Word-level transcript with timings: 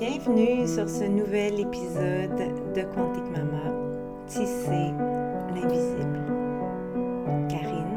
Bienvenue 0.00 0.66
sur 0.66 0.88
ce 0.88 1.04
nouvel 1.04 1.60
épisode 1.60 2.34
de 2.74 2.80
Quantique 2.94 3.30
Mama, 3.32 3.70
Tisser 4.26 4.94
l'invisible. 5.54 6.24
Karine, 7.50 7.89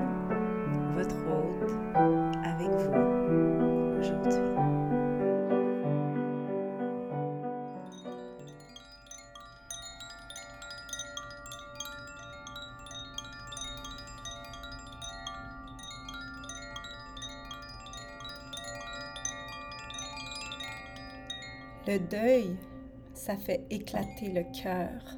fait 23.38 23.66
éclater 23.70 24.30
le 24.30 24.44
cœur 24.44 25.18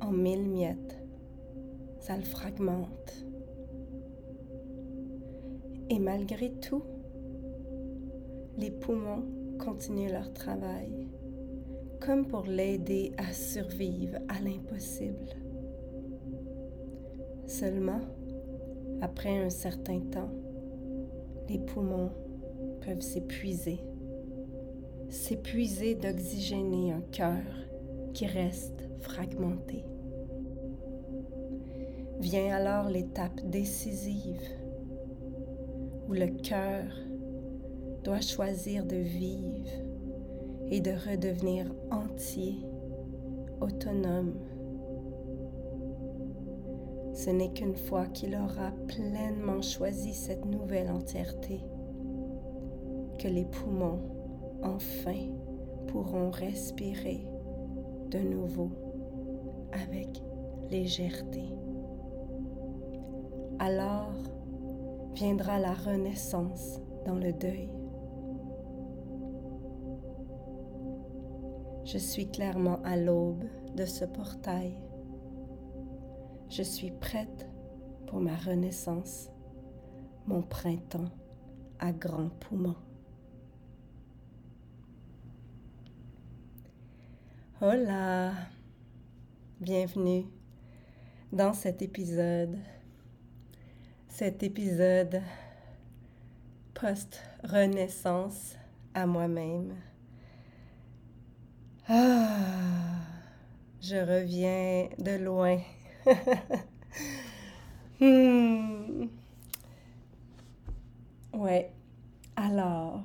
en 0.00 0.12
mille 0.12 0.48
miettes. 0.48 0.98
Ça 2.00 2.16
le 2.16 2.22
fragmente. 2.22 3.26
Et 5.90 5.98
malgré 5.98 6.52
tout, 6.60 6.82
les 8.56 8.70
poumons 8.70 9.24
continuent 9.58 10.12
leur 10.12 10.32
travail, 10.32 11.08
comme 12.00 12.26
pour 12.26 12.44
l'aider 12.44 13.12
à 13.16 13.32
survivre 13.32 14.18
à 14.28 14.40
l'impossible. 14.40 15.36
Seulement, 17.46 18.00
après 19.00 19.38
un 19.38 19.50
certain 19.50 20.00
temps, 20.00 20.30
les 21.48 21.58
poumons 21.58 22.10
peuvent 22.84 23.00
s'épuiser 23.00 23.80
s'épuiser 25.08 25.94
d'oxygéner 25.94 26.92
un 26.92 27.00
cœur 27.12 27.42
qui 28.12 28.26
reste 28.26 28.84
fragmenté. 29.00 29.84
Vient 32.20 32.54
alors 32.54 32.90
l'étape 32.90 33.40
décisive 33.44 34.42
où 36.08 36.12
le 36.12 36.26
cœur 36.26 36.84
doit 38.04 38.20
choisir 38.20 38.84
de 38.84 38.96
vivre 38.96 39.70
et 40.70 40.80
de 40.80 40.90
redevenir 40.90 41.72
entier, 41.90 42.58
autonome. 43.60 44.34
Ce 47.14 47.30
n'est 47.30 47.52
qu'une 47.52 47.76
fois 47.76 48.06
qu'il 48.06 48.34
aura 48.34 48.72
pleinement 48.86 49.62
choisi 49.62 50.12
cette 50.12 50.44
nouvelle 50.44 50.90
entièreté 50.90 51.60
que 53.18 53.28
les 53.28 53.44
poumons 53.44 54.17
enfin 54.62 55.28
pourront 55.86 56.30
respirer 56.30 57.26
de 58.10 58.18
nouveau 58.18 58.70
avec 59.72 60.22
légèreté. 60.70 61.44
Alors 63.58 64.12
viendra 65.14 65.58
la 65.58 65.74
renaissance 65.74 66.80
dans 67.04 67.16
le 67.16 67.32
deuil. 67.32 67.68
Je 71.84 71.98
suis 71.98 72.30
clairement 72.30 72.80
à 72.84 72.96
l'aube 72.96 73.44
de 73.74 73.86
ce 73.86 74.04
portail. 74.04 74.76
Je 76.50 76.62
suis 76.62 76.90
prête 76.90 77.48
pour 78.06 78.20
ma 78.20 78.36
renaissance, 78.36 79.30
mon 80.26 80.42
printemps 80.42 81.10
à 81.78 81.92
grands 81.92 82.30
poumons. 82.40 82.87
Hola, 87.60 88.34
bienvenue 89.60 90.26
dans 91.32 91.52
cet 91.52 91.82
épisode, 91.82 92.56
cet 94.06 94.44
épisode 94.44 95.20
post-renaissance 96.72 98.54
à 98.94 99.06
moi-même. 99.06 99.74
Ah, 101.88 103.00
je 103.82 103.96
reviens 103.96 104.88
de 105.00 105.16
loin. 105.18 105.58
hmm. 108.00 109.08
Ouais, 111.32 111.72
alors, 112.36 113.02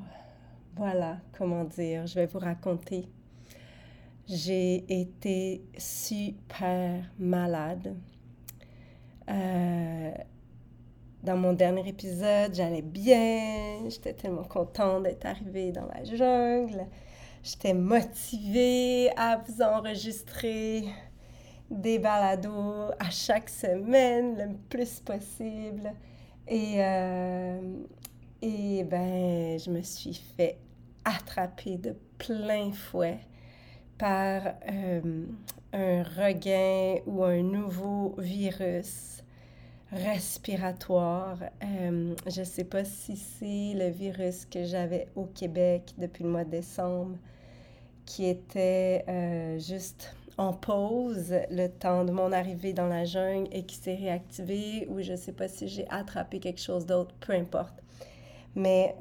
voilà 0.76 1.18
comment 1.36 1.64
dire, 1.64 2.06
je 2.06 2.14
vais 2.14 2.28
vous 2.28 2.38
raconter 2.38 3.10
j'ai 4.28 4.86
été 5.02 5.64
super 5.78 7.04
malade. 7.20 7.96
Euh, 9.30 10.12
dans 11.24 11.38
mon 11.38 11.54
dernier 11.54 11.88
épisode, 11.88 12.54
j'allais 12.54 12.82
bien, 12.82 13.90
j'étais 13.90 14.14
tellement 14.14 14.44
contente 14.44 15.04
d'être 15.04 15.26
arrivée 15.26 15.72
dans 15.72 15.88
la 15.88 16.04
jungle. 16.04 16.86
J'étais 17.44 17.74
motivée 17.74 19.10
à 19.18 19.38
vous 19.38 19.62
enregistrer 19.62 20.86
des 21.70 22.00
balados 22.00 22.92
à 23.00 23.10
chaque 23.10 23.50
semaine 23.50 24.38
le 24.38 24.56
plus 24.70 25.00
possible. 25.00 25.92
Et, 26.48 26.76
euh, 26.78 27.60
et 28.42 28.84
ben, 28.84 29.58
je 29.60 29.70
me 29.70 29.82
suis 29.82 30.22
fait 30.38 30.58
attraper 31.06 31.78
de 31.78 31.96
plein 32.18 32.72
fouet 32.72 33.20
par 33.98 34.42
euh, 34.70 35.26
un 35.72 36.04
regain 36.04 36.98
ou 37.06 37.24
un 37.24 37.42
nouveau 37.42 38.16
virus 38.18 39.24
respiratoire. 39.92 41.38
Euh, 41.64 42.16
je 42.28 42.40
ne 42.40 42.46
sais 42.46 42.64
pas 42.64 42.84
si 42.84 43.16
c'est 43.16 43.74
le 43.76 43.90
virus 43.90 44.46
que 44.46 44.64
j'avais 44.64 45.08
au 45.16 45.26
Québec 45.26 45.94
depuis 45.98 46.24
le 46.24 46.30
mois 46.32 46.44
de 46.44 46.50
décembre 46.50 47.18
qui 48.06 48.26
était 48.26 49.06
euh, 49.08 49.60
juste 49.60 50.16
en 50.38 50.52
pause 50.52 51.36
le 51.52 51.68
temps 51.68 52.04
de 52.04 52.12
mon 52.12 52.32
arrivée 52.32 52.74
dans 52.74 52.88
la 52.88 53.06
jungle 53.06 53.48
et 53.52 53.64
qui 53.64 53.76
s'est 53.76 53.96
réactivé 53.96 54.88
ou 54.90 55.02
je 55.02 55.12
ne 55.12 55.18
sais 55.18 55.32
pas 55.32 55.48
si 55.48 55.68
j'ai 55.68 55.88
attrapé 55.90 56.40
quelque 56.40 56.60
chose 56.60 56.86
d'autre, 56.88 57.14
peu 57.20 57.34
importe. 57.34 57.76
Mais 58.56 58.96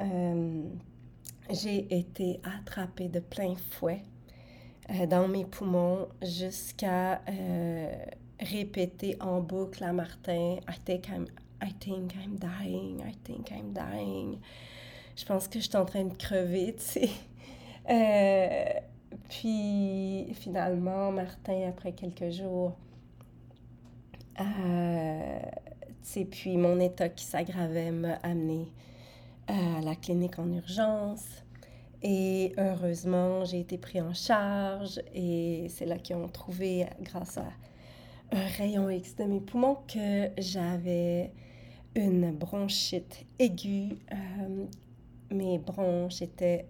j'ai 1.51 1.99
été 1.99 2.41
attrapée 2.45 3.09
de 3.09 3.21
plein 3.21 3.55
fouet 3.71 4.03
dans 5.09 5.29
mes 5.29 5.45
poumons 5.45 6.09
jusqu'à 6.23 7.23
euh, 7.29 7.93
répéter 8.41 9.17
en 9.21 9.41
boucle 9.41 9.83
à 9.85 9.93
Martin 9.93 10.57
I 10.69 10.79
think 10.85 11.09
I'm, 11.09 11.27
I 11.63 11.73
think 11.73 12.15
I'm 12.15 12.37
dying, 12.37 13.01
I 13.01 13.15
think 13.25 13.51
I'm 13.51 13.73
dying. 13.73 14.39
Je 15.17 15.25
pense 15.25 15.49
que 15.49 15.61
je 15.61 15.69
suis 15.69 15.77
en 15.77 15.85
train 15.85 16.05
de 16.05 16.15
crever, 16.15 16.75
tu 16.77 16.83
sais. 16.83 17.11
Euh, 17.91 18.81
puis 19.29 20.33
finalement, 20.35 21.11
Martin, 21.11 21.69
après 21.69 21.93
quelques 21.93 22.31
jours, 22.31 22.77
sais, 26.13 26.25
puis 26.25 26.57
mon 26.57 26.79
état 26.81 27.09
qui 27.09 27.25
s'aggravait 27.25 27.91
m'a 27.91 28.15
amené 28.23 28.71
à 29.47 29.81
la 29.83 29.95
clinique 29.95 30.39
en 30.39 30.51
urgence. 30.53 31.25
Et 32.03 32.53
heureusement, 32.59 33.45
j'ai 33.45 33.61
été 33.61 33.79
pris 33.79 34.01
en 34.01 34.13
charge 34.13 35.01
et 35.15 35.67
c'est 35.69 35.87
là 35.87 35.99
qu'ils 35.99 36.17
ont 36.17 36.29
trouvé, 36.29 36.87
grâce 37.01 37.39
à 37.39 37.47
un 38.33 38.47
rayon 38.59 38.91
X 38.91 39.15
de 39.17 39.25
mes 39.25 39.41
poumons, 39.41 39.79
que 39.87 40.31
j'avais 40.39 41.33
une 41.95 42.33
bronchite 42.33 43.25
aiguë. 43.39 43.99
Euh, 44.13 44.67
mes 45.31 45.59
bronches 45.59 46.23
étaient 46.23 46.67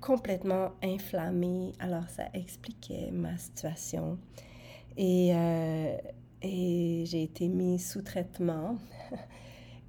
complètement 0.00 0.72
inflammées, 0.82 1.72
alors 1.78 2.08
ça 2.10 2.24
expliquait 2.34 3.10
ma 3.10 3.38
situation. 3.38 4.18
Et, 4.98 5.30
euh, 5.34 5.96
et 6.42 7.04
j'ai 7.06 7.22
été 7.22 7.48
mise 7.48 7.90
sous 7.90 8.02
traitement. 8.02 8.76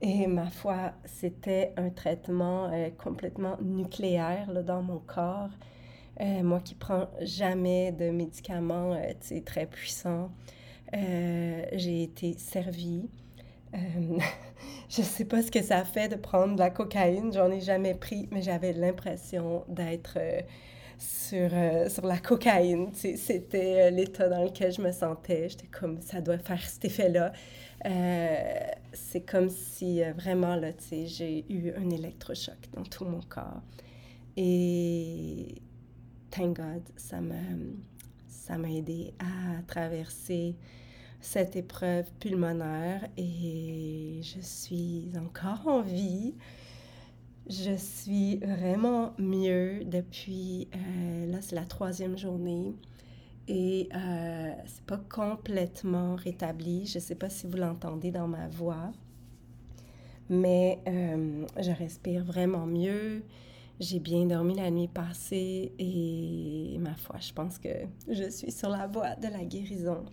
Et 0.08 0.28
ma 0.28 0.52
foi, 0.52 0.94
c'était 1.04 1.74
un 1.78 1.90
traitement 1.90 2.70
euh, 2.72 2.90
complètement 2.96 3.58
nucléaire 3.60 4.52
là, 4.52 4.62
dans 4.62 4.84
mon 4.84 5.00
corps. 5.00 5.50
Euh, 6.22 6.44
moi 6.44 6.60
qui 6.60 6.76
prends 6.76 7.10
jamais 7.22 7.92
de 7.92 8.12
médicaments 8.12 8.94
euh, 8.94 9.40
très 9.44 9.66
puissants, 9.66 10.30
j'ai 10.94 12.04
été 12.04 12.38
servie. 12.38 13.10
je 13.74 15.02
ne 15.02 15.06
sais 15.06 15.26
pas 15.26 15.42
ce 15.42 15.50
que 15.50 15.64
ça 15.64 15.84
fait 15.84 16.08
de 16.08 16.16
prendre 16.16 16.54
de 16.54 16.60
la 16.60 16.70
cocaïne, 16.70 17.34
j'en 17.34 17.50
ai 17.50 17.60
jamais 17.60 17.96
pris, 17.96 18.30
mais 18.32 18.44
j'avais 18.44 18.74
l'impression 18.74 19.64
d'être 19.68 20.20
sur, 21.00 21.50
sur 21.90 22.06
la 22.06 22.20
cocaïne. 22.20 22.92
C'était 22.94 23.90
l'état 23.90 24.30
dans 24.30 24.44
lequel 24.44 24.72
je 24.72 24.82
me 24.82 24.92
sentais. 24.92 25.50
J'étais 25.50 25.68
comme, 25.68 26.00
ça 26.00 26.22
doit 26.22 26.38
faire 26.38 26.62
cet 26.62 26.86
effet-là. 26.86 27.34
Euh, 27.86 28.68
c'est 28.94 29.22
comme 29.22 29.50
si 29.50 30.04
euh, 30.04 30.14
vraiment, 30.14 30.56
là, 30.56 30.72
j'ai 30.90 31.46
eu 31.52 31.72
un 31.72 31.90
électrochoc 31.90 32.58
dans 32.74 32.84
tout 32.84 33.06
mon 33.06 33.22
corps. 33.22 33.62
et 34.38 35.56
thank 36.32 36.58
God, 36.58 36.84
ça 36.98 37.22
m'a, 37.22 37.36
ça 38.28 38.58
m'a 38.58 38.70
aidé 38.70 39.14
à 39.20 39.62
traverser 39.68 40.56
cette 41.22 41.56
épreuve 41.56 42.06
pulmonaire 42.20 43.08
et 43.18 44.20
je 44.22 44.42
suis 44.42 45.10
encore 45.18 45.68
en 45.68 45.82
vie. 45.82 46.36
Je 47.50 47.76
suis 47.78 48.38
vraiment 48.38 49.14
mieux 49.20 49.84
depuis, 49.86 50.68
euh, 50.76 51.32
là 51.32 51.38
c'est 51.42 51.56
la 51.56 51.66
troisième 51.66 52.18
journée 52.18 52.76
et 53.48 53.90
euh, 53.94 54.54
c'est 54.66 54.86
pas 54.86 54.98
complètement 54.98 56.16
rétabli. 56.16 56.86
Je 56.86 57.00
sais 57.00 57.16
pas 57.16 57.30
si 57.30 57.48
vous 57.48 57.58
l'entendez 57.58 58.12
dans 58.12 58.28
ma 58.28 58.48
voix, 58.48 58.92
mais 60.30 60.80
euh, 60.88 61.46
je 61.60 61.72
respire 61.72 62.24
vraiment 62.24 62.66
mieux. 62.66 63.24
J'ai 63.80 64.00
bien 64.00 64.26
dormi 64.26 64.56
la 64.56 64.72
nuit 64.72 64.88
passée 64.88 65.74
et 65.78 66.78
ma 66.80 66.96
foi, 66.96 67.18
je 67.20 67.34
pense 67.34 67.60
que 67.60 67.70
je 68.10 68.30
suis 68.30 68.52
sur 68.52 68.70
la 68.70 68.88
voie 68.88 69.16
de 69.16 69.28
la 69.28 69.44
guérison. 69.44 70.06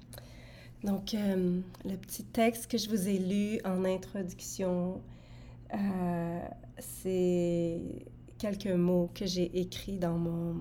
Donc, 0.82 1.14
euh, 1.14 1.61
le 1.85 1.96
petit 1.96 2.25
texte 2.25 2.69
que 2.69 2.76
je 2.76 2.88
vous 2.88 3.08
ai 3.08 3.19
lu 3.19 3.61
en 3.64 3.85
introduction, 3.85 5.00
euh, 5.73 6.40
c'est 6.78 7.81
quelques 8.38 8.67
mots 8.67 9.08
que 9.14 9.25
j'ai 9.25 9.61
écrits 9.61 9.99
dans 9.99 10.19
mon, 10.19 10.56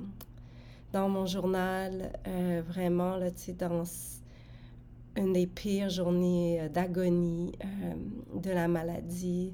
dans 0.91 1.09
mon 1.09 1.25
journal. 1.25 2.11
Euh, 2.27 2.61
vraiment, 2.67 3.17
là, 3.17 3.29
dans 3.57 3.83
une 5.17 5.33
des 5.33 5.47
pires 5.47 5.89
journées 5.89 6.69
d'agonie 6.73 7.51
de 8.33 8.51
la 8.51 8.67
maladie. 8.67 9.53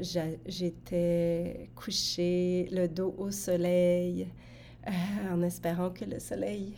J'étais 0.00 1.70
couchée, 1.76 2.68
le 2.72 2.88
dos 2.88 3.14
au 3.18 3.30
soleil, 3.30 4.26
en 5.30 5.42
espérant 5.42 5.90
que 5.90 6.04
le 6.04 6.18
soleil 6.18 6.74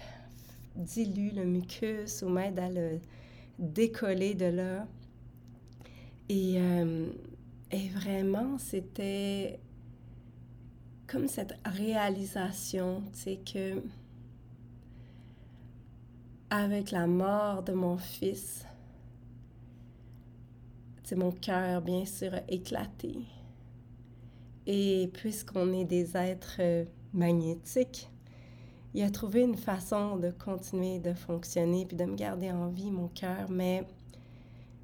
dilue 0.76 1.30
le 1.34 1.44
mucus 1.44 2.22
ou 2.22 2.28
m'aide 2.28 2.58
à 2.58 2.68
le 2.68 3.00
décoller 3.58 4.34
de 4.34 4.46
là. 4.46 4.86
Euh, 6.30 7.06
et 7.72 7.88
vraiment, 7.88 8.58
c'était 8.58 9.58
comme 11.10 11.26
cette 11.26 11.54
réalisation, 11.64 13.02
sais, 13.12 13.38
que 13.38 13.82
avec 16.50 16.92
la 16.92 17.06
mort 17.08 17.64
de 17.64 17.72
mon 17.72 17.96
fils, 17.96 18.64
c'est 21.02 21.16
mon 21.16 21.32
cœur, 21.32 21.82
bien 21.82 22.04
sûr, 22.04 22.32
a 22.34 22.42
éclaté. 22.48 23.24
Et 24.66 25.10
puisqu'on 25.12 25.72
est 25.72 25.84
des 25.84 26.16
êtres 26.16 26.86
magnétiques, 27.12 28.08
il 28.94 29.02
a 29.02 29.10
trouvé 29.10 29.42
une 29.42 29.56
façon 29.56 30.16
de 30.16 30.30
continuer 30.30 31.00
de 31.00 31.12
fonctionner 31.12 31.86
puis 31.86 31.96
de 31.96 32.04
me 32.04 32.14
garder 32.14 32.52
en 32.52 32.68
vie, 32.68 32.92
mon 32.92 33.08
cœur, 33.08 33.50
mais 33.50 33.84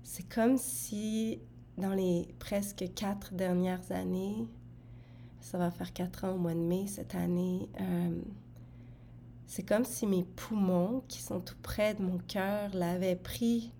c'est 0.02 0.28
comme 0.28 0.56
si 0.56 1.38
dans 1.78 1.94
les 1.94 2.26
presque 2.40 2.84
quatre 2.94 3.32
dernières 3.34 3.93
années, 3.93 4.49
ça 5.47 5.59
va 5.59 5.71
faire 5.71 5.93
quatre 5.93 6.25
ans 6.25 6.33
au 6.33 6.39
mois 6.39 6.55
de 6.55 6.59
mai 6.59 6.89
cette 6.89 7.15
année, 7.15 7.69
euh, 7.81 8.21
c'est 9.47 9.63
comme 9.63 9.85
si 9.85 10.05
mes 10.05 10.25
poumons, 10.25 11.05
qui 11.07 11.23
sont 11.23 11.39
tout 11.39 11.55
près 11.63 11.95
de 11.95 12.03
mon 12.03 12.19
cœur, 12.19 12.75
l'avaient 12.75 13.15
pris 13.15 13.73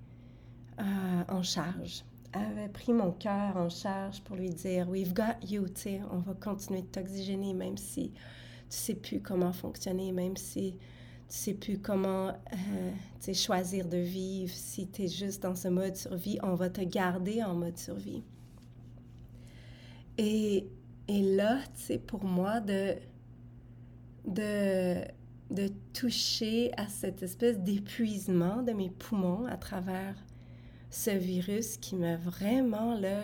euh, 0.79 1.25
en 1.29 1.43
charge, 1.43 2.05
avaient 2.33 2.69
pris 2.69 2.93
mon 2.93 3.11
cœur 3.11 3.57
en 3.57 3.69
charge 3.69 4.23
pour 4.23 4.37
lui 4.37 4.51
dire, 4.51 4.89
We've 4.89 5.13
got 5.13 5.45
you, 5.45 5.67
on 6.13 6.19
va 6.19 6.35
continuer 6.35 6.83
de 6.83 6.87
t'oxygéner, 6.87 7.53
même 7.53 7.77
si 7.77 8.13
tu 8.13 8.21
sais 8.69 8.95
plus 8.95 9.21
comment 9.21 9.53
fonctionner, 9.53 10.13
même 10.13 10.37
si 10.37 10.77
tu 11.29 11.37
sais 11.37 11.55
plus 11.55 11.81
comment 11.81 12.29
euh, 12.29 13.35
choisir 13.35 13.89
de 13.89 13.99
vivre. 13.99 14.55
Si 14.55 14.87
tu 14.87 15.03
es 15.03 15.09
juste 15.09 15.43
dans 15.43 15.57
ce 15.57 15.67
mode 15.67 15.97
survie, 15.97 16.39
on 16.45 16.55
va 16.55 16.71
te 16.71 16.83
garder 16.83 17.43
en 17.43 17.55
mode 17.55 17.77
survie. 17.77 18.23
Et, 20.17 20.69
et 21.09 21.23
là, 21.23 21.61
c'est 21.75 21.99
pour 21.99 22.25
moi 22.25 22.61
de, 22.61 22.97
de, 24.27 24.97
de 25.51 25.71
toucher 25.93 26.73
à 26.77 26.89
cette 26.89 27.23
espèce 27.23 27.59
d'épuisement 27.59 28.63
de 28.63 28.73
mes 28.73 28.91
poumons 28.91 29.47
à 29.47 29.57
travers 29.57 30.17
ce 30.91 31.11
virus 31.11 31.77
qui 31.77 31.95
m'a 31.95 32.17
vraiment, 32.17 32.99
là, 32.99 33.23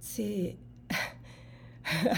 c'est 0.00 0.56
euh, 0.92 2.14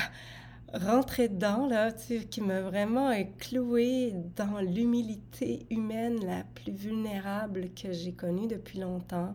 rentrer 0.74 1.28
dedans, 1.28 1.66
là, 1.66 1.92
qui 1.92 2.40
m'a 2.40 2.62
vraiment 2.62 3.12
cloué 3.38 4.14
dans 4.36 4.60
l'humilité 4.60 5.66
humaine 5.70 6.24
la 6.24 6.42
plus 6.42 6.72
vulnérable 6.72 7.70
que 7.74 7.92
j'ai 7.92 8.12
connue 8.12 8.48
depuis 8.48 8.80
longtemps. 8.80 9.32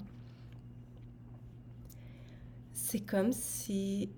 C'est 2.73 3.01
comme 3.01 3.33
si 3.33 4.09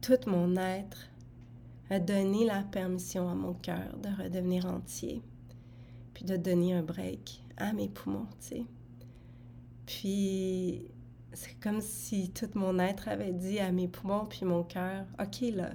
tout 0.00 0.18
mon 0.26 0.56
être 0.56 1.08
a 1.90 1.98
donné 1.98 2.44
la 2.44 2.62
permission 2.62 3.28
à 3.28 3.34
mon 3.34 3.54
cœur 3.54 3.96
de 4.02 4.22
redevenir 4.22 4.66
entier, 4.66 5.22
puis 6.14 6.24
de 6.24 6.36
donner 6.36 6.74
un 6.74 6.82
break 6.82 7.42
à 7.56 7.72
mes 7.72 7.88
poumons, 7.88 8.26
tu 8.40 8.48
sais. 8.48 8.64
Puis 9.86 10.82
c'est 11.32 11.58
comme 11.60 11.80
si 11.80 12.30
tout 12.30 12.50
mon 12.54 12.78
être 12.78 13.08
avait 13.08 13.32
dit 13.32 13.58
à 13.58 13.72
mes 13.72 13.88
poumons 13.88 14.26
puis 14.26 14.44
mon 14.44 14.62
cœur, 14.62 15.06
OK 15.20 15.40
là, 15.54 15.70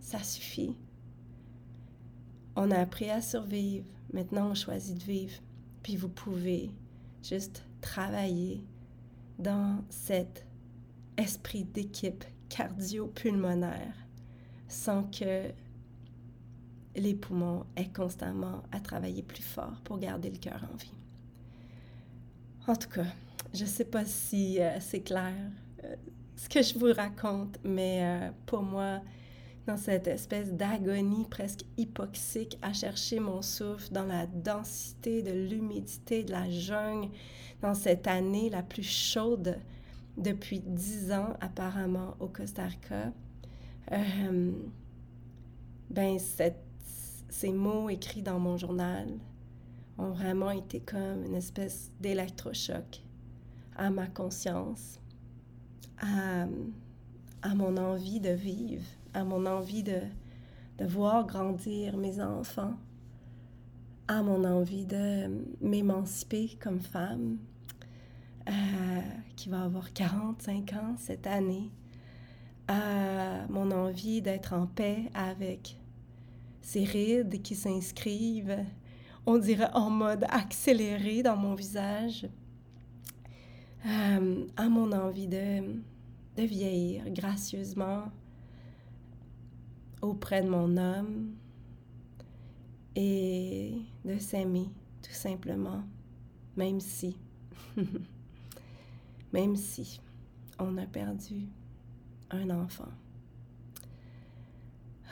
ça 0.00 0.22
suffit. 0.22 0.74
On 2.56 2.70
a 2.70 2.78
appris 2.78 3.10
à 3.10 3.20
survivre, 3.20 3.86
maintenant 4.12 4.50
on 4.50 4.54
choisit 4.54 4.98
de 4.98 5.04
vivre. 5.04 5.40
Puis 5.82 5.96
vous 5.96 6.08
pouvez 6.08 6.70
juste 7.22 7.64
travailler 7.80 8.62
dans 9.38 9.84
cet 9.88 10.46
esprit 11.16 11.64
d'équipe 11.64 12.24
cardio-pulmonaire 12.48 13.94
sans 14.68 15.04
que 15.04 15.50
les 16.96 17.14
poumons 17.14 17.64
aient 17.76 17.92
constamment 17.92 18.62
à 18.72 18.80
travailler 18.80 19.22
plus 19.22 19.42
fort 19.42 19.80
pour 19.84 19.98
garder 19.98 20.30
le 20.30 20.38
cœur 20.38 20.60
en 20.72 20.76
vie. 20.76 20.92
En 22.66 22.76
tout 22.76 22.88
cas, 22.88 23.06
je 23.54 23.64
ne 23.64 23.68
sais 23.68 23.84
pas 23.84 24.04
si 24.04 24.60
euh, 24.60 24.78
c'est 24.80 25.00
clair 25.00 25.32
euh, 25.84 25.96
ce 26.36 26.48
que 26.48 26.62
je 26.62 26.78
vous 26.78 26.92
raconte, 26.92 27.58
mais 27.64 28.00
euh, 28.02 28.30
pour 28.46 28.62
moi, 28.62 29.00
dans 29.66 29.76
cette 29.76 30.06
espèce 30.06 30.52
d'agonie 30.52 31.26
presque 31.28 31.64
hypoxique 31.76 32.58
à 32.62 32.72
chercher 32.72 33.20
mon 33.20 33.42
souffle 33.42 33.92
dans 33.92 34.06
la 34.06 34.26
densité 34.26 35.22
de 35.22 35.30
l'humidité 35.30 36.24
de 36.24 36.32
la 36.32 36.50
jungle, 36.50 37.08
dans 37.60 37.74
cette 37.74 38.06
année 38.06 38.50
la 38.50 38.62
plus 38.62 38.82
chaude 38.82 39.58
depuis 40.18 40.60
dix 40.60 41.12
ans 41.12 41.36
apparemment 41.40 42.14
au 42.20 42.26
Costa 42.28 42.64
Rica, 42.64 43.12
ben 45.90 46.18
ces 47.28 47.52
mots 47.52 47.88
écrits 47.88 48.22
dans 48.22 48.38
mon 48.38 48.56
journal 48.56 49.08
ont 49.96 50.10
vraiment 50.10 50.50
été 50.50 50.80
comme 50.80 51.24
une 51.24 51.34
espèce 51.34 51.90
d'électrochoc 52.00 53.02
à 53.76 53.90
ma 53.90 54.06
conscience, 54.06 55.00
à, 55.98 56.46
à, 57.42 57.54
mon 57.54 57.76
envie 57.76 58.20
de 58.20 58.30
vivre, 58.30 58.84
à 59.14 59.24
mon 59.24 59.46
envie 59.46 59.82
de, 59.82 60.00
de 60.78 60.84
voir 60.84 61.26
grandir 61.26 61.96
mes 61.96 62.20
enfants, 62.20 62.74
à 64.08 64.22
mon 64.22 64.44
envie 64.44 64.86
de 64.86 65.28
m'émanciper 65.60 66.56
comme 66.60 66.80
femme, 66.80 67.38
euh, 68.48 68.52
qui 69.36 69.48
va 69.48 69.62
avoir 69.64 69.92
45 69.92 70.72
ans 70.72 70.94
cette 70.98 71.26
année, 71.26 71.70
à 72.66 73.46
mon 73.48 73.70
envie 73.70 74.22
d'être 74.22 74.52
en 74.52 74.66
paix 74.66 75.10
avec 75.14 75.78
ces 76.60 76.84
rides 76.84 77.42
qui 77.42 77.54
s'inscrivent, 77.54 78.64
on 79.26 79.38
dirait 79.38 79.70
en 79.74 79.90
mode 79.90 80.24
accéléré 80.28 81.22
dans 81.22 81.36
mon 81.36 81.54
visage, 81.54 82.26
euh, 83.86 84.46
à 84.56 84.68
mon 84.68 84.92
envie 84.92 85.28
de, 85.28 85.60
de 86.36 86.42
vieillir 86.42 87.10
gracieusement 87.10 88.04
auprès 90.00 90.42
de 90.42 90.48
mon 90.48 90.76
homme 90.76 91.34
et 92.94 93.74
de 94.04 94.18
s'aimer 94.18 94.68
tout 95.02 95.12
simplement, 95.12 95.82
même 96.56 96.80
si, 96.80 97.16
même 99.32 99.56
si 99.56 100.00
on 100.58 100.76
a 100.78 100.86
perdu 100.86 101.48
un 102.30 102.50
enfant. 102.50 102.88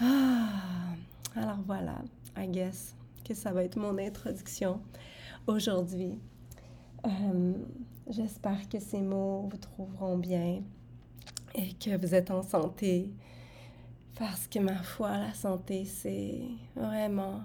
Ah, 0.01 0.95
alors 1.35 1.61
voilà, 1.67 2.03
I 2.37 2.49
guess 2.49 2.95
que 3.25 3.35
ça 3.35 3.53
va 3.53 3.65
être 3.65 3.77
mon 3.79 3.99
introduction 3.99 4.81
aujourd'hui. 5.47 6.19
Euh, 7.07 7.55
J'espère 8.09 8.69
que 8.69 8.79
ces 8.79 9.01
mots 9.01 9.49
vous 9.51 9.57
trouveront 9.57 10.17
bien 10.17 10.63
et 11.57 11.73
que 11.73 11.97
vous 11.97 12.15
êtes 12.15 12.31
en 12.31 12.43
santé 12.43 13.11
Parce 14.17 14.47
que 14.47 14.61
ma 14.61 14.81
foi, 14.81 15.19
la 15.19 15.35
santé, 15.35 15.85
c'est 15.85 16.43
vraiment 16.77 17.43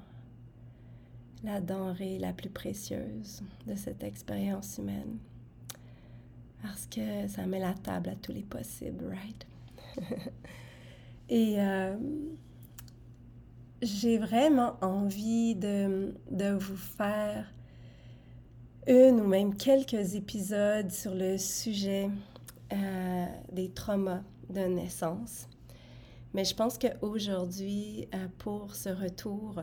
la 1.44 1.60
denrée 1.60 2.20
la 2.20 2.32
plus 2.32 2.52
précieuse 2.52 3.42
de 3.66 3.74
cette 3.74 4.04
expérience 4.04 4.78
humaine. 4.78 5.18
Parce 6.62 6.86
que 6.88 7.28
ça 7.28 7.46
met 7.46 7.60
la 7.60 7.74
table 7.74 8.10
à 8.10 8.16
tous 8.16 8.32
les 8.32 8.44
possibles, 8.44 9.06
right? 9.06 9.48
Et 11.30 11.56
euh, 11.60 11.96
j'ai 13.82 14.18
vraiment 14.18 14.78
envie 14.82 15.56
de, 15.56 16.14
de, 16.30 16.52
vous 16.52 16.76
faire 16.76 17.52
une 18.86 19.22
ou 19.22 19.28
même 19.28 19.56
quelques 19.56 20.16
épisodes 20.16 20.92
sur 20.92 21.16
le 21.16 21.38
sujet 21.38 22.10
euh, 22.74 23.26
des 23.52 23.70
traumas 23.70 24.24
de 24.50 24.62
naissance. 24.62 25.48
Mais 26.34 26.46
je 26.46 26.56
pense 26.56 26.78
qu'aujourd'hui, 26.78 28.08
euh, 28.14 28.28
pour 28.38 28.76
ce 28.76 28.90
retour, 28.90 29.62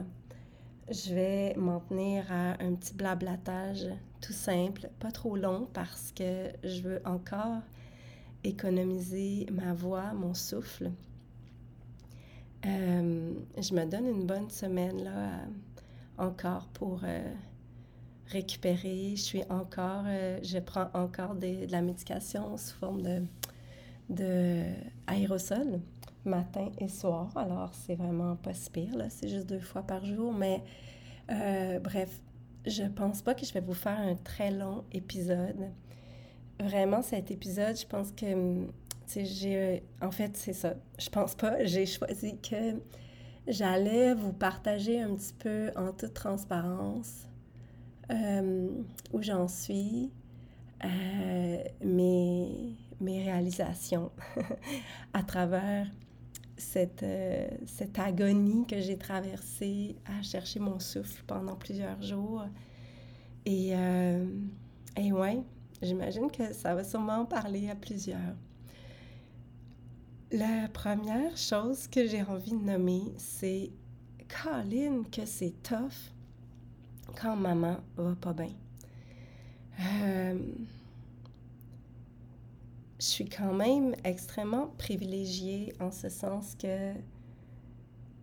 je 0.90 1.14
vais 1.14 1.54
m'en 1.56 1.80
tenir 1.80 2.24
à 2.30 2.62
un 2.62 2.74
petit 2.74 2.94
blablatage 2.94 3.86
tout 4.20 4.32
simple, 4.32 4.88
pas 4.98 5.10
trop 5.10 5.36
long 5.36 5.68
parce 5.72 6.12
que 6.12 6.50
je 6.64 6.80
veux 6.82 7.00
encore 7.04 7.60
économiser 8.44 9.46
ma 9.52 9.74
voix, 9.74 10.12
mon 10.14 10.34
souffle. 10.34 10.90
Euh, 12.66 13.34
je 13.56 13.74
me 13.74 13.84
donne 13.84 14.06
une 14.06 14.26
bonne 14.26 14.50
semaine 14.50 15.04
là 15.04 15.30
encore 16.16 16.66
pour 16.68 17.00
euh, 17.04 17.32
récupérer. 18.28 19.12
Je 19.14 19.22
suis 19.22 19.42
encore, 19.50 20.04
je 20.42 20.58
prends 20.58 20.90
encore 20.94 21.34
de 21.34 21.70
la 21.70 21.82
médication 21.82 22.56
sous 22.56 22.74
forme 22.76 23.02
de, 23.02 23.22
de 24.08 24.64
aérosol 25.06 25.80
matin 26.28 26.70
et 26.78 26.88
soir. 26.88 27.30
Alors, 27.36 27.72
c'est 27.74 27.94
vraiment 27.94 28.36
pas 28.36 28.54
si 28.54 28.70
là. 28.94 29.10
C'est 29.10 29.28
juste 29.28 29.46
deux 29.46 29.60
fois 29.60 29.82
par 29.82 30.04
jour. 30.04 30.32
Mais 30.32 30.62
euh, 31.30 31.78
bref, 31.80 32.20
je 32.66 32.84
pense 32.84 33.22
pas 33.22 33.34
que 33.34 33.44
je 33.44 33.52
vais 33.52 33.60
vous 33.60 33.74
faire 33.74 33.98
un 33.98 34.14
très 34.14 34.50
long 34.50 34.84
épisode. 34.92 35.70
Vraiment, 36.60 37.02
cet 37.02 37.30
épisode, 37.30 37.76
je 37.76 37.86
pense 37.86 38.12
que, 38.12 38.66
tu 39.06 39.24
j'ai... 39.24 39.82
En 40.02 40.10
fait, 40.10 40.36
c'est 40.36 40.52
ça. 40.52 40.74
Je 40.98 41.08
pense 41.08 41.34
pas. 41.34 41.64
J'ai 41.64 41.86
choisi 41.86 42.36
que 42.38 42.80
j'allais 43.46 44.14
vous 44.14 44.32
partager 44.32 45.00
un 45.00 45.14
petit 45.14 45.32
peu 45.32 45.70
en 45.76 45.92
toute 45.92 46.14
transparence 46.14 47.26
euh, 48.10 48.68
où 49.12 49.22
j'en 49.22 49.48
suis, 49.48 50.10
euh, 50.84 51.58
mes, 51.84 52.76
mes 53.00 53.22
réalisations 53.24 54.10
à 55.12 55.22
travers 55.22 55.86
cette, 56.58 57.02
euh, 57.02 57.48
cette 57.66 57.98
agonie 57.98 58.66
que 58.66 58.80
j'ai 58.80 58.98
traversée 58.98 59.96
à 60.06 60.22
chercher 60.22 60.60
mon 60.60 60.78
souffle 60.78 61.22
pendant 61.26 61.56
plusieurs 61.56 62.02
jours. 62.02 62.44
Et, 63.46 63.70
euh, 63.74 64.26
et 64.96 65.12
ouais, 65.12 65.42
j'imagine 65.80 66.30
que 66.30 66.52
ça 66.52 66.74
va 66.74 66.84
sûrement 66.84 67.24
parler 67.24 67.70
à 67.70 67.74
plusieurs. 67.74 68.36
La 70.30 70.68
première 70.72 71.36
chose 71.36 71.86
que 71.88 72.06
j'ai 72.06 72.22
envie 72.22 72.52
de 72.52 72.62
nommer, 72.64 73.02
c'est 73.16 73.70
Colin, 74.28 75.04
que 75.10 75.24
c'est 75.24 75.54
tough 75.62 76.12
quand 77.20 77.36
maman 77.36 77.78
va 77.96 78.14
pas 78.14 78.34
bien. 78.34 78.52
Euh, 79.80 80.38
je 82.98 83.04
suis 83.04 83.28
quand 83.28 83.54
même 83.54 83.94
extrêmement 84.04 84.68
privilégiée 84.78 85.72
en 85.80 85.90
ce 85.90 86.08
sens 86.08 86.56
que 86.56 86.92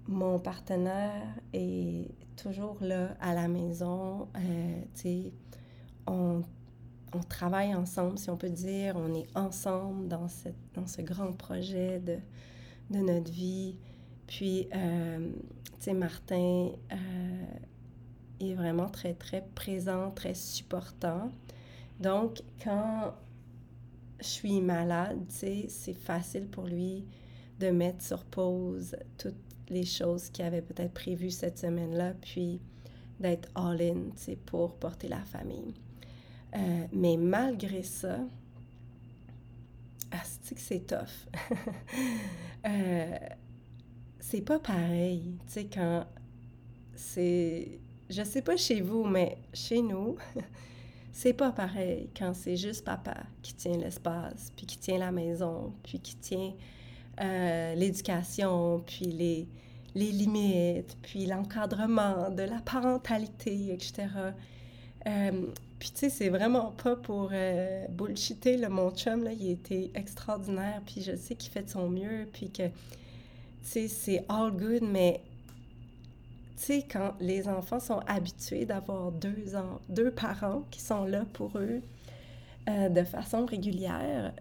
mon 0.08 0.38
partenaire 0.38 1.24
est 1.54 2.10
toujours 2.36 2.78
là 2.82 3.16
à 3.22 3.34
la 3.34 3.48
maison. 3.48 4.28
Euh, 4.38 5.30
on, 6.08 6.42
travaille 7.30 7.74
ensemble, 7.74 8.18
si 8.20 8.30
on 8.30 8.36
peut 8.36 8.50
dire. 8.50 8.96
On 8.98 9.14
est 9.14 9.28
ensemble 9.36 10.10
dans, 10.10 10.28
cette, 10.28 10.58
dans 10.74 10.86
ce 10.86 11.02
grand 11.02 11.32
projet 11.32 12.00
de, 12.00 12.18
de 12.90 13.00
notre 13.00 13.32
vie. 13.32 13.78
Puis, 14.28 14.68
euh, 14.76 15.32
tu 15.64 15.72
sais, 15.80 15.94
Martin 15.94 16.72
euh, 16.92 17.46
est 18.42 18.54
vraiment 18.54 18.90
très, 18.90 19.14
très 19.14 19.48
présent, 19.56 20.12
très 20.12 20.34
supportant. 20.34 21.32
Donc, 22.02 22.42
quand 22.62 23.14
je 24.20 24.26
suis 24.26 24.62
malade, 24.62 25.24
c'est 25.30 25.94
facile 25.94 26.48
pour 26.48 26.66
lui 26.66 27.06
de 27.60 27.70
mettre 27.70 28.04
sur 28.04 28.24
pause 28.26 28.96
toutes 29.18 29.36
les 29.70 29.86
choses 29.86 30.30
qu'il 30.30 30.46
avait 30.46 30.62
peut-être 30.62 30.94
prévues 30.94 31.32
cette 31.32 31.58
semaine-là, 31.58 32.14
puis 32.22 32.60
d'être 33.20 33.50
all-in, 33.56 34.12
tu 34.24 34.36
pour 34.36 34.76
porter 34.76 35.08
la 35.08 35.22
famille. 35.22 35.74
Euh, 36.56 36.86
mais 36.94 37.18
malgré 37.18 37.84
ça, 37.84 38.20
c'est 40.24 40.56
que 40.56 40.62
c'est 40.62 40.88
tough? 40.88 41.28
euh, 42.66 43.18
c'est 44.20 44.42
pas 44.42 44.60
pareil, 44.60 45.38
tu 45.48 45.54
sais, 45.54 45.66
quand 45.66 46.06
c'est... 46.96 47.80
Je 48.10 48.24
sais 48.24 48.44
pas 48.44 48.56
chez 48.56 48.82
vous, 48.82 49.04
mais 49.04 49.38
chez 49.54 49.82
nous, 49.82 50.16
c'est 51.16 51.32
pas 51.32 51.54
pareil 51.54 52.10
quand 52.18 52.34
c'est 52.34 52.58
juste 52.58 52.84
papa 52.84 53.16
qui 53.42 53.54
tient 53.54 53.78
l'espace, 53.78 54.52
puis 54.54 54.66
qui 54.66 54.78
tient 54.78 54.98
la 54.98 55.14
maison, 55.14 55.72
puis 55.82 56.02
qui 56.02 56.18
tient 56.18 56.52
euh, 57.22 57.74
l'éducation, 57.74 58.84
puis 58.86 59.06
les, 59.06 59.48
les 59.96 60.12
limites, 60.12 60.98
puis 61.02 61.26
l'encadrement 61.26 62.30
de 62.32 62.44
la 62.44 62.60
parentalité, 62.60 63.72
etc. 63.72 64.08
Euh, 65.08 65.32
puis 65.80 65.92
tu 65.92 66.00
sais, 66.00 66.10
c'est 66.10 66.28
vraiment 66.28 66.72
pas 66.72 66.98
pour 66.98 67.30
euh, 67.32 67.88
le 67.88 68.68
mon 68.68 68.92
chum, 68.92 69.24
là, 69.24 69.32
il 69.32 69.52
été 69.52 69.92
extraordinaire, 69.96 70.82
puis 70.86 71.02
je 71.02 71.16
sais 71.16 71.36
qu'il 71.36 71.50
fait 71.50 71.64
de 71.64 71.70
son 71.70 71.90
mieux, 71.90 72.28
puis 72.34 72.50
que, 72.50 72.68
tu 72.68 72.72
sais, 73.62 73.88
c'est 73.88 74.26
all 74.28 74.52
good, 74.52 74.84
mais 74.84 75.22
tu 76.58 76.64
sais, 76.64 76.86
quand 76.90 77.14
les 77.20 77.48
enfants 77.48 77.80
sont 77.80 78.00
habitués 78.08 78.66
d'avoir 78.66 79.12
deux, 79.12 80.12
parents 80.12 80.64
qui 80.72 80.82
sont 80.82 81.06
là 81.06 81.26
pour 81.34 81.58
eux 81.58 81.82
euh, 82.70 82.90
de 82.90 83.04
façon 83.04 83.46
régulière, 83.46 84.34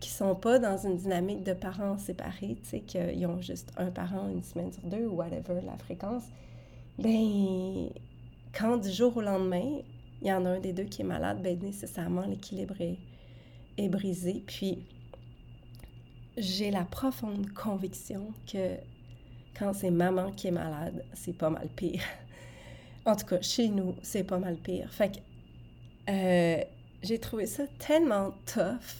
qui 0.00 0.10
sont 0.10 0.34
pas 0.34 0.58
dans 0.58 0.76
une 0.78 0.96
dynamique 0.96 1.42
de 1.42 1.52
parents 1.52 1.98
séparés, 1.98 2.58
tu 2.62 2.68
sais, 2.68 2.80
qu'ils 2.80 3.26
ont 3.26 3.40
juste 3.40 3.72
un 3.76 3.90
parent 3.90 4.28
une 4.28 4.42
semaine 4.42 4.72
sur 4.72 4.82
deux 4.84 5.06
ou 5.06 5.16
whatever 5.16 5.60
la 5.64 5.76
fréquence, 5.76 6.24
ben 6.98 7.90
quand 8.52 8.78
du 8.78 8.90
jour 8.90 9.16
au 9.16 9.20
lendemain, 9.20 9.80
il 10.22 10.28
y 10.28 10.32
en 10.32 10.44
a 10.46 10.50
un 10.50 10.60
des 10.60 10.72
deux 10.72 10.84
qui 10.84 11.02
est 11.02 11.04
malade, 11.06 11.42
ben 11.42 11.58
nécessairement 11.58 12.22
l'équilibre 12.22 12.76
est 12.80 13.88
brisé. 13.88 14.42
Puis 14.46 14.78
j'ai 16.36 16.70
la 16.70 16.84
profonde 16.84 17.52
conviction 17.52 18.32
que 18.50 18.76
quand 19.58 19.72
c'est 19.72 19.90
maman 19.90 20.32
qui 20.32 20.48
est 20.48 20.52
malade, 20.52 21.04
c'est 21.14 21.36
pas 21.36 21.50
mal 21.50 21.68
pire. 21.68 22.02
en 23.04 23.16
tout 23.16 23.26
cas, 23.26 23.40
chez 23.40 23.68
nous, 23.68 23.94
c'est 24.02 24.24
pas 24.24 24.38
mal 24.38 24.56
pire. 24.56 24.92
Fait 24.92 25.12
que 25.12 26.10
euh, 26.10 26.62
j'ai 27.02 27.18
trouvé 27.18 27.46
ça 27.46 27.64
tellement 27.78 28.32
tough 28.46 28.96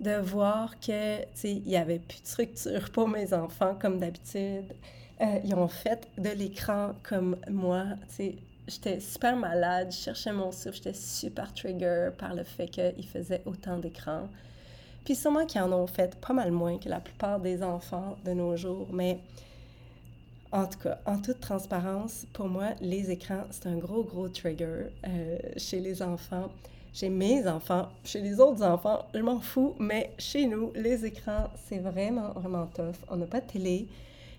de 0.00 0.16
voir 0.18 0.78
que, 0.78 1.20
tu 1.20 1.26
sais, 1.34 1.52
il 1.52 1.68
y 1.68 1.76
avait 1.76 1.98
plus 1.98 2.22
de 2.22 2.26
structure 2.26 2.90
pour 2.90 3.08
mes 3.08 3.32
enfants 3.32 3.76
comme 3.80 3.98
d'habitude. 3.98 4.74
Euh, 5.20 5.40
ils 5.44 5.54
ont 5.54 5.68
fait 5.68 6.06
de 6.18 6.30
l'écran 6.30 6.92
comme 7.02 7.36
moi, 7.50 7.84
tu 8.08 8.14
sais. 8.14 8.34
J'étais 8.68 8.98
super 8.98 9.36
malade, 9.36 9.92
je 9.92 9.96
cherchais 9.96 10.32
mon 10.32 10.50
souffle, 10.50 10.74
j'étais 10.74 10.92
super 10.92 11.54
trigger 11.54 12.10
par 12.18 12.34
le 12.34 12.42
fait 12.42 12.66
qu'ils 12.66 13.06
faisaient 13.06 13.42
autant 13.46 13.78
d'écran. 13.78 14.28
Puis 15.04 15.14
sûrement 15.14 15.46
qu'ils 15.46 15.60
en 15.60 15.72
ont 15.72 15.86
fait 15.86 16.16
pas 16.16 16.32
mal 16.32 16.50
moins 16.50 16.76
que 16.76 16.88
la 16.88 16.98
plupart 16.98 17.38
des 17.38 17.62
enfants 17.62 18.16
de 18.24 18.32
nos 18.32 18.56
jours, 18.56 18.88
mais 18.92 19.20
en 20.56 20.66
tout 20.66 20.78
cas, 20.78 20.98
en 21.04 21.18
toute 21.18 21.40
transparence, 21.40 22.26
pour 22.32 22.48
moi, 22.48 22.70
les 22.80 23.10
écrans, 23.10 23.44
c'est 23.50 23.66
un 23.66 23.76
gros, 23.76 24.02
gros 24.02 24.28
trigger 24.28 24.86
euh, 25.06 25.38
chez 25.58 25.80
les 25.80 26.02
enfants. 26.02 26.48
Chez 26.94 27.10
mes 27.10 27.46
enfants, 27.46 27.90
chez 28.04 28.22
les 28.22 28.40
autres 28.40 28.62
enfants, 28.62 29.04
je 29.12 29.20
m'en 29.20 29.38
fous, 29.38 29.74
mais 29.78 30.12
chez 30.18 30.46
nous, 30.46 30.72
les 30.74 31.04
écrans, 31.04 31.50
c'est 31.66 31.78
vraiment, 31.78 32.30
vraiment 32.30 32.64
tough. 32.74 32.96
On 33.10 33.16
n'a 33.16 33.26
pas 33.26 33.42
de 33.42 33.46
télé, 33.46 33.86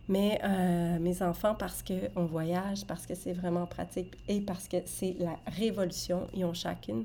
mais 0.09 0.39
euh, 0.43 0.97
mes 0.97 1.21
enfants, 1.21 1.53
parce 1.53 1.83
qu'on 1.83 2.25
voyage, 2.25 2.83
parce 2.87 3.05
que 3.05 3.13
c'est 3.13 3.33
vraiment 3.33 3.67
pratique 3.67 4.17
et 4.27 4.41
parce 4.41 4.67
que 4.67 4.77
c'est 4.85 5.15
la 5.19 5.37
révolution, 5.45 6.27
ils 6.33 6.45
ont, 6.45 6.55
chacune, 6.55 7.03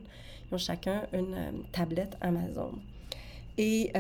ils 0.51 0.55
ont 0.55 0.59
chacun 0.59 1.03
une 1.13 1.35
euh, 1.35 1.51
tablette 1.71 2.17
Amazon. 2.23 2.73
Et 3.59 3.93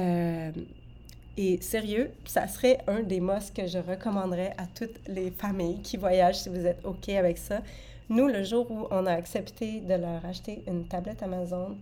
et 1.37 1.61
sérieux, 1.63 2.11
ça 2.27 2.47
serait 2.47 2.79
un 2.87 3.01
des 3.01 3.21
must 3.21 3.55
que 3.57 3.67
je 3.67 3.79
recommanderais 3.79 4.53
à 4.59 4.67
toutes 4.67 5.01
les 5.09 5.31
familles 5.31 5.81
qui 5.83 5.97
voyagent 5.97 6.41
si 6.41 6.49
vous 6.51 6.67
êtes 6.67 6.85
OK 6.85 7.09
avec 7.09 7.39
ça. 7.39 7.63
Nous, 8.11 8.29
le 8.29 8.45
jour 8.45 8.71
où 8.71 8.87
on 8.91 9.07
a 9.07 9.13
accepté 9.13 9.81
de 9.81 9.95
leur 9.95 10.25
acheter 10.27 10.63
une 10.67 10.85
tablette 10.87 11.23
Amazon, 11.23 11.77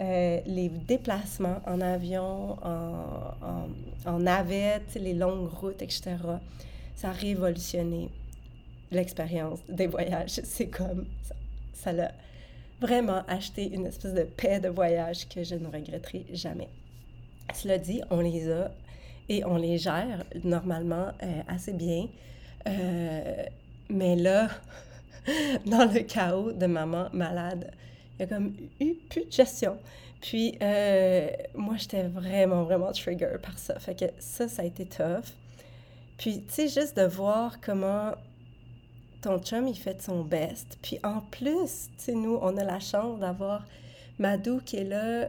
euh, 0.00 0.40
les 0.44 0.68
déplacements 0.68 1.60
en 1.66 1.80
avion, 1.80 2.58
en, 2.62 3.68
en, 4.04 4.18
navette, 4.18 4.94
les 4.96 5.14
longues 5.14 5.48
routes, 5.48 5.80
etc., 5.80 6.16
ça 6.94 7.08
a 7.08 7.12
révolutionné 7.12 8.10
l'expérience 8.90 9.60
des 9.68 9.86
voyages. 9.86 10.30
C'est 10.44 10.66
comme, 10.66 11.06
ça 11.72 11.92
l'a 11.92 12.12
vraiment 12.80 13.22
acheté 13.28 13.72
une 13.72 13.86
espèce 13.86 14.12
de 14.12 14.24
paix 14.24 14.60
de 14.60 14.68
voyage 14.68 15.28
que 15.28 15.42
je 15.42 15.54
ne 15.54 15.66
regretterai 15.68 16.26
jamais. 16.32 16.68
Cela 17.54 17.78
dit, 17.78 18.02
on 18.10 18.20
les 18.20 18.50
a 18.50 18.70
et 19.28 19.44
on 19.44 19.56
les 19.56 19.78
gère 19.78 20.24
normalement 20.42 21.12
euh, 21.22 21.42
assez 21.48 21.72
bien. 21.72 22.08
Euh, 22.66 23.44
mais 23.88 24.16
là, 24.16 24.48
dans 25.66 25.90
le 25.90 26.00
chaos 26.00 26.52
de 26.52 26.66
maman 26.66 27.08
malade, 27.12 27.72
il 28.18 28.22
y 28.22 28.24
a 28.24 28.26
comme 28.26 28.54
eu 28.80 28.94
plus 29.08 29.24
de 29.24 29.32
gestion. 29.32 29.78
Puis, 30.20 30.58
euh, 30.62 31.28
moi, 31.54 31.74
j'étais 31.76 32.04
vraiment, 32.04 32.64
vraiment 32.64 32.92
trigger 32.92 33.36
par 33.42 33.58
ça. 33.58 33.78
Fait 33.78 33.98
que 33.98 34.06
ça, 34.18 34.48
ça 34.48 34.62
a 34.62 34.64
été 34.64 34.86
tough. 34.86 35.34
Puis, 36.16 36.42
tu 36.46 36.54
sais, 36.54 36.68
juste 36.68 36.96
de 36.96 37.04
voir 37.04 37.60
comment 37.60 38.12
ton 39.20 39.38
chum, 39.38 39.68
il 39.68 39.76
fait 39.76 40.00
son 40.00 40.22
best. 40.22 40.78
Puis, 40.80 40.98
en 41.02 41.20
plus, 41.20 41.88
tu 41.98 42.04
sais, 42.04 42.12
nous, 42.12 42.38
on 42.40 42.56
a 42.56 42.64
la 42.64 42.80
chance 42.80 43.20
d'avoir 43.20 43.64
Madou 44.18 44.60
qui 44.64 44.76
est 44.76 44.84
là 44.84 45.28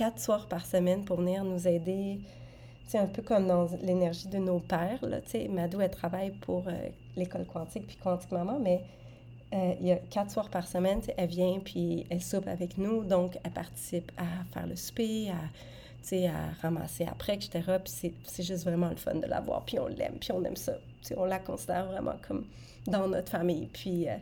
quatre 0.00 0.18
soirs 0.18 0.46
par 0.46 0.64
semaine 0.64 1.04
pour 1.04 1.18
venir 1.18 1.44
nous 1.44 1.68
aider. 1.68 2.20
C'est 2.86 2.96
un 2.96 3.06
peu 3.06 3.20
comme 3.20 3.46
dans 3.46 3.66
l'énergie 3.82 4.28
de 4.28 4.38
nos 4.38 4.58
pères. 4.58 4.98
Là, 5.02 5.18
Madou, 5.50 5.82
elle 5.82 5.90
travaille 5.90 6.30
pour 6.30 6.66
euh, 6.68 6.72
l'école 7.16 7.44
quantique 7.44 7.86
puis 7.86 7.96
Quantique 7.96 8.32
Maman, 8.32 8.58
mais 8.58 8.80
euh, 9.52 9.74
il 9.78 9.88
y 9.88 9.92
a 9.92 9.96
quatre 9.96 10.30
soirs 10.30 10.48
par 10.48 10.66
semaine, 10.66 11.02
elle 11.18 11.28
vient 11.28 11.58
puis 11.62 12.06
elle 12.08 12.22
soupe 12.22 12.48
avec 12.48 12.78
nous. 12.78 13.04
Donc, 13.04 13.38
elle 13.44 13.50
participe 13.50 14.10
à 14.16 14.24
faire 14.54 14.66
le 14.66 14.74
souper, 14.74 15.28
à, 15.28 16.30
à 16.30 16.62
ramasser 16.62 17.04
après, 17.04 17.34
etc. 17.34 17.60
Puis 17.84 18.14
c'est 18.24 18.42
juste 18.42 18.64
vraiment 18.64 18.88
le 18.88 18.96
fun 18.96 19.16
de 19.16 19.26
la 19.26 19.42
voir. 19.42 19.66
Puis 19.66 19.78
on 19.78 19.88
l'aime, 19.88 20.16
puis 20.18 20.32
on 20.32 20.42
aime 20.44 20.56
ça. 20.56 20.72
on 21.14 21.26
la 21.26 21.40
considère 21.40 21.84
vraiment 21.88 22.16
comme 22.26 22.46
dans 22.86 23.06
notre 23.06 23.30
famille. 23.30 23.68
Puis 23.70 24.08
euh, 24.08 24.16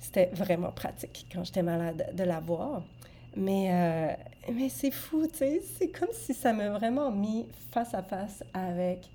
c'était 0.00 0.30
vraiment 0.32 0.72
pratique 0.72 1.26
quand 1.32 1.44
j'étais 1.44 1.62
malade 1.62 2.10
de 2.12 2.24
la 2.24 2.40
voir. 2.40 2.82
Mais, 3.36 3.68
euh, 3.70 4.52
mais 4.52 4.68
c'est 4.68 4.90
fou, 4.90 5.26
tu 5.26 5.38
sais. 5.38 5.62
C'est 5.78 5.88
comme 5.88 6.12
si 6.12 6.34
ça 6.34 6.52
m'a 6.52 6.70
vraiment 6.70 7.10
mis 7.10 7.46
face 7.70 7.94
à 7.94 8.02
face 8.02 8.44
avec 8.52 9.08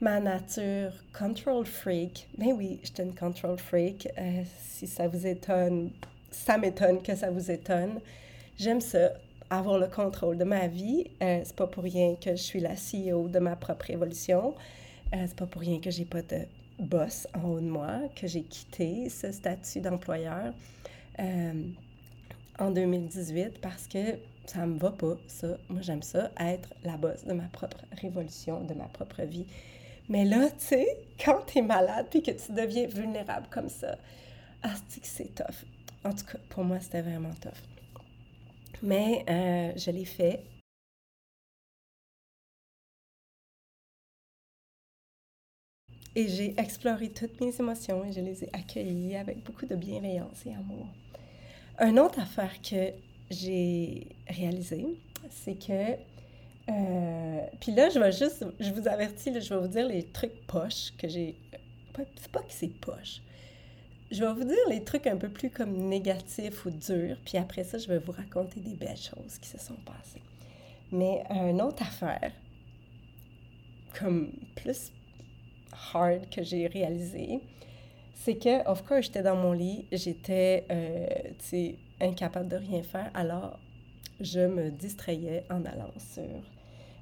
ma 0.00 0.20
nature 0.20 0.92
control 1.18 1.64
freak. 1.64 2.28
Mais 2.38 2.52
oui, 2.52 2.80
j'étais 2.82 3.04
une 3.04 3.14
control 3.14 3.58
freak. 3.58 4.08
Euh, 4.18 4.42
si 4.58 4.86
ça 4.86 5.08
vous 5.08 5.26
étonne, 5.26 5.90
ça 6.30 6.58
m'étonne 6.58 7.02
que 7.02 7.14
ça 7.14 7.30
vous 7.30 7.50
étonne. 7.50 8.00
J'aime 8.58 8.80
ça, 8.80 9.10
avoir 9.50 9.78
le 9.78 9.86
contrôle 9.86 10.38
de 10.38 10.44
ma 10.44 10.66
vie. 10.66 11.06
Euh, 11.22 11.40
c'est 11.44 11.56
pas 11.56 11.66
pour 11.66 11.84
rien 11.84 12.16
que 12.16 12.30
je 12.30 12.42
suis 12.42 12.60
la 12.60 12.74
CEO 12.74 13.28
de 13.28 13.38
ma 13.38 13.56
propre 13.56 13.90
évolution. 13.90 14.54
Euh, 15.14 15.24
c'est 15.26 15.36
pas 15.36 15.46
pour 15.46 15.60
rien 15.60 15.80
que 15.80 15.90
j'ai 15.90 16.04
pas 16.04 16.22
de 16.22 16.40
boss 16.78 17.28
en 17.34 17.48
haut 17.48 17.60
de 17.60 17.68
moi, 17.68 18.00
que 18.16 18.26
j'ai 18.26 18.42
quitté 18.42 19.08
ce 19.08 19.30
statut 19.32 19.80
d'employeur 19.80 20.52
en 22.58 22.70
2018 22.70 23.60
parce 23.60 23.86
que 23.88 24.18
ça 24.46 24.66
me 24.66 24.78
va 24.78 24.90
pas, 24.90 25.16
ça. 25.26 25.56
Moi, 25.68 25.82
j'aime 25.82 26.02
ça, 26.02 26.30
être 26.38 26.68
la 26.84 26.96
boss 26.96 27.24
de 27.24 27.32
ma 27.32 27.44
propre 27.44 27.78
révolution, 28.00 28.62
de 28.62 28.74
ma 28.74 28.84
propre 28.84 29.22
vie. 29.22 29.46
Mais 30.08 30.24
là, 30.24 30.50
tu 30.50 30.66
sais, 30.66 30.86
quand 31.24 31.42
tu 31.46 31.58
es 31.58 31.62
malade 31.62 32.06
puis 32.10 32.22
que 32.22 32.30
tu 32.30 32.52
deviens 32.52 32.86
vulnérable 32.86 33.46
comme 33.50 33.68
ça, 33.68 33.96
ah, 34.62 34.74
c'est 35.02 35.34
tough. 35.34 35.64
En 36.04 36.12
tout 36.14 36.24
cas, 36.26 36.38
pour 36.50 36.64
moi, 36.64 36.80
c'était 36.80 37.02
vraiment 37.02 37.32
tough. 37.40 37.52
Mais 38.82 39.24
euh, 39.28 39.72
je 39.76 39.90
l'ai 39.90 40.04
fait. 40.04 40.44
Et 46.16 46.28
j'ai 46.28 46.58
exploré 46.60 47.10
toutes 47.10 47.40
mes 47.40 47.54
émotions 47.58 48.04
et 48.04 48.12
je 48.12 48.20
les 48.20 48.44
ai 48.44 48.50
accueillies 48.52 49.16
avec 49.16 49.42
beaucoup 49.44 49.66
de 49.66 49.74
bienveillance 49.74 50.46
et 50.46 50.54
amour. 50.54 50.86
Une 51.80 51.98
autre 51.98 52.20
affaire 52.20 52.60
que 52.62 52.92
j'ai 53.30 54.06
réalisée, 54.28 54.86
c'est 55.30 55.54
que 55.54 55.96
euh, 56.70 57.46
puis 57.60 57.72
là, 57.72 57.90
je 57.90 57.98
vais 57.98 58.12
juste, 58.12 58.44
je 58.58 58.70
vous 58.72 58.88
avertis, 58.88 59.38
je 59.38 59.54
vais 59.54 59.60
vous 59.60 59.68
dire 59.68 59.86
les 59.86 60.04
trucs 60.04 60.46
poches 60.46 60.92
que 60.96 61.08
j'ai. 61.08 61.36
C'est 62.16 62.32
pas 62.32 62.40
que 62.40 62.52
c'est 62.52 62.68
poche. 62.68 63.20
Je 64.10 64.24
vais 64.24 64.32
vous 64.32 64.44
dire 64.44 64.68
les 64.68 64.82
trucs 64.82 65.06
un 65.06 65.16
peu 65.16 65.28
plus 65.28 65.50
comme 65.50 65.72
négatifs 65.72 66.64
ou 66.64 66.70
durs, 66.70 67.16
puis 67.24 67.38
après 67.38 67.64
ça, 67.64 67.78
je 67.78 67.88
vais 67.88 67.98
vous 67.98 68.12
raconter 68.12 68.60
des 68.60 68.74
belles 68.74 68.96
choses 68.96 69.38
qui 69.40 69.48
se 69.48 69.58
sont 69.58 69.76
passées. 69.84 70.22
Mais 70.90 71.22
une 71.30 71.60
autre 71.60 71.82
affaire, 71.82 72.32
comme 73.98 74.32
plus 74.56 74.92
hard 75.92 76.28
que 76.30 76.42
j'ai 76.42 76.66
réalisé, 76.66 77.40
c'est 78.14 78.36
que, 78.36 78.66
of 78.68 78.84
course, 78.84 79.06
j'étais 79.06 79.22
dans 79.22 79.36
mon 79.36 79.52
lit, 79.52 79.86
j'étais, 79.92 80.64
euh, 80.70 81.06
tu 81.38 81.44
sais, 81.44 81.74
incapable 82.00 82.48
de 82.48 82.56
rien 82.56 82.82
faire, 82.82 83.10
alors 83.14 83.58
je 84.20 84.40
me 84.40 84.70
distrayais 84.70 85.44
en 85.50 85.64
allant 85.64 85.92
sur 85.98 86.22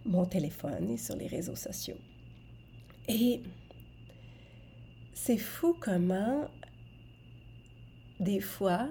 mon 0.04 0.24
téléphone 0.24 0.90
et 0.90 0.96
sur 0.96 1.14
les 1.16 1.26
réseaux 1.26 1.56
sociaux. 1.56 1.98
Et 3.08 3.42
c'est 5.12 5.38
fou 5.38 5.76
comment, 5.78 6.48
des 8.18 8.40
fois, 8.40 8.88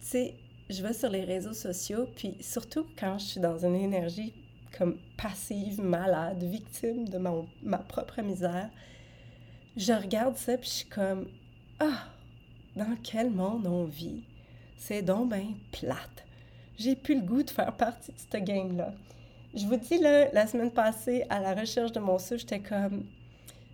tu 0.00 0.06
sais, 0.06 0.34
je 0.68 0.82
vais 0.82 0.92
sur 0.92 1.10
les 1.10 1.24
réseaux 1.24 1.54
sociaux, 1.54 2.06
puis 2.14 2.36
surtout 2.40 2.86
quand 2.98 3.18
je 3.18 3.24
suis 3.24 3.40
dans 3.40 3.58
une 3.64 3.76
énergie 3.76 4.32
comme 4.76 4.98
passive, 5.16 5.80
malade, 5.82 6.42
victime 6.42 7.08
de 7.08 7.18
ma 7.18 7.78
propre 7.78 8.22
misère, 8.22 8.70
je 9.76 9.92
regarde 9.92 10.36
ça, 10.36 10.56
puis 10.56 10.68
je 10.68 10.74
suis 10.74 10.88
comme, 10.88 11.28
ah, 11.80 12.04
dans 12.76 12.96
quel 13.02 13.30
monde 13.30 13.66
on 13.66 13.84
vit? 13.84 14.24
C'est 14.76 15.02
donc 15.02 15.30
bien 15.30 15.54
plate. 15.70 16.24
J'ai 16.78 16.96
plus 16.96 17.16
le 17.16 17.22
goût 17.22 17.42
de 17.42 17.50
faire 17.50 17.76
partie 17.76 18.12
de 18.12 18.18
cette 18.18 18.44
gang-là 18.44 18.92
je 19.54 19.66
vous 19.66 19.76
dis, 19.76 19.98
là, 19.98 20.30
la 20.32 20.46
semaine 20.46 20.70
passée, 20.70 21.24
à 21.28 21.40
la 21.40 21.54
recherche 21.54 21.92
de 21.92 22.00
mon 22.00 22.18
souffle, 22.18 22.38
j'étais 22.38 22.60
comme, 22.60 23.04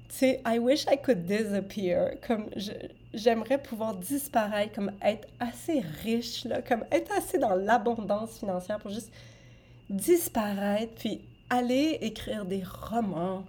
tu 0.09 0.17
sais, 0.17 0.43
I 0.47 0.59
wish 0.59 0.85
I 0.91 0.99
could 1.01 1.25
disappear. 1.25 2.15
Comme, 2.27 2.47
j'aimerais 3.15 3.63
pouvoir 3.63 3.95
disparaître, 3.95 4.75
comme 4.75 4.93
être 5.03 5.29
assez 5.39 5.81
riche, 6.03 6.47
comme 6.67 6.85
être 6.91 7.13
assez 7.17 7.39
dans 7.39 7.55
l'abondance 7.55 8.39
financière 8.39 8.79
pour 8.79 8.91
juste 8.91 9.13
disparaître, 9.89 10.95
puis 10.97 11.21
aller 11.51 11.99
écrire 12.01 12.45
des 12.45 12.63
romans, 12.65 13.45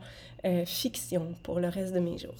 euh, 0.45 0.65
fiction 0.65 1.35
pour 1.43 1.59
le 1.59 1.67
reste 1.67 1.93
de 1.93 1.99
mes 1.99 2.17
jours. 2.17 2.35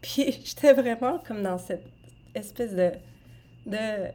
Puis 0.00 0.40
j'étais 0.44 0.72
vraiment 0.72 1.18
comme 1.26 1.42
dans 1.42 1.58
cette 1.58 1.86
espèce 2.34 2.74
de, 2.74 2.92
de 3.66 4.08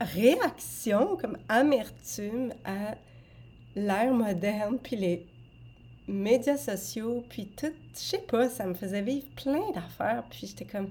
réaction, 0.00 1.16
comme 1.16 1.38
amertume 1.48 2.52
à 2.64 2.96
l'ère 3.74 4.12
moderne, 4.12 4.78
puis 4.82 4.96
les 4.96 5.26
médias 6.08 6.56
sociaux, 6.56 7.24
puis 7.28 7.46
tout, 7.56 7.72
je 7.94 7.98
sais 7.98 8.18
pas, 8.18 8.48
ça 8.48 8.66
me 8.66 8.74
faisait 8.74 9.02
vivre 9.02 9.26
plein 9.36 9.70
d'affaires, 9.72 10.24
puis 10.30 10.46
j'étais 10.46 10.64
comme, 10.64 10.88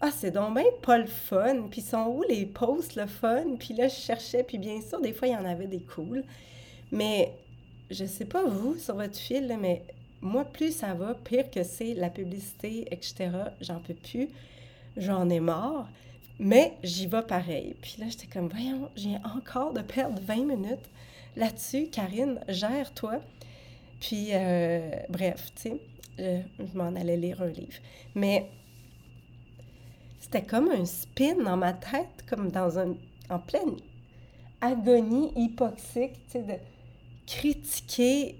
ah, 0.00 0.10
c'est 0.10 0.30
donc 0.30 0.58
pas 0.82 0.98
le 0.98 1.06
fun, 1.06 1.68
puis 1.70 1.80
sont 1.80 2.06
où 2.06 2.22
les 2.28 2.46
posts 2.46 2.96
le 2.96 3.06
fun, 3.06 3.44
puis 3.58 3.74
là, 3.74 3.88
je 3.88 3.94
cherchais, 3.94 4.42
puis 4.42 4.58
bien 4.58 4.80
sûr, 4.80 5.00
des 5.00 5.12
fois, 5.12 5.28
il 5.28 5.34
y 5.34 5.36
en 5.36 5.44
avait 5.44 5.66
des 5.66 5.80
cools, 5.80 6.24
mais 6.92 7.32
je 7.90 8.04
sais 8.04 8.24
pas 8.24 8.44
vous, 8.44 8.78
sur 8.78 8.94
votre 8.94 9.18
fil, 9.18 9.56
mais 9.60 9.82
moi, 10.20 10.44
plus 10.44 10.72
ça 10.76 10.94
va, 10.94 11.14
pire 11.14 11.50
que 11.50 11.64
c'est 11.64 11.94
la 11.94 12.08
publicité, 12.10 12.86
etc., 12.92 13.30
j'en 13.60 13.80
peux 13.80 13.94
plus, 13.94 14.28
j'en 14.96 15.28
ai 15.28 15.40
marre. 15.40 15.88
Mais 16.38 16.74
j'y 16.82 17.06
vais 17.06 17.22
pareil. 17.22 17.76
Puis 17.82 17.96
là, 17.98 18.06
j'étais 18.08 18.26
comme, 18.26 18.48
voyons, 18.48 18.88
j'ai 18.96 19.16
encore 19.36 19.72
de 19.72 19.80
perdre 19.80 20.20
20 20.22 20.44
minutes 20.44 20.90
là-dessus. 21.36 21.88
Karine, 21.88 22.40
gère-toi. 22.48 23.20
Puis, 24.00 24.28
euh, 24.32 24.90
bref, 25.08 25.52
tu 25.54 25.62
sais, 25.62 25.80
je, 26.18 26.76
m'en 26.76 26.94
allais 26.96 27.16
lire 27.16 27.42
un 27.42 27.48
livre. 27.48 27.78
Mais 28.14 28.48
c'était 30.20 30.42
comme 30.42 30.70
un 30.70 30.84
spin 30.84 31.36
dans 31.44 31.56
ma 31.56 31.72
tête, 31.72 32.24
comme 32.28 32.50
dans 32.50 32.78
un, 32.78 32.96
en 33.30 33.38
pleine 33.38 33.76
agonie 34.60 35.32
hypoxique, 35.36 36.14
tu 36.26 36.32
sais, 36.32 36.42
de 36.42 36.54
critiquer 37.26 38.36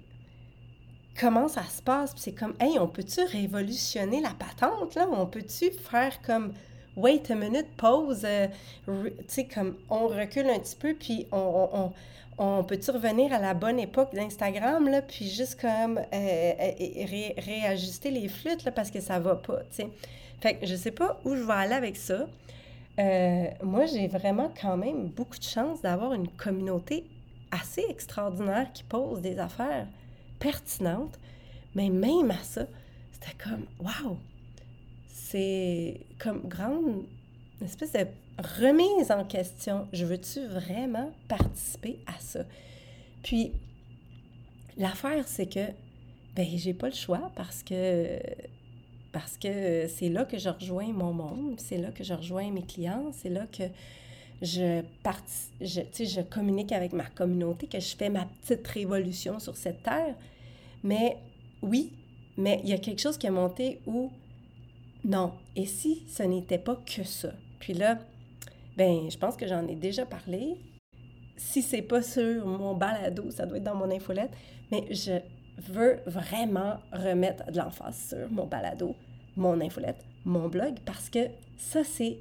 comment 1.19 1.47
ça 1.47 1.63
se 1.63 1.81
passe. 1.81 2.13
Puis 2.13 2.21
c'est 2.21 2.33
comme, 2.33 2.53
hey, 2.59 2.77
on 2.79 2.87
peut-tu 2.87 3.21
révolutionner 3.23 4.21
la 4.21 4.31
patente, 4.31 4.95
là? 4.95 5.07
On 5.11 5.25
peut-tu 5.25 5.71
faire 5.71 6.21
comme 6.21 6.53
wait 6.95 7.29
a 7.31 7.35
minute, 7.35 7.67
pause, 7.77 8.21
euh, 8.23 8.47
tu 8.87 9.11
sais, 9.27 9.45
comme 9.45 9.75
on 9.89 10.07
recule 10.07 10.47
un 10.49 10.59
petit 10.59 10.75
peu, 10.75 10.93
puis 10.93 11.27
on, 11.31 12.63
peut-tu 12.63 12.91
revenir 12.91 13.33
à 13.33 13.39
la 13.39 13.53
bonne 13.53 13.79
époque 13.79 14.13
d'Instagram, 14.13 14.87
là, 14.89 15.01
puis 15.01 15.29
juste 15.29 15.59
comme 15.59 15.97
euh, 15.97 16.03
euh, 16.13 17.29
réajuster 17.37 18.11
les 18.11 18.27
flûtes, 18.27 18.63
là, 18.63 18.71
parce 18.71 18.91
que 18.91 18.99
ça 18.99 19.19
va 19.19 19.35
pas, 19.35 19.59
tu 19.61 19.67
sais. 19.71 19.87
Fait 20.41 20.55
que 20.55 20.65
je 20.65 20.75
sais 20.75 20.91
pas 20.91 21.19
où 21.23 21.35
je 21.35 21.43
vais 21.43 21.53
aller 21.53 21.73
avec 21.73 21.95
ça. 21.95 22.27
moi, 23.63 23.85
j'ai 23.85 24.07
vraiment 24.07 24.51
quand 24.59 24.77
même 24.77 25.07
beaucoup 25.07 25.37
de 25.37 25.43
chance 25.43 25.81
d'avoir 25.81 26.13
une 26.13 26.27
communauté 26.27 27.05
assez 27.53 27.85
extraordinaire 27.89 28.71
qui 28.73 28.83
pose 28.83 29.21
des 29.21 29.37
affaires 29.37 29.87
pertinentes. 30.39 31.19
Mais 31.75 31.89
même 31.89 32.31
à 32.31 32.43
ça, 32.43 32.65
c'était 33.11 33.37
comme, 33.41 33.65
waouh! 33.79 34.17
C'est 35.07 36.01
comme 36.19 36.41
grande 36.47 37.05
espèce 37.61 37.93
de 37.93 38.05
remise 38.59 39.11
en 39.11 39.23
question. 39.23 39.87
Je 39.93 40.05
veux-tu 40.05 40.45
vraiment 40.47 41.11
participer 41.27 41.99
à 42.07 42.19
ça? 42.19 42.43
Puis, 43.23 43.53
l'affaire, 44.77 45.27
c'est 45.27 45.47
que, 45.47 45.67
ben, 46.35 46.45
j'ai 46.55 46.73
pas 46.73 46.89
le 46.89 46.95
choix 46.95 47.31
parce 47.35 47.63
que 47.63 48.19
parce 49.11 49.37
que 49.37 49.87
c'est 49.87 50.09
là 50.09 50.25
que 50.25 50.39
je 50.39 50.49
rejoins 50.49 50.91
mon 50.91 51.13
monde, 51.13 51.59
c'est 51.59 51.77
là 51.77 51.91
que 51.91 52.03
je 52.03 52.15
rejoins 52.15 52.49
mes 52.49 52.63
clients, 52.63 53.11
c'est 53.13 53.29
là 53.29 53.45
que 53.45 53.63
je, 54.43 54.81
je, 55.61 55.81
je 56.03 56.21
communique 56.21 56.73
avec 56.73 56.91
ma 56.93 57.05
communauté, 57.05 57.67
que 57.67 57.79
je 57.79 57.95
fais 57.95 58.09
ma 58.09 58.25
petite 58.25 58.67
révolution 58.67 59.39
sur 59.39 59.55
cette 59.55 59.83
terre. 59.83 60.15
Mais 60.83 61.17
oui, 61.61 61.93
mais 62.37 62.59
il 62.63 62.69
y 62.69 62.73
a 62.73 62.77
quelque 62.77 63.01
chose 63.01 63.17
qui 63.17 63.27
est 63.27 63.31
monté 63.31 63.79
où 63.87 64.11
non. 65.05 65.33
Et 65.55 65.65
si 65.65 66.03
ce 66.07 66.23
n'était 66.23 66.57
pas 66.57 66.75
que 66.75 67.03
ça? 67.03 67.31
Puis 67.59 67.73
là, 67.73 67.99
ben, 68.75 69.09
je 69.09 69.17
pense 69.17 69.37
que 69.37 69.47
j'en 69.47 69.65
ai 69.67 69.75
déjà 69.75 70.05
parlé. 70.05 70.55
Si 71.37 71.61
c'est 71.61 71.81
pas 71.81 72.01
sur 72.01 72.45
mon 72.45 72.75
balado, 72.75 73.31
ça 73.31 73.45
doit 73.45 73.57
être 73.57 73.63
dans 73.63 73.75
mon 73.75 73.89
infolette, 73.89 74.31
mais 74.71 74.85
je 74.91 75.19
veux 75.71 75.99
vraiment 76.05 76.77
remettre 76.91 77.49
de 77.51 77.57
l'emphase 77.57 78.09
sur 78.09 78.29
mon 78.29 78.45
balado, 78.45 78.95
mon 79.35 79.59
infolette, 79.61 80.03
mon 80.25 80.47
blog, 80.47 80.75
parce 80.85 81.09
que 81.09 81.27
ça, 81.57 81.83
c'est 81.83 82.17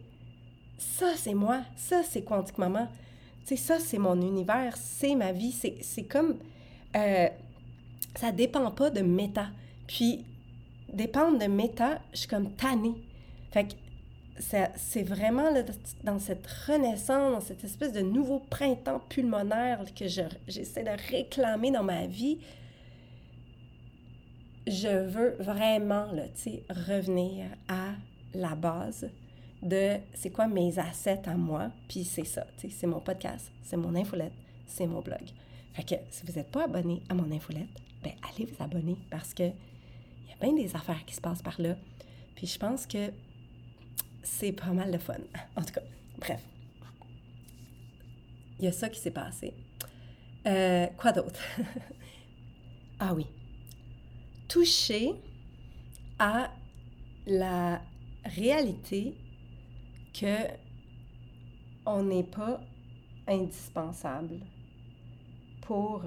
ça, 0.83 1.13
c'est 1.17 1.35
moi, 1.35 1.63
ça, 1.77 2.03
c'est 2.03 2.23
Quantique 2.23 2.59
Maman. 2.59 2.89
Tu 3.47 3.57
sais, 3.57 3.57
ça, 3.57 3.79
c'est 3.79 3.99
mon 3.99 4.21
univers, 4.21 4.77
c'est 4.77 5.15
ma 5.15 5.33
vie, 5.33 5.53
c'est 5.53 6.05
comme... 6.05 6.39
Euh, 6.97 7.29
ça 8.17 8.31
dépend 8.31 8.71
pas 8.71 8.91
de 8.91 9.01
méta. 9.01 9.47
Puis, 9.87 10.25
dépendre 10.93 11.39
de 11.39 11.47
méta, 11.47 12.01
je 12.13 12.19
suis 12.19 12.29
comme 12.29 12.53
tannée. 12.53 12.95
Fait 13.51 13.65
que 13.65 13.75
c'est 14.77 15.03
vraiment 15.03 15.51
dans 16.05 16.19
cette 16.19 16.47
renaissance, 16.67 17.33
dans 17.33 17.41
cette 17.41 17.65
espèce 17.65 17.93
de 17.93 18.01
nouveau 18.01 18.41
printemps 18.41 19.01
pulmonaire 19.09 19.85
que 19.95 20.07
j'essaie 20.09 20.83
de 20.83 21.11
réclamer 21.11 21.71
dans 21.71 21.85
ma 21.85 22.07
vie. 22.07 22.39
Je 24.67 25.07
veux 25.07 25.37
vraiment 25.39 26.11
là, 26.13 26.25
revenir 26.69 27.47
à 27.69 27.91
la 28.35 28.55
base 28.55 29.09
de 29.63 29.99
c'est 30.15 30.31
quoi 30.31 30.49
mes 30.49 30.79
assets 30.79 31.23
à 31.27 31.37
moi, 31.37 31.71
puis 31.89 32.05
c'est 32.05 32.25
ça, 32.25 32.47
c'est 32.57 32.87
mon 32.87 33.01
podcast, 33.01 33.51
c'est 33.63 33.77
mon 33.77 33.95
infolette, 33.95 34.33
c'est 34.67 34.87
mon 34.87 35.01
blog. 35.01 35.23
Fait 35.73 35.85
que 35.85 35.95
si 36.11 36.27
vous 36.27 36.33
n'êtes 36.33 36.51
pas 36.51 36.65
abonné 36.65 37.03
à 37.09 37.15
mon 37.15 37.31
infolette, 37.31 37.69
ben 38.03 38.13
allez 38.29 38.47
vous 38.47 38.63
abonner 38.63 38.97
parce 39.11 39.33
que 39.33 39.45
il 39.45 40.29
y 40.29 40.33
a 40.33 40.37
bien 40.41 40.53
des 40.53 40.75
affaires 40.75 41.05
qui 41.05 41.15
se 41.15 41.21
passent 41.21 41.43
par 41.43 41.61
là. 41.61 41.77
Puis 42.35 42.47
je 42.47 42.59
pense 42.59 42.87
que 42.87 43.13
c'est 44.23 44.53
pas 44.53 44.73
mal 44.73 44.91
de 44.91 44.99
fun. 44.99 45.15
En 45.57 45.63
tout 45.63 45.73
cas, 45.73 45.83
bref. 46.19 46.43
Il 48.59 48.65
y 48.65 48.69
a 48.69 48.73
ça 48.73 48.89
qui 48.89 49.01
s'est 49.01 49.11
passé. 49.11 49.55
Euh, 50.47 50.87
quoi 50.97 51.13
d'autre? 51.13 51.41
ah 52.99 53.15
oui. 53.15 53.27
Toucher 54.49 55.13
à 56.19 56.51
la 57.27 57.81
réalité 58.25 59.15
que 60.13 60.37
on 61.87 62.03
n'est 62.05 62.25
pas 62.25 62.61
indispensable 63.27 64.41
pour 65.63 66.05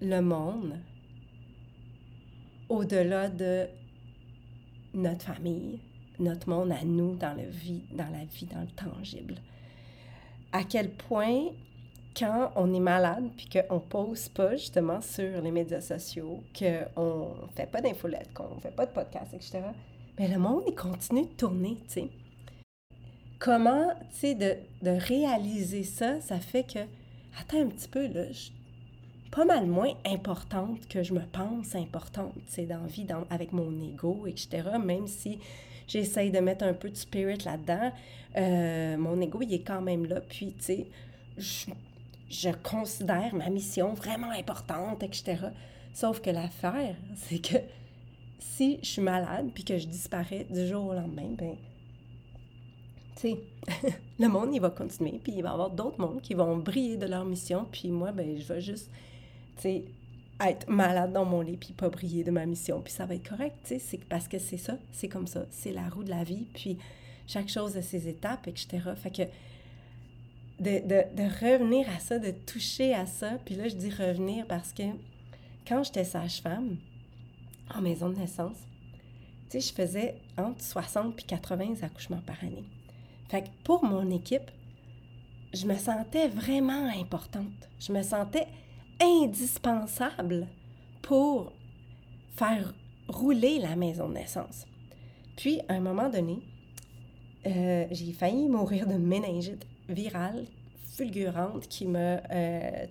le 0.00 0.20
monde 0.20 0.78
au-delà 2.68 3.28
de 3.28 3.66
notre 4.94 5.22
famille, 5.22 5.80
notre 6.18 6.48
monde 6.48 6.72
à 6.72 6.84
nous 6.84 7.14
dans, 7.16 7.34
la 7.34 7.44
vie, 7.44 7.82
dans 7.92 8.10
la 8.10 8.24
vie, 8.24 8.46
dans 8.46 8.60
le 8.60 8.68
tangible. 8.68 9.36
À 10.52 10.62
quel 10.64 10.90
point, 10.90 11.48
quand 12.16 12.52
on 12.56 12.72
est 12.72 12.80
malade, 12.80 13.30
puis 13.36 13.48
qu'on 13.48 13.76
ne 13.76 13.80
pose 13.80 14.28
pas 14.28 14.56
justement 14.56 15.00
sur 15.00 15.40
les 15.40 15.50
médias 15.50 15.80
sociaux, 15.80 16.42
qu'on 16.56 17.34
ne 17.42 17.52
fait 17.54 17.70
pas 17.70 17.80
d'infolettes, 17.80 18.32
qu'on 18.32 18.54
ne 18.54 18.60
fait 18.60 18.74
pas 18.74 18.86
de 18.86 18.92
podcast, 18.92 19.34
etc., 19.34 19.60
mais 20.18 20.28
le 20.28 20.38
monde, 20.38 20.62
il 20.68 20.74
continue 20.76 21.22
de 21.22 21.32
tourner, 21.32 21.76
tu 21.88 21.94
sais. 21.94 22.08
Comment, 23.38 23.88
tu 24.10 24.18
sais, 24.18 24.34
de, 24.34 24.56
de, 24.82 24.90
réaliser 24.90 25.82
ça, 25.82 26.20
ça 26.20 26.38
fait 26.38 26.64
que, 26.64 26.78
attends 27.38 27.60
un 27.60 27.66
petit 27.66 27.88
peu, 27.88 28.06
là, 28.06 28.30
je 28.30 28.50
pas 29.30 29.44
mal 29.44 29.66
moins 29.66 29.92
importante 30.06 30.86
que 30.86 31.02
je 31.02 31.12
me 31.12 31.22
pense 31.32 31.74
importante, 31.74 32.34
tu 32.46 32.52
sais, 32.52 32.66
dans 32.66 32.86
vie, 32.86 33.04
dans, 33.04 33.24
avec 33.30 33.52
mon 33.52 33.72
ego, 33.82 34.26
etc., 34.28 34.62
même 34.80 35.08
si 35.08 35.40
J'essaye 35.86 36.30
de 36.30 36.38
mettre 36.40 36.64
un 36.64 36.72
peu 36.72 36.90
de 36.90 36.96
spirit 36.96 37.38
là-dedans. 37.44 37.92
Euh, 38.36 38.96
mon 38.96 39.20
ego, 39.20 39.40
il 39.42 39.52
est 39.52 39.62
quand 39.62 39.82
même 39.82 40.06
là. 40.06 40.20
Puis, 40.20 40.54
tu 40.58 40.64
sais, 40.64 40.86
je, 41.36 41.66
je, 42.30 42.50
considère 42.62 43.34
ma 43.34 43.50
mission 43.50 43.92
vraiment 43.92 44.30
importante, 44.30 45.02
etc. 45.02 45.36
Sauf 45.92 46.20
que 46.20 46.30
l'affaire, 46.30 46.96
c'est 47.16 47.38
que 47.38 47.58
si 48.38 48.78
je 48.82 48.88
suis 48.88 49.02
malade 49.02 49.50
puis 49.54 49.64
que 49.64 49.78
je 49.78 49.86
disparais 49.86 50.46
du 50.48 50.66
jour 50.66 50.86
au 50.86 50.94
lendemain, 50.94 51.34
ben, 51.36 51.56
le 53.22 54.28
monde, 54.28 54.54
il 54.54 54.60
va 54.60 54.70
continuer. 54.70 55.20
Puis 55.22 55.32
il 55.36 55.42
va 55.42 55.50
y 55.50 55.52
avoir 55.52 55.70
d'autres 55.70 56.00
mondes 56.00 56.20
qui 56.20 56.34
vont 56.34 56.56
briller 56.56 56.96
de 56.96 57.06
leur 57.06 57.24
mission. 57.24 57.66
Puis 57.70 57.90
moi, 57.90 58.12
ben, 58.12 58.38
je 58.38 58.52
vais 58.52 58.60
juste, 58.60 58.90
être 60.40 60.68
malade 60.68 61.12
dans 61.12 61.24
mon 61.24 61.40
lit 61.40 61.56
puis 61.56 61.72
pas 61.72 61.88
briller 61.88 62.24
de 62.24 62.30
ma 62.30 62.46
mission. 62.46 62.80
Puis 62.80 62.92
ça 62.92 63.06
va 63.06 63.14
être 63.14 63.28
correct, 63.28 63.56
c'est 63.64 64.04
parce 64.04 64.28
que 64.28 64.38
c'est 64.38 64.56
ça, 64.56 64.76
c'est 64.92 65.08
comme 65.08 65.26
ça, 65.26 65.46
c'est 65.50 65.72
la 65.72 65.88
roue 65.88 66.04
de 66.04 66.10
la 66.10 66.24
vie, 66.24 66.46
puis 66.54 66.78
chaque 67.26 67.48
chose 67.48 67.76
a 67.76 67.82
ses 67.82 68.08
étapes, 68.08 68.48
etc. 68.48 68.80
Fait 68.96 69.10
que 69.10 69.22
de, 70.60 70.86
de, 70.86 71.16
de, 71.16 71.22
revenir 71.22 71.88
à 71.88 71.98
ça, 71.98 72.18
de 72.18 72.30
toucher 72.30 72.94
à 72.94 73.06
ça, 73.06 73.38
puis 73.44 73.54
là, 73.54 73.68
je 73.68 73.74
dis 73.74 73.90
revenir 73.90 74.46
parce 74.46 74.72
que 74.72 74.82
quand 75.66 75.82
j'étais 75.82 76.04
sage-femme, 76.04 76.76
en 77.74 77.80
maison 77.80 78.10
de 78.10 78.16
naissance, 78.16 78.56
je 79.52 79.72
faisais 79.72 80.16
entre 80.36 80.62
60 80.62 81.14
puis 81.14 81.24
80 81.26 81.74
accouchements 81.82 82.22
par 82.26 82.42
année. 82.42 82.64
Fait 83.28 83.42
que 83.42 83.48
pour 83.64 83.84
mon 83.84 84.10
équipe, 84.10 84.50
je 85.52 85.66
me 85.66 85.76
sentais 85.76 86.28
vraiment 86.28 86.88
importante. 86.98 87.68
Je 87.78 87.92
me 87.92 88.02
sentais 88.02 88.46
indispensable 89.00 90.46
pour 91.02 91.52
faire 92.36 92.74
rouler 93.08 93.58
la 93.58 93.76
maison 93.76 94.08
de 94.08 94.14
naissance. 94.14 94.66
Puis, 95.36 95.60
à 95.68 95.74
un 95.74 95.80
moment 95.80 96.08
donné, 96.08 96.38
euh, 97.46 97.86
j'ai 97.90 98.12
failli 98.12 98.48
mourir 98.48 98.86
de 98.86 98.94
méningite 98.94 99.66
virale 99.88 100.44
fulgurante 100.96 101.66
qui 101.68 101.86
me... 101.86 102.18
Euh, 102.30 102.86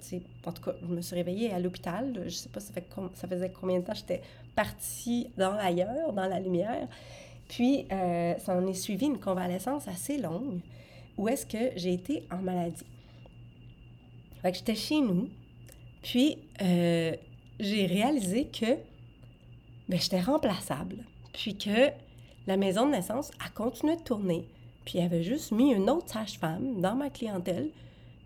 en 0.46 0.52
tout 0.52 0.62
cas, 0.62 0.74
je 0.82 0.88
me 0.88 1.02
suis 1.02 1.16
réveillée 1.16 1.52
à 1.52 1.60
l'hôpital. 1.60 2.22
Je 2.26 2.30
sais 2.30 2.50
pas, 2.50 2.60
ça, 2.60 2.74
fait 2.74 2.86
ça 3.16 3.28
faisait 3.28 3.52
combien 3.52 3.80
de 3.80 3.86
temps 3.86 3.94
j'étais 3.94 4.22
partie 4.56 5.30
dans 5.38 5.54
l'ailleurs, 5.54 6.14
dans 6.14 6.28
la 6.28 6.40
lumière. 6.40 6.88
Puis, 7.48 7.86
euh, 7.92 8.38
ça 8.40 8.56
en 8.56 8.66
est 8.68 8.74
suivi 8.74 9.06
une 9.06 9.20
convalescence 9.20 9.88
assez 9.88 10.18
longue 10.18 10.60
où 11.18 11.28
est-ce 11.28 11.46
que 11.46 11.72
j'ai 11.76 11.94
été 11.94 12.24
en 12.32 12.38
maladie. 12.38 12.86
Fait 14.42 14.52
que 14.52 14.58
j'étais 14.58 14.76
chez 14.76 15.00
nous, 15.00 15.30
puis, 16.02 16.38
euh, 16.62 17.16
j'ai 17.60 17.86
réalisé 17.86 18.48
que 18.48 18.78
ben, 19.88 20.00
j'étais 20.00 20.22
remplaçable, 20.22 20.98
puis 21.34 21.58
que 21.58 21.90
la 22.48 22.58
maison 22.58 22.86
de 22.86 22.92
naissance 22.92 23.32
a 23.46 23.50
continué 23.50 23.96
de 23.96 24.02
tourner, 24.02 24.48
puis 24.86 25.00
elle 25.00 25.06
avait 25.06 25.24
juste 25.24 25.52
mis 25.52 25.72
une 25.72 25.90
autre 25.90 26.12
sage-femme 26.12 26.82
dans 26.82 26.96
ma 26.96 27.10
clientèle, 27.10 27.70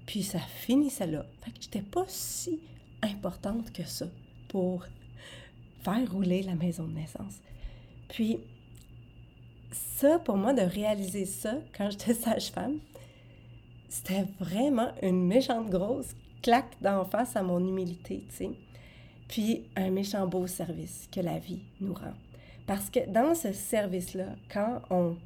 puis 0.05 0.23
ça 0.23 0.39
finissait 0.39 1.07
là. 1.07 1.25
Fait 1.41 1.51
que 1.51 1.57
j'étais 1.61 1.81
pas 1.81 2.05
si 2.07 2.59
importante 3.01 3.71
que 3.73 3.83
ça 3.83 4.07
pour 4.47 4.85
faire 5.83 6.11
rouler 6.11 6.41
la 6.43 6.55
maison 6.55 6.85
de 6.85 6.93
naissance. 6.93 7.41
Puis, 8.07 8.39
ça, 9.71 10.19
pour 10.19 10.37
moi, 10.37 10.53
de 10.53 10.61
réaliser 10.61 11.25
ça 11.25 11.55
quand 11.75 11.89
j'étais 11.89 12.13
sage-femme, 12.25 12.79
c'était 13.89 14.25
vraiment 14.39 14.91
une 15.01 15.25
méchante 15.25 15.69
grosse 15.69 16.15
claque 16.41 16.75
d'en 16.81 17.05
face 17.05 17.35
à 17.35 17.43
mon 17.43 17.59
humilité, 17.59 18.25
tu 18.29 18.35
sais. 18.35 18.49
Puis 19.27 19.65
un 19.75 19.89
méchant 19.89 20.27
beau 20.27 20.47
service 20.47 21.07
que 21.11 21.19
la 21.19 21.39
vie 21.39 21.61
nous 21.81 21.93
rend. 21.93 22.13
Parce 22.65 22.89
que 22.89 23.09
dans 23.09 23.35
ce 23.35 23.51
service-là, 23.51 24.27
quand 24.51 24.81
on, 24.89 25.17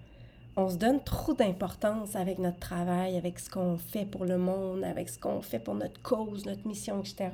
on 0.55 0.69
se 0.69 0.77
donne 0.77 1.03
trop 1.03 1.33
d'importance 1.33 2.15
avec 2.15 2.39
notre 2.39 2.59
travail, 2.59 3.17
avec 3.17 3.39
ce 3.39 3.49
qu'on 3.49 3.77
fait 3.77 4.05
pour 4.05 4.25
le 4.25 4.37
monde, 4.37 4.83
avec 4.83 5.09
ce 5.09 5.19
qu'on 5.19 5.41
fait 5.41 5.59
pour 5.59 5.75
notre 5.75 6.01
cause, 6.01 6.45
notre 6.45 6.67
mission, 6.67 6.99
etc., 7.01 7.29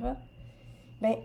bien, 1.00 1.16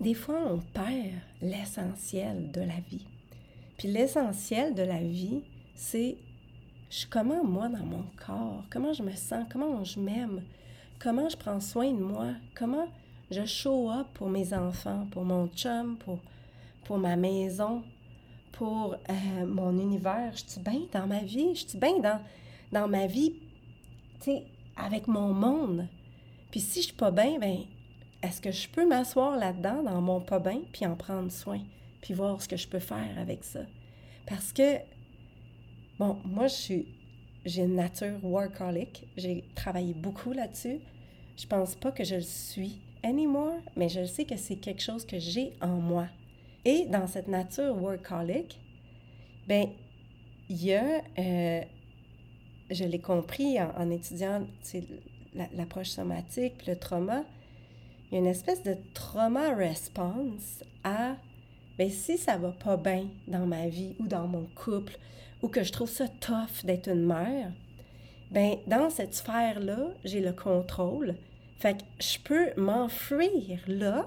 des 0.00 0.14
fois, 0.14 0.40
on 0.46 0.58
perd 0.58 1.20
l'essentiel 1.42 2.50
de 2.50 2.60
la 2.60 2.80
vie. 2.90 3.06
Puis 3.80 3.88
l'essentiel 3.88 4.74
de 4.74 4.82
la 4.82 4.98
vie, 4.98 5.40
c'est 5.74 6.18
je 6.90 7.06
comment 7.08 7.42
moi 7.42 7.66
dans 7.70 7.86
mon 7.86 8.04
corps, 8.26 8.62
comment 8.68 8.92
je 8.92 9.02
me 9.02 9.12
sens, 9.12 9.46
comment 9.50 9.82
je 9.84 9.98
m'aime, 9.98 10.42
comment 10.98 11.30
je 11.30 11.36
prends 11.38 11.60
soin 11.60 11.90
de 11.90 11.98
moi, 11.98 12.26
comment 12.54 12.88
je 13.30 13.46
show 13.46 13.90
up 13.90 14.06
pour 14.12 14.28
mes 14.28 14.52
enfants, 14.52 15.06
pour 15.12 15.24
mon 15.24 15.48
chum, 15.48 15.96
pour, 16.84 16.98
ma 16.98 17.16
maison, 17.16 17.82
pour 18.52 18.96
euh, 19.08 19.46
mon 19.46 19.78
univers. 19.78 20.32
Je 20.34 20.44
suis 20.46 20.60
bien 20.60 20.82
dans 20.92 21.06
ma 21.06 21.20
vie, 21.20 21.54
je 21.54 21.66
suis 21.66 21.78
bien 21.78 22.00
dans, 22.00 22.20
dans 22.72 22.86
ma 22.86 23.06
vie, 23.06 23.32
tu 24.18 24.24
sais, 24.24 24.44
avec 24.76 25.08
mon 25.08 25.32
monde. 25.32 25.86
Puis 26.50 26.60
si 26.60 26.80
je 26.80 26.88
suis 26.88 26.96
pas 26.96 27.10
bien, 27.10 27.38
ben 27.38 27.60
est-ce 28.22 28.42
que 28.42 28.52
je 28.52 28.68
peux 28.68 28.86
m'asseoir 28.86 29.38
là-dedans, 29.38 29.82
dans 29.82 30.02
mon 30.02 30.20
pas 30.20 30.38
bien, 30.38 30.60
puis 30.70 30.84
en 30.84 30.96
prendre 30.96 31.32
soin, 31.32 31.60
puis 32.00 32.14
voir 32.14 32.40
ce 32.40 32.48
que 32.48 32.56
je 32.56 32.68
peux 32.68 32.78
faire 32.78 33.18
avec 33.18 33.44
ça? 33.44 33.60
Parce 34.26 34.52
que, 34.52 34.78
bon, 35.98 36.18
moi, 36.24 36.46
je 36.46 36.54
suis, 36.54 36.86
j'ai 37.44 37.62
une 37.62 37.76
nature 37.76 38.18
workaholic. 38.22 39.06
J'ai 39.16 39.44
travaillé 39.54 39.94
beaucoup 39.94 40.32
là-dessus. 40.32 40.80
Je 41.36 41.46
pense 41.46 41.74
pas 41.74 41.92
que 41.92 42.04
je 42.04 42.16
le 42.16 42.20
suis 42.20 42.80
anymore, 43.02 43.60
mais 43.76 43.88
je 43.88 44.04
sais 44.04 44.24
que 44.24 44.36
c'est 44.36 44.56
quelque 44.56 44.82
chose 44.82 45.06
que 45.06 45.18
j'ai 45.18 45.52
en 45.60 45.80
moi. 45.80 46.06
Et 46.64 46.86
dans 46.86 47.06
cette 47.06 47.28
nature 47.28 47.74
workaholic, 47.80 48.60
ben 49.48 49.68
il 50.50 50.64
y 50.64 50.74
a, 50.74 51.02
euh, 51.18 51.62
je 52.70 52.84
l'ai 52.84 52.98
compris 52.98 53.60
en, 53.60 53.70
en 53.78 53.90
étudiant 53.90 54.46
l'approche 55.54 55.88
somatique, 55.88 56.66
le 56.66 56.76
trauma, 56.76 57.24
il 58.10 58.14
y 58.14 58.16
a 58.16 58.20
une 58.20 58.26
espèce 58.26 58.62
de 58.64 58.76
trauma 58.92 59.54
response 59.54 60.64
à, 60.82 61.16
ben 61.80 61.88
si 61.88 62.18
ça 62.18 62.36
va 62.36 62.50
pas 62.50 62.76
bien 62.76 63.06
dans 63.26 63.46
ma 63.46 63.68
vie 63.68 63.94
ou 63.98 64.06
dans 64.06 64.28
mon 64.28 64.46
couple, 64.54 64.98
ou 65.40 65.48
que 65.48 65.62
je 65.62 65.72
trouve 65.72 65.88
ça 65.88 66.08
tough 66.08 66.62
d'être 66.62 66.90
une 66.90 67.06
mère, 67.06 67.50
ben 68.30 68.56
dans 68.66 68.90
cette 68.90 69.14
sphère-là, 69.14 69.88
j'ai 70.04 70.20
le 70.20 70.34
contrôle. 70.34 71.14
Fait 71.58 71.78
que 71.78 71.82
je 71.98 72.18
peux 72.18 72.50
m'enfuir 72.60 73.60
là, 73.66 74.06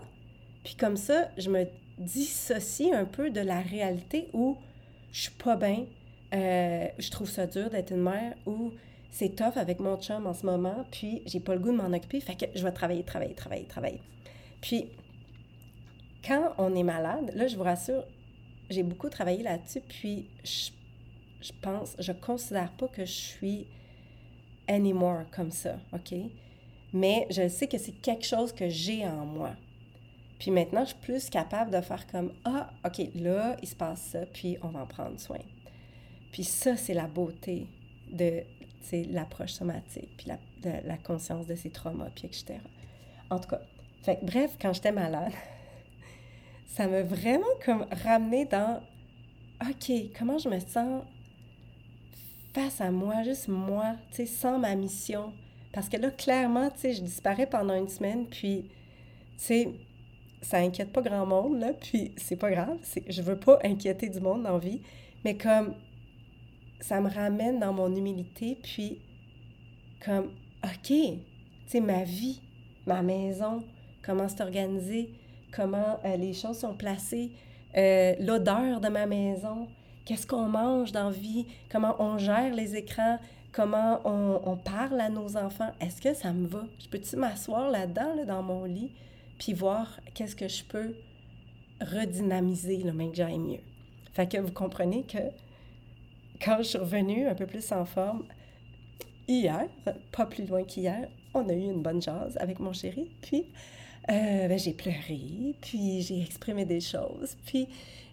puis 0.63 0.75
comme 0.75 0.97
ça, 0.97 1.29
je 1.35 1.49
me 1.49 1.65
dissocie 1.97 2.93
un 2.93 3.05
peu 3.05 3.31
de 3.31 3.41
la 3.41 3.61
réalité 3.61 4.29
où 4.33 4.55
je 5.11 5.21
suis 5.21 5.31
pas 5.31 5.55
bien, 5.55 5.85
euh, 6.35 6.87
je 6.99 7.09
trouve 7.09 7.27
ça 7.27 7.47
dur 7.47 7.71
d'être 7.71 7.89
une 7.89 8.03
mère, 8.03 8.35
ou 8.45 8.71
c'est 9.09 9.35
tough 9.35 9.57
avec 9.57 9.79
mon 9.79 9.99
chum 9.99 10.27
en 10.27 10.35
ce 10.35 10.45
moment, 10.45 10.85
puis 10.91 11.23
j'ai 11.25 11.39
pas 11.39 11.55
le 11.55 11.59
goût 11.59 11.71
de 11.71 11.77
m'en 11.77 11.91
occuper, 11.91 12.19
fait 12.19 12.35
que 12.35 12.45
je 12.53 12.63
vais 12.63 12.71
travailler, 12.71 13.01
travailler, 13.01 13.33
travailler, 13.33 13.65
travailler. 13.65 14.01
Puis, 14.61 14.89
quand 16.25 16.53
on 16.57 16.75
est 16.75 16.83
malade, 16.83 17.31
là, 17.35 17.47
je 17.47 17.55
vous 17.55 17.63
rassure, 17.63 18.03
j'ai 18.69 18.83
beaucoup 18.83 19.09
travaillé 19.09 19.43
là-dessus, 19.43 19.81
puis 19.81 20.29
je, 20.43 21.51
pense, 21.61 21.95
je 21.99 22.11
considère 22.11 22.71
pas 22.71 22.87
que 22.87 23.05
je 23.05 23.11
suis 23.11 23.67
anymore 24.67 25.23
comme 25.31 25.51
ça, 25.51 25.77
OK? 25.91 26.15
Mais 26.93 27.27
je 27.29 27.47
sais 27.47 27.67
que 27.67 27.77
c'est 27.77 27.91
quelque 27.91 28.25
chose 28.25 28.53
que 28.53 28.69
j'ai 28.69 29.05
en 29.05 29.25
moi. 29.25 29.51
Puis 30.39 30.51
maintenant, 30.51 30.81
je 30.81 30.89
suis 30.89 30.99
plus 30.99 31.29
capable 31.29 31.71
de 31.71 31.81
faire 31.81 32.05
comme 32.07 32.33
Ah, 32.45 32.69
OK, 32.85 33.01
là, 33.15 33.57
il 33.61 33.67
se 33.67 33.75
passe 33.75 34.01
ça, 34.01 34.25
puis 34.25 34.57
on 34.61 34.69
va 34.69 34.81
en 34.81 34.87
prendre 34.87 35.19
soin. 35.19 35.39
Puis 36.31 36.43
ça, 36.43 36.75
c'est 36.75 36.93
la 36.93 37.07
beauté 37.07 37.67
de 38.11 38.43
l'approche 39.11 39.53
somatique, 39.53 40.09
puis 40.17 40.27
la, 40.27 40.37
de, 40.61 40.87
la 40.87 40.97
conscience 40.97 41.47
de 41.47 41.55
ses 41.55 41.69
traumas, 41.69 42.09
puis 42.15 42.27
etc. 42.27 42.55
En 43.29 43.39
tout 43.39 43.49
cas, 43.49 43.61
bref, 44.21 44.57
quand 44.61 44.73
j'étais 44.73 44.91
malade, 44.91 45.31
ça 46.73 46.87
m'a 46.87 47.03
vraiment 47.03 47.45
comme 47.63 47.85
ramené 48.03 48.45
dans 48.45 48.81
OK, 49.61 49.91
comment 50.17 50.39
je 50.39 50.49
me 50.49 50.59
sens 50.59 51.03
face 52.53 52.81
à 52.81 52.89
moi, 52.89 53.21
juste 53.23 53.47
moi, 53.47 53.95
tu 54.09 54.17
sais, 54.17 54.25
sans 54.25 54.57
ma 54.57 54.73
mission? 54.73 55.33
Parce 55.71 55.87
que 55.87 55.97
là, 55.97 56.09
clairement, 56.09 56.71
tu 56.71 56.79
sais, 56.79 56.93
je 56.93 57.03
disparais 57.03 57.45
pendant 57.45 57.75
une 57.75 57.87
semaine, 57.87 58.25
puis, 58.27 58.63
tu 58.63 58.69
sais, 59.37 59.69
ça 60.41 60.57
inquiète 60.57 60.91
pas 60.91 61.03
grand 61.03 61.27
monde, 61.27 61.59
là, 61.59 61.73
puis 61.73 62.11
c'est 62.17 62.37
pas 62.37 62.49
grave, 62.49 62.77
je 63.07 63.21
veux 63.21 63.37
pas 63.37 63.59
inquiéter 63.63 64.09
du 64.09 64.19
monde 64.19 64.41
dans 64.41 64.57
vie, 64.57 64.81
mais 65.23 65.37
comme 65.37 65.75
ça 66.79 66.99
me 66.99 67.09
ramène 67.09 67.59
dans 67.59 67.73
mon 67.73 67.95
humilité, 67.95 68.57
puis 68.63 68.99
comme, 70.03 70.31
OK, 70.63 70.87
tu 70.87 71.19
sais, 71.67 71.81
ma 71.81 72.03
vie, 72.03 72.41
ma 72.87 73.03
maison, 73.03 73.63
comment 74.03 74.27
c'est 74.27 74.41
organisé, 74.41 75.11
comment 75.55 75.99
euh, 76.05 76.17
les 76.17 76.33
choses 76.33 76.59
sont 76.59 76.73
placées, 76.73 77.31
euh, 77.77 78.13
l'odeur 78.19 78.81
de 78.81 78.89
ma 78.89 79.05
maison, 79.05 79.67
qu'est-ce 80.05 80.27
qu'on 80.27 80.47
mange 80.47 80.91
dans 80.91 81.09
vie, 81.09 81.45
comment 81.71 81.95
on 81.99 82.17
gère 82.17 82.53
les 82.53 82.75
écrans, 82.75 83.19
comment 83.51 84.01
on, 84.05 84.57
parle 84.57 84.99
à 84.99 85.09
nos 85.09 85.37
enfants. 85.37 85.71
Est-ce 85.79 86.01
que 86.01 86.13
ça 86.13 86.33
me 86.33 86.47
va? 86.47 86.63
Je 86.79 86.87
peux-tu 86.87 87.15
m'asseoir 87.15 87.69
là-dedans, 87.69 88.15
là, 88.15 88.25
dans 88.25 88.41
mon 88.41 88.65
lit, 88.65 88.91
puis 89.37 89.53
voir 89.53 89.99
qu'est-ce 90.13 90.35
que 90.35 90.47
je 90.47 90.63
peux 90.63 90.95
redynamiser, 91.81 92.77
le 92.77 92.93
même 92.93 93.11
que 93.11 93.17
j'aille 93.17 93.39
mieux? 93.39 93.61
Fait 94.13 94.27
que 94.27 94.37
vous 94.37 94.51
comprenez 94.51 95.03
que 95.03 95.19
quand 96.43 96.57
je 96.59 96.63
suis 96.63 96.77
revenue 96.77 97.27
un 97.27 97.35
peu 97.35 97.45
plus 97.45 97.71
en 97.71 97.85
forme, 97.85 98.25
hier, 99.27 99.67
pas 100.11 100.25
plus 100.25 100.45
loin 100.45 100.63
qu'hier, 100.63 101.07
on 101.33 101.47
a 101.47 101.53
eu 101.53 101.63
une 101.63 101.81
bonne 101.81 102.01
jase 102.01 102.37
avec 102.39 102.59
mon 102.59 102.73
chéri, 102.73 103.09
puis 103.21 103.45
euh, 104.09 104.47
ben, 104.47 104.57
j'ai 104.57 104.73
pleuré, 104.73 105.55
puis 105.61 106.01
j'ai 106.01 106.21
exprimé 106.21 106.65
des 106.65 106.81
choses, 106.81 107.37
puis 107.45 107.67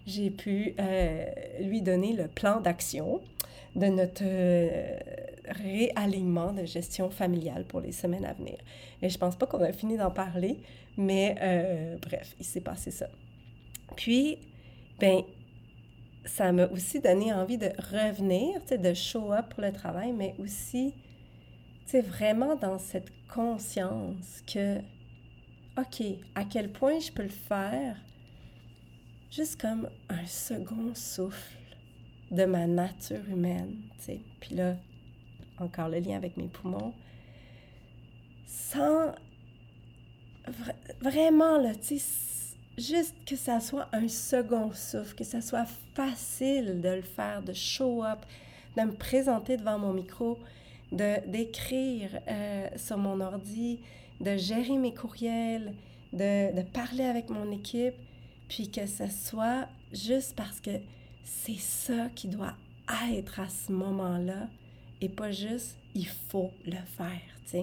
j'ai 0.07 0.29
pu 0.29 0.73
euh, 0.79 1.25
lui 1.61 1.81
donner 1.81 2.13
le 2.13 2.27
plan 2.27 2.61
d'action 2.61 3.21
de 3.75 3.85
notre 3.87 4.23
euh, 4.25 4.97
réalignement 5.45 6.53
de 6.53 6.65
gestion 6.65 7.09
familiale 7.09 7.65
pour 7.65 7.81
les 7.81 7.91
semaines 7.91 8.25
à 8.25 8.33
venir. 8.33 8.57
Et 9.01 9.09
je 9.09 9.17
pense 9.17 9.35
pas 9.35 9.45
qu'on 9.45 9.61
a 9.63 9.71
fini 9.71 9.97
d'en 9.97 10.11
parler, 10.11 10.57
mais 10.97 11.35
bref, 12.01 12.35
il 12.39 12.45
s'est 12.45 12.61
passé 12.61 12.91
ça. 12.91 13.07
Puis, 13.95 14.37
ben, 14.99 15.21
ça 16.25 16.51
m'a 16.51 16.67
aussi 16.67 16.99
donné 16.99 17.33
envie 17.33 17.57
de 17.57 17.69
revenir, 17.91 18.61
de 18.69 18.93
show 18.93 19.33
up 19.33 19.53
pour 19.53 19.63
le 19.63 19.71
travail, 19.71 20.11
mais 20.11 20.35
aussi, 20.37 20.93
vraiment 21.99 22.55
dans 22.55 22.77
cette 22.77 23.11
conscience 23.27 24.41
que, 24.51 24.77
OK, 25.81 26.03
à 26.35 26.43
quel 26.43 26.71
point 26.71 26.99
je 26.99 27.11
peux 27.11 27.23
le 27.23 27.29
faire? 27.29 27.95
Juste 29.31 29.59
comme 29.59 29.89
un 30.09 30.25
second 30.27 30.93
souffle 30.93 31.57
de 32.29 32.45
ma 32.45 32.67
nature 32.67 33.27
humaine, 33.27 33.81
tu 33.97 34.03
sais. 34.03 34.21
Puis 34.39 34.55
là, 34.55 34.75
encore 35.57 35.89
le 35.89 35.97
lien 35.99 36.17
avec 36.17 36.37
mes 36.37 36.49
poumons, 36.49 36.93
sans 38.45 39.13
vraiment, 41.01 41.63
tu 41.73 41.97
sais, 41.97 42.55
juste 42.77 43.15
que 43.25 43.35
ça 43.35 43.59
soit 43.59 43.87
un 43.91 44.07
second 44.07 44.71
souffle, 44.73 45.15
que 45.15 45.23
ça 45.23 45.41
soit 45.41 45.67
facile 45.95 46.79
de 46.81 46.89
le 46.89 47.01
faire, 47.01 47.41
de 47.41 47.53
show 47.53 48.03
up, 48.03 48.19
de 48.77 48.83
me 48.83 48.93
présenter 48.93 49.57
devant 49.57 49.79
mon 49.79 49.93
micro, 49.93 50.37
de 50.91 51.27
d'écrire 51.27 52.19
euh, 52.27 52.67
sur 52.75 52.97
mon 52.97 53.19
ordi, 53.19 53.79
de 54.21 54.37
gérer 54.37 54.77
mes 54.77 54.93
courriels, 54.93 55.73
de, 56.13 56.55
de, 56.55 56.61
parler 56.61 57.03
avec 57.03 57.29
mon 57.29 57.51
équipe, 57.51 57.95
puis 58.47 58.69
que 58.69 58.85
ce 58.85 59.07
soit 59.07 59.67
juste 59.91 60.35
parce 60.35 60.59
que 60.59 60.71
c'est 61.23 61.59
ça 61.59 62.09
qui 62.15 62.27
doit 62.27 62.55
être 63.13 63.39
à 63.39 63.49
ce 63.49 63.71
moment-là 63.71 64.47
et 64.99 65.09
pas 65.09 65.31
juste 65.31 65.77
il 65.95 66.07
faut 66.07 66.51
le 66.65 66.77
faire, 66.97 67.21
tu 67.49 67.59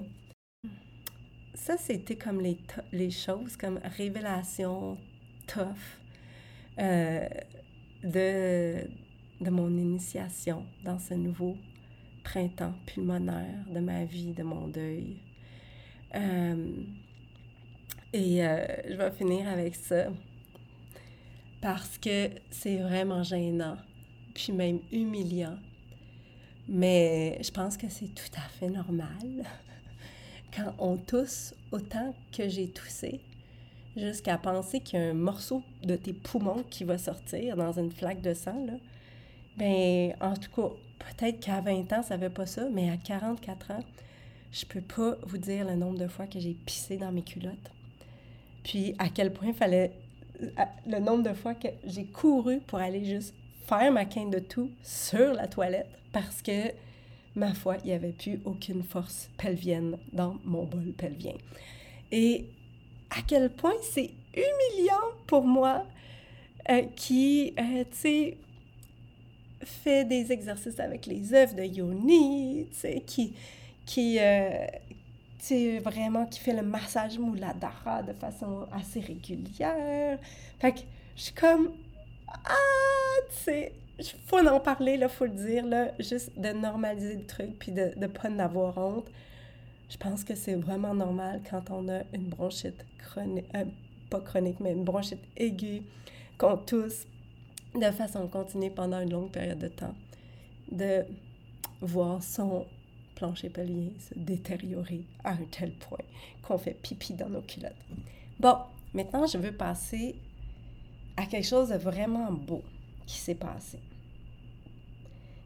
ça, 1.54 1.76
c'était 1.76 2.16
comme 2.16 2.40
les, 2.40 2.56
les 2.92 3.10
choses, 3.10 3.56
comme 3.56 3.80
révélation 3.96 4.96
tough 5.46 5.64
euh, 6.78 7.28
de, 8.04 8.88
de 9.40 9.50
mon 9.50 9.68
initiation 9.76 10.64
dans 10.84 10.98
ce 10.98 11.14
nouveau 11.14 11.56
printemps 12.22 12.74
pulmonaire 12.86 13.64
de 13.70 13.80
ma 13.80 14.04
vie, 14.04 14.32
de 14.32 14.42
mon 14.42 14.68
deuil. 14.68 15.18
Euh, 16.14 16.72
et 18.12 18.44
euh, 18.44 18.66
je 18.88 18.94
vais 18.94 19.10
finir 19.10 19.48
avec 19.48 19.74
ça 19.74 20.06
parce 21.60 21.98
que 21.98 22.30
c'est 22.50 22.78
vraiment 22.78 23.22
gênant, 23.22 23.76
puis 24.34 24.52
même 24.52 24.80
humiliant. 24.92 25.56
Mais 26.68 27.38
je 27.42 27.50
pense 27.50 27.76
que 27.76 27.88
c'est 27.88 28.14
tout 28.14 28.30
à 28.36 28.48
fait 28.58 28.68
normal 28.68 29.44
quand 30.56 30.74
on 30.78 30.96
tousse 30.96 31.54
autant 31.72 32.14
que 32.32 32.48
j'ai 32.48 32.68
toussé, 32.68 33.20
jusqu'à 33.96 34.38
penser 34.38 34.80
qu'il 34.80 34.98
y 34.98 35.02
a 35.02 35.06
un 35.06 35.14
morceau 35.14 35.62
de 35.82 35.96
tes 35.96 36.12
poumons 36.12 36.64
qui 36.70 36.84
va 36.84 36.98
sortir 36.98 37.56
dans 37.56 37.72
une 37.72 37.90
flaque 37.90 38.20
de 38.20 38.34
sang, 38.34 38.64
là, 38.66 38.74
ben, 39.56 40.14
en 40.20 40.34
tout 40.34 40.50
cas, 40.50 40.74
peut-être 40.98 41.40
qu'à 41.40 41.60
20 41.60 41.92
ans, 41.92 42.02
ça 42.02 42.16
ne 42.16 42.22
veut 42.22 42.30
pas 42.30 42.46
ça, 42.46 42.68
mais 42.72 42.90
à 42.90 42.96
44 42.96 43.70
ans, 43.72 43.84
je 44.52 44.64
peux 44.64 44.80
pas 44.80 45.16
vous 45.26 45.38
dire 45.38 45.66
le 45.66 45.76
nombre 45.76 45.98
de 45.98 46.08
fois 46.08 46.26
que 46.26 46.38
j'ai 46.38 46.54
pissé 46.54 46.96
dans 46.96 47.12
mes 47.12 47.22
culottes. 47.22 47.72
Puis 48.64 48.94
à 48.98 49.08
quel 49.08 49.32
point 49.32 49.48
il 49.48 49.54
fallait. 49.54 49.92
Le 50.86 51.00
nombre 51.00 51.24
de 51.24 51.34
fois 51.34 51.54
que 51.54 51.68
j'ai 51.84 52.04
couru 52.04 52.60
pour 52.60 52.78
aller 52.78 53.04
juste 53.04 53.34
faire 53.66 53.90
ma 53.90 54.04
quinte 54.04 54.30
de 54.30 54.38
tout 54.38 54.70
sur 54.84 55.32
la 55.32 55.48
toilette 55.48 55.88
parce 56.12 56.42
que 56.42 56.72
ma 57.34 57.54
foi, 57.54 57.76
il 57.84 57.88
n'y 57.88 57.92
avait 57.92 58.12
plus 58.12 58.40
aucune 58.44 58.82
force 58.82 59.30
pelvienne 59.36 59.96
dans 60.12 60.36
mon 60.44 60.64
bol 60.64 60.92
pelvien. 60.96 61.34
Et 62.12 62.46
à 63.10 63.22
quel 63.26 63.50
point 63.50 63.74
c'est 63.82 64.10
humiliant 64.34 65.14
pour 65.26 65.44
moi 65.44 65.86
euh, 66.70 66.82
qui, 66.96 67.54
euh, 67.58 67.84
tu 67.90 67.96
sais, 67.96 68.36
fait 69.62 70.04
des 70.04 70.30
exercices 70.32 70.78
avec 70.78 71.06
les 71.06 71.32
œufs 71.34 71.54
de 71.54 71.62
Yoni, 71.62 72.66
tu 72.70 72.76
sais, 72.76 73.02
qui, 73.06 73.34
qui 73.88 74.18
euh, 74.20 74.66
vraiment, 75.82 76.26
qui 76.26 76.40
fait 76.40 76.52
le 76.52 76.62
massage 76.62 77.18
Mouladara 77.18 78.02
de 78.02 78.12
façon 78.12 78.66
assez 78.70 79.00
régulière. 79.00 80.18
Fait 80.60 80.72
que 80.72 80.80
je 81.16 81.22
suis 81.22 81.32
comme, 81.32 81.72
ah, 82.28 82.52
tu 83.30 83.36
sais, 83.36 83.72
faut 84.26 84.46
en 84.46 84.60
parler, 84.60 84.98
il 85.00 85.08
faut 85.08 85.24
le 85.24 85.30
dire, 85.30 85.64
là, 85.66 85.90
juste 85.98 86.38
de 86.38 86.50
normaliser 86.50 87.16
le 87.16 87.24
truc, 87.24 87.58
puis 87.58 87.72
de 87.72 87.92
ne 87.96 88.06
pas 88.06 88.28
en 88.28 88.38
avoir 88.38 88.76
honte. 88.76 89.10
Je 89.88 89.96
pense 89.96 90.22
que 90.22 90.34
c'est 90.34 90.54
vraiment 90.54 90.94
normal 90.94 91.40
quand 91.48 91.70
on 91.70 91.88
a 91.88 92.02
une 92.12 92.28
bronchite 92.28 92.84
chronique, 92.98 93.46
euh, 93.56 93.64
pas 94.10 94.20
chronique, 94.20 94.60
mais 94.60 94.72
une 94.72 94.84
bronchite 94.84 95.22
aiguë, 95.38 95.82
qu'on 96.36 96.58
tousse 96.58 97.06
de 97.74 97.90
façon 97.90 98.28
continue 98.28 98.70
pendant 98.70 99.00
une 99.00 99.10
longue 99.10 99.30
période 99.30 99.58
de 99.58 99.68
temps, 99.68 99.94
de 100.70 101.04
voir 101.80 102.22
son 102.22 102.66
plancher 103.18 103.50
pelvien 103.50 103.90
se 103.98 104.14
détériorer 104.16 105.04
à 105.24 105.32
un 105.32 105.44
tel 105.50 105.72
point 105.72 106.04
qu'on 106.42 106.56
fait 106.56 106.74
pipi 106.74 107.14
dans 107.14 107.28
nos 107.28 107.42
culottes. 107.42 107.72
Bon, 108.38 108.56
maintenant, 108.94 109.26
je 109.26 109.38
veux 109.38 109.50
passer 109.50 110.14
à 111.16 111.26
quelque 111.26 111.46
chose 111.46 111.70
de 111.70 111.74
vraiment 111.74 112.30
beau 112.32 112.62
qui 113.06 113.18
s'est 113.18 113.34
passé. 113.34 113.80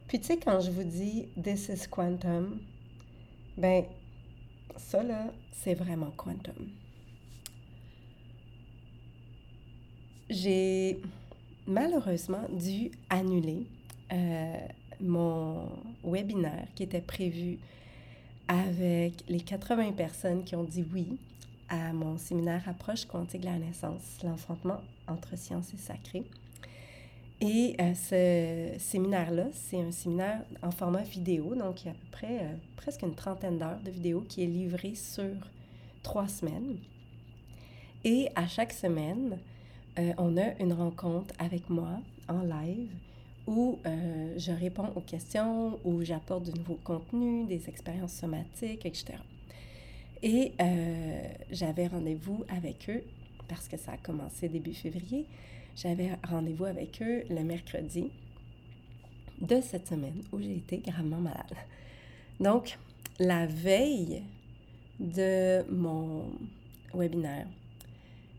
Puis 0.07 0.19
tu 0.19 0.27
sais, 0.27 0.37
quand 0.37 0.59
je 0.59 0.69
vous 0.69 0.83
dis 0.83 1.29
This 1.41 1.69
is 1.69 1.87
quantum, 1.89 2.59
ben 3.57 3.85
ça 4.77 5.01
là, 5.01 5.33
c'est 5.51 5.73
vraiment 5.73 6.11
quantum. 6.11 6.69
J'ai 10.29 11.01
malheureusement 11.65 12.47
dû 12.51 12.91
annuler 13.09 13.65
euh, 14.11 14.67
mon 15.01 15.69
webinaire 16.03 16.67
qui 16.75 16.83
était 16.83 17.01
prévu 17.01 17.57
avec 18.47 19.23
les 19.27 19.39
80 19.39 19.93
personnes 19.93 20.43
qui 20.43 20.55
ont 20.55 20.63
dit 20.63 20.85
oui 20.93 21.17
à 21.69 21.93
mon 21.93 22.17
séminaire 22.17 22.61
Approche 22.67 23.05
quantique 23.05 23.41
de 23.41 23.45
la 23.45 23.57
naissance, 23.57 24.19
l'enfantement 24.23 24.81
entre 25.07 25.37
sciences 25.37 25.73
et 25.73 25.77
sacré. 25.77 26.23
Et 27.41 27.75
euh, 27.81 27.93
ce 27.93 28.79
séminaire-là, 28.79 29.47
c'est 29.51 29.81
un 29.81 29.91
séminaire 29.91 30.43
en 30.61 30.71
format 30.71 31.01
vidéo, 31.01 31.55
donc 31.55 31.81
il 31.81 31.87
y 31.87 31.89
a 31.89 31.91
à 31.91 31.95
peu 31.95 32.07
près 32.11 32.39
euh, 32.39 32.53
presque 32.77 33.01
une 33.01 33.15
trentaine 33.15 33.57
d'heures 33.57 33.81
de 33.83 33.91
vidéo 33.91 34.23
qui 34.27 34.43
est 34.43 34.47
livré 34.47 34.95
sur 34.95 35.35
trois 36.03 36.27
semaines. 36.27 36.77
Et 38.05 38.29
à 38.35 38.47
chaque 38.47 38.71
semaine, 38.71 39.39
euh, 39.99 40.13
on 40.17 40.37
a 40.37 40.57
une 40.59 40.73
rencontre 40.73 41.33
avec 41.37 41.69
moi 41.69 41.99
en 42.29 42.41
live 42.41 42.89
où 43.47 43.79
je 43.83 44.51
réponds 44.51 44.91
aux 44.95 45.01
questions, 45.01 45.79
où 45.83 46.03
j'apporte 46.03 46.51
de 46.51 46.57
nouveaux 46.57 46.79
contenus, 46.83 47.47
des 47.47 47.69
expériences 47.69 48.13
somatiques, 48.13 48.85
etc. 48.85 49.15
Et 50.21 50.53
j'avais 51.51 51.87
rendez-vous 51.87 52.43
avec 52.49 52.89
eux 52.89 53.03
parce 53.47 53.67
que 53.67 53.77
ça 53.77 53.93
a 53.93 53.97
commencé 53.97 54.47
début 54.47 54.73
février 54.73 55.27
j'avais 55.75 56.11
rendez-vous 56.29 56.65
avec 56.65 57.01
eux 57.01 57.23
le 57.29 57.43
mercredi 57.43 58.11
de 59.41 59.59
cette 59.61 59.87
semaine 59.87 60.21
où 60.31 60.39
j'ai 60.39 60.57
été 60.57 60.77
gravement 60.77 61.17
malade. 61.17 61.55
Donc, 62.39 62.77
la 63.19 63.47
veille 63.47 64.21
de 64.99 65.63
mon 65.71 66.25
webinaire, 66.93 67.47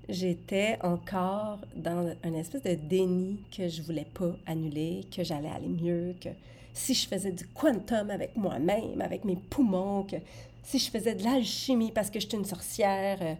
j'étais 0.09 0.79
encore 0.83 1.59
dans 1.77 2.15
un 2.23 2.33
espèce 2.35 2.63
de 2.63 2.75
déni 2.75 3.39
que 3.57 3.69
je 3.69 3.83
voulais 3.83 4.07
pas 4.13 4.35
annuler, 4.47 5.07
que 5.15 5.25
j'allais 5.25 5.49
aller 5.49 5.69
mieux, 5.69 6.15
que 6.21 6.31
si 6.73 6.95
je 6.95 7.07
faisais 7.07 7.33
du 7.33 7.47
quantum 7.49 8.11
avec 8.11 8.37
moi-même, 8.37 9.01
avec 9.01 9.25
mes 9.25 9.37
poumons, 9.37 10.03
que 10.05 10.17
si 10.63 10.79
je 10.79 10.91
faisais 10.91 11.15
de 11.15 11.23
l'alchimie 11.23 11.93
parce 11.93 12.11
que 12.11 12.21
j'étais 12.21 12.37
une 12.37 12.45
sorcière, 12.45 13.19
euh, 13.23 13.35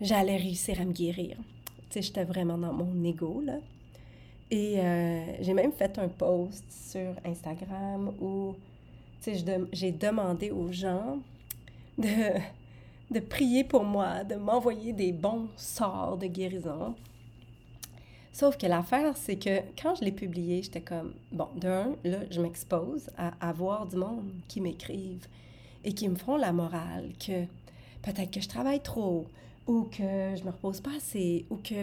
j'allais 0.00 0.36
réussir 0.36 0.80
à 0.80 0.84
me 0.84 0.92
guérir 0.92 1.36
sais, 1.90 2.02
j'étais 2.02 2.24
vraiment 2.24 2.56
dans 2.56 2.72
mon 2.72 3.04
ego, 3.04 3.42
là. 3.44 3.58
Et 4.50 4.78
euh, 4.78 5.42
j'ai 5.42 5.54
même 5.54 5.72
fait 5.72 5.98
un 5.98 6.08
post 6.08 6.64
sur 6.70 7.14
Instagram 7.24 8.12
où, 8.20 8.54
tu 9.22 9.36
sais, 9.36 9.60
j'ai 9.72 9.92
demandé 9.92 10.50
aux 10.50 10.72
gens 10.72 11.18
de, 11.98 12.06
de 13.10 13.20
prier 13.20 13.64
pour 13.64 13.84
moi, 13.84 14.24
de 14.24 14.36
m'envoyer 14.36 14.92
des 14.92 15.12
bons 15.12 15.48
sorts 15.56 16.16
de 16.16 16.26
guérison. 16.26 16.94
Sauf 18.32 18.56
que 18.56 18.66
l'affaire, 18.66 19.16
c'est 19.16 19.36
que 19.36 19.60
quand 19.80 19.96
je 19.96 20.04
l'ai 20.04 20.12
publié, 20.12 20.62
j'étais 20.62 20.80
comme, 20.80 21.12
bon, 21.32 21.48
d'un, 21.56 21.96
là, 22.04 22.18
je 22.30 22.40
m'expose 22.40 23.10
à 23.18 23.32
avoir 23.46 23.86
du 23.86 23.96
monde 23.96 24.30
qui 24.46 24.60
m'écrivent 24.60 25.26
et 25.84 25.92
qui 25.92 26.08
me 26.08 26.14
font 26.14 26.36
la 26.36 26.52
morale 26.52 27.10
que 27.18 27.44
peut-être 28.02 28.30
que 28.30 28.40
je 28.40 28.48
travaille 28.48 28.80
trop, 28.80 29.26
ou 29.66 29.82
que 29.84 30.36
je 30.36 30.44
me 30.44 30.50
repose 30.50 30.80
pas 30.80 30.96
assez, 30.96 31.44
ou 31.50 31.56
que, 31.56 31.82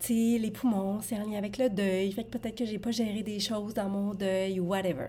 tu 0.00 0.34
sais, 0.34 0.38
les 0.38 0.50
poumons, 0.50 1.00
c'est 1.02 1.16
en 1.16 1.28
lien 1.28 1.38
avec 1.38 1.58
le 1.58 1.68
deuil, 1.68 2.10
fait 2.12 2.24
que 2.24 2.36
peut-être 2.38 2.56
que 2.56 2.64
j'ai 2.64 2.78
pas 2.78 2.90
géré 2.90 3.22
des 3.22 3.40
choses 3.40 3.74
dans 3.74 3.88
mon 3.88 4.14
deuil, 4.14 4.60
ou 4.60 4.68
whatever. 4.68 5.08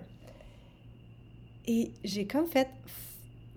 Et 1.65 1.91
j'ai 2.03 2.25
comme 2.25 2.47
fait 2.47 2.69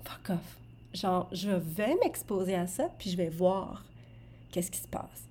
fuck 0.04 0.30
off. 0.30 0.61
Genre, 0.94 1.28
je 1.32 1.50
vais 1.50 1.94
m'exposer 2.02 2.54
à 2.54 2.66
ça, 2.66 2.90
puis 2.98 3.10
je 3.10 3.16
vais 3.16 3.28
voir 3.28 3.84
qu'est-ce 4.50 4.70
qui 4.70 4.78
se 4.78 4.88
passe. 4.88 5.26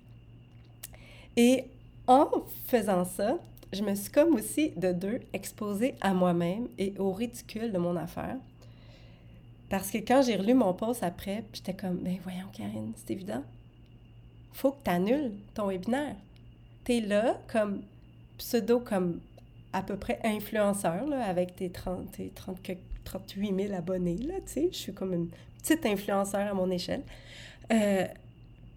Et 1.36 1.64
en 2.06 2.28
faisant 2.66 3.04
ça, 3.04 3.38
je 3.72 3.82
me 3.82 3.94
suis 3.94 4.10
comme 4.10 4.34
aussi 4.34 4.70
de 4.76 4.92
deux 4.92 5.20
exposée 5.32 5.94
à 6.00 6.12
moi-même 6.12 6.68
et 6.78 6.94
au 6.98 7.12
ridicule 7.12 7.72
de 7.72 7.78
mon 7.78 7.96
affaire. 7.96 8.36
Parce 9.70 9.90
que 9.90 9.98
quand 9.98 10.20
j'ai 10.22 10.36
relu 10.36 10.52
mon 10.52 10.74
post 10.74 11.02
après, 11.02 11.44
j'étais 11.54 11.72
comme, 11.72 11.96
ben 11.96 12.18
voyons, 12.22 12.48
Karine, 12.52 12.92
c'est 12.96 13.12
évident. 13.12 13.42
Faut 14.52 14.72
que 14.72 14.82
tu 14.84 14.90
annules 14.90 15.32
ton 15.54 15.68
webinaire. 15.68 16.16
Tu 16.84 16.96
es 16.96 17.00
là 17.00 17.38
comme 17.50 17.80
pseudo, 18.36 18.80
comme 18.80 19.20
à 19.72 19.82
peu 19.82 19.96
près 19.96 20.20
influenceur, 20.24 21.06
là, 21.06 21.24
avec 21.24 21.56
tes, 21.56 21.70
30, 21.70 22.12
tes 22.12 22.28
30, 22.28 22.58
38 23.04 23.54
000 23.68 23.74
abonnés, 23.74 24.16
là, 24.16 24.34
tu 24.46 24.52
sais. 24.52 24.68
Je 24.72 24.76
suis 24.76 24.92
comme 24.92 25.12
une 25.12 25.28
petite 25.60 25.84
influenceur 25.86 26.40
à 26.40 26.54
mon 26.54 26.70
échelle. 26.70 27.02
Euh, 27.72 28.06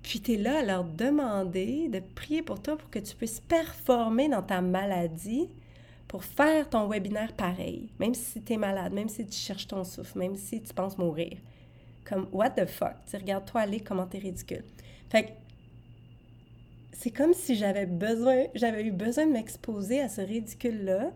puis 0.03 0.21
tu 0.21 0.33
es 0.33 0.37
là 0.37 0.59
à 0.59 0.63
leur 0.63 0.83
demander 0.83 1.89
de 1.89 1.99
prier 1.99 2.41
pour 2.41 2.61
toi 2.61 2.77
pour 2.77 2.89
que 2.89 2.99
tu 2.99 3.15
puisses 3.15 3.39
performer 3.39 4.29
dans 4.29 4.43
ta 4.43 4.61
maladie 4.61 5.49
pour 6.07 6.23
faire 6.23 6.69
ton 6.69 6.87
webinaire 6.87 7.33
pareil, 7.33 7.89
même 7.99 8.13
si 8.13 8.41
tu 8.41 8.53
es 8.53 8.57
malade, 8.57 8.93
même 8.93 9.09
si 9.09 9.25
tu 9.25 9.37
cherches 9.37 9.67
ton 9.67 9.83
souffle, 9.83 10.19
même 10.19 10.35
si 10.35 10.61
tu 10.61 10.73
penses 10.73 10.97
mourir. 10.97 11.37
Comme, 12.07 12.27
what 12.31 12.51
the 12.51 12.67
fuck? 12.67 12.93
Tu 13.09 13.17
regarde-toi 13.17 13.61
aller, 13.61 13.79
comment 13.79 14.05
t'es 14.05 14.19
ridicule. 14.19 14.63
Fait 15.09 15.23
que 15.23 15.29
c'est 16.93 17.11
comme 17.11 17.33
si 17.33 17.55
j'avais 17.55 17.85
besoin, 17.85 18.45
j'avais 18.53 18.83
eu 18.83 18.91
besoin 18.91 19.25
de 19.25 19.31
m'exposer 19.31 20.01
à 20.01 20.07
ce 20.07 20.21
ridicule-là, 20.21 21.11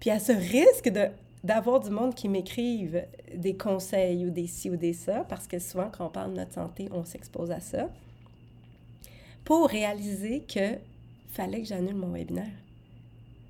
puis 0.00 0.10
à 0.10 0.18
ce 0.18 0.32
risque 0.32 0.88
de 0.88 1.06
d'avoir 1.44 1.80
du 1.80 1.90
monde 1.90 2.14
qui 2.14 2.28
m'écrive 2.28 3.04
des 3.34 3.56
conseils 3.56 4.26
ou 4.26 4.30
des 4.30 4.46
ci 4.46 4.70
ou 4.70 4.76
des 4.76 4.92
ça, 4.92 5.24
parce 5.28 5.46
que 5.46 5.58
souvent, 5.58 5.90
quand 5.90 6.06
on 6.06 6.10
parle 6.10 6.32
de 6.32 6.38
notre 6.38 6.54
santé, 6.54 6.88
on 6.92 7.04
s'expose 7.04 7.50
à 7.50 7.60
ça, 7.60 7.88
pour 9.44 9.68
réaliser 9.68 10.42
que 10.42 10.76
fallait 11.30 11.60
que 11.60 11.68
j'annule 11.68 11.94
mon 11.94 12.12
webinaire. 12.12 12.46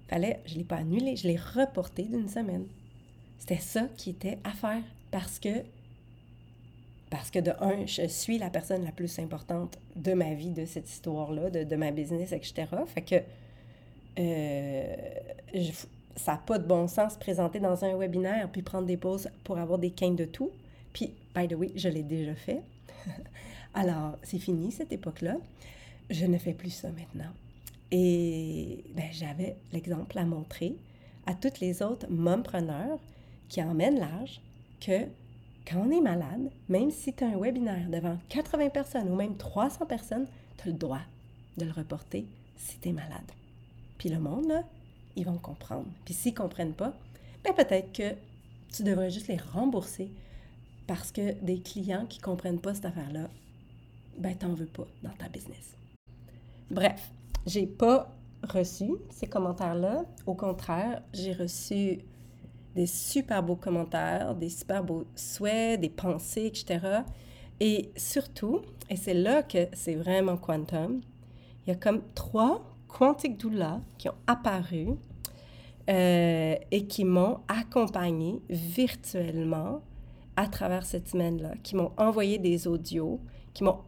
Fallait, 0.09 0.41
je 0.47 0.55
ne 0.55 0.59
l'ai 0.59 0.65
pas 0.65 0.77
annulé, 0.77 1.17
je 1.17 1.27
l'ai 1.27 1.37
reporté 1.37 2.05
d'une 2.05 2.29
semaine. 2.29 2.67
C'était 3.39 3.59
ça 3.59 3.89
qui 3.97 4.11
était 4.11 4.39
à 4.45 4.51
faire 4.51 4.83
parce 5.11 5.39
que, 5.39 5.63
parce 7.11 7.31
que 7.31 7.39
de 7.39 7.53
un, 7.61 7.87
je 7.87 8.07
suis 8.07 8.39
la 8.39 8.51
personne 8.51 8.85
la 8.85 8.93
plus 8.93 9.19
importante 9.19 9.79
de 9.97 10.13
ma 10.13 10.35
vie, 10.35 10.51
de 10.51 10.67
cette 10.67 10.91
histoire-là, 10.91 11.51
de, 11.51 11.65
de 11.65 11.77
ma 11.77 11.91
business, 11.91 12.33
etc. 12.33 12.67
Fait 12.87 13.03
que 13.03 13.17
euh, 14.19 14.97
ça 16.19 16.33
n'a 16.33 16.39
pas 16.39 16.59
de 16.59 16.67
bon 16.67 16.89
sens 16.89 17.15
se 17.15 17.19
présenter 17.19 17.61
dans 17.61 17.85
un 17.85 17.97
webinaire 17.97 18.49
puis 18.51 18.63
prendre 18.63 18.87
des 18.87 18.97
pauses 18.97 19.29
pour 19.45 19.59
avoir 19.59 19.79
des 19.79 19.91
quintes 19.91 20.17
de 20.17 20.25
tout. 20.25 20.51
Puis, 20.93 21.13
by 21.35 21.49
the 21.49 21.55
way, 21.55 21.71
je 21.77 21.89
l'ai 21.89 22.03
déjà 22.03 22.35
fait. 22.35 22.63
Alors, 23.75 24.19
c'est 24.23 24.39
fini 24.39 24.73
cette 24.73 24.93
époque-là. 24.93 25.37
Je 26.11 26.27
ne 26.27 26.39
fais 26.39 26.53
plus 26.53 26.71
ça 26.71 26.89
maintenant. 26.89 27.31
Et 27.91 28.85
ben, 28.95 29.07
j'avais 29.13 29.57
l'exemple 29.73 30.19
à 30.19 30.25
montrer 30.25 30.75
à 31.27 31.35
toutes 31.35 31.61
les 31.61 31.83
autres 31.83 32.07
mompreneurs 32.11 32.99
qui 33.49 33.63
emmènent 33.63 33.99
l'âge 33.99 34.41
que 34.81 35.05
quand 35.67 35.85
on 35.87 35.91
est 35.91 36.01
malade, 36.01 36.51
même 36.69 36.91
si 36.91 37.13
tu 37.13 37.25
as 37.25 37.29
un 37.29 37.39
webinaire 37.39 37.89
devant 37.89 38.17
80 38.31 38.71
personnes 38.71 39.09
ou 39.11 39.17
même 39.17 39.37
300 39.37 39.87
personnes, 39.87 40.27
tu 40.57 40.69
as 40.69 40.73
le 40.73 40.79
droit 40.79 41.01
de 41.59 41.65
le 41.65 41.73
reporter 41.73 42.25
si 42.57 42.79
tu 42.79 42.89
es 42.89 42.93
malade. 42.93 43.31
Puis 43.99 44.09
le 44.09 44.19
monde, 44.19 44.49
là, 44.49 44.65
ils 45.19 45.27
vont 45.27 45.39
comprendre. 45.39 45.87
Puis 46.05 46.15
s'ils 46.15 46.33
ne 46.33 46.39
comprennent 46.39 46.75
pas, 46.75 46.95
ben 47.45 47.53
peut-être 47.53 47.93
que 47.93 48.15
tu 48.73 48.83
devrais 48.83 49.11
juste 49.11 49.29
les 49.29 49.37
rembourser 49.37 50.11
parce 50.87 51.13
que 51.13 51.33
des 51.43 51.61
clients 51.61 52.07
qui 52.07 52.19
ne 52.19 52.25
comprennent 52.25 52.61
pas 52.61 52.75
cette 52.75 52.87
affaire-là, 52.87 53.29
ben, 54.17 54.35
t'en 54.37 54.55
veux 54.55 54.67
pas 54.67 54.87
dans 55.03 55.11
ta 55.11 55.29
business. 55.29 55.77
Bref, 56.71 57.11
j'ai 57.47 57.67
pas 57.67 58.11
reçu 58.43 58.93
ces 59.11 59.27
commentaires-là. 59.27 60.05
Au 60.27 60.35
contraire, 60.35 61.03
j'ai 61.13 61.33
reçu 61.33 62.01
des 62.75 62.87
super 62.87 63.43
beaux 63.43 63.57
commentaires, 63.57 64.35
des 64.35 64.49
super 64.49 64.85
beaux 64.85 65.05
souhaits, 65.15 65.81
des 65.81 65.89
pensées, 65.89 66.47
etc. 66.47 67.03
Et 67.61 67.91
surtout, 67.97 68.63
et 68.89 68.97
c'est 68.97 69.15
là 69.15 69.43
que 69.43 69.69
c'est 69.73 69.95
vraiment 69.95 70.37
quantum, 70.37 71.01
il 71.67 71.71
y 71.71 71.73
a 71.73 71.77
comme 71.77 72.03
trois 72.15 72.65
Quantic 72.89 73.37
Doula 73.37 73.81
qui 73.99 74.09
ont 74.09 74.15
apparu 74.27 74.97
euh, 75.89 76.57
et 76.71 76.87
qui 76.87 77.05
m'ont 77.05 77.39
accompagné 77.49 78.43
virtuellement 78.51 79.81
à 80.37 80.47
travers 80.47 80.85
cette 80.85 81.09
semaine-là, 81.09 81.55
qui 81.63 81.77
m'ont 81.77 81.93
envoyé 81.97 82.39
des 82.39 82.67
audios, 82.69 83.21
qui 83.55 83.65
m'ont... 83.65 83.79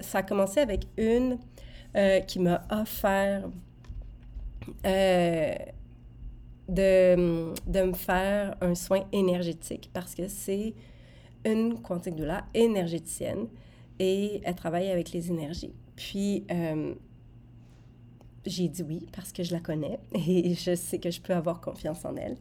Ça 0.00 0.18
a 0.18 0.22
commencé 0.22 0.60
avec 0.60 0.86
une 0.96 1.38
euh, 1.96 2.20
qui 2.20 2.40
m'a 2.40 2.62
offert 2.70 3.48
euh, 4.84 5.54
de, 6.68 7.52
de, 7.66 7.82
me 7.82 7.94
faire 7.94 8.56
un 8.60 8.74
soin 8.74 9.04
énergétique 9.12 9.90
parce 9.92 10.14
que 10.14 10.28
c'est 10.28 10.74
une 11.44 11.80
quantique 11.80 12.16
doula 12.16 12.44
énergéticienne 12.54 13.46
et 13.98 14.40
elle 14.44 14.54
travaille 14.56 14.90
avec 14.90 15.12
les 15.12 15.30
énergies. 15.30 15.74
Puis, 15.94 16.44
j'ai 18.46 18.68
dit 18.68 18.82
oui 18.82 19.06
parce 19.12 19.32
que 19.32 19.42
je 19.42 19.52
la 19.52 19.60
connais 19.60 19.98
et 20.12 20.54
je 20.54 20.74
sais 20.74 20.98
que 20.98 21.10
je 21.10 21.20
peux 21.20 21.34
avoir 21.34 21.60
confiance 21.60 22.04
en 22.04 22.16
elle. 22.16 22.36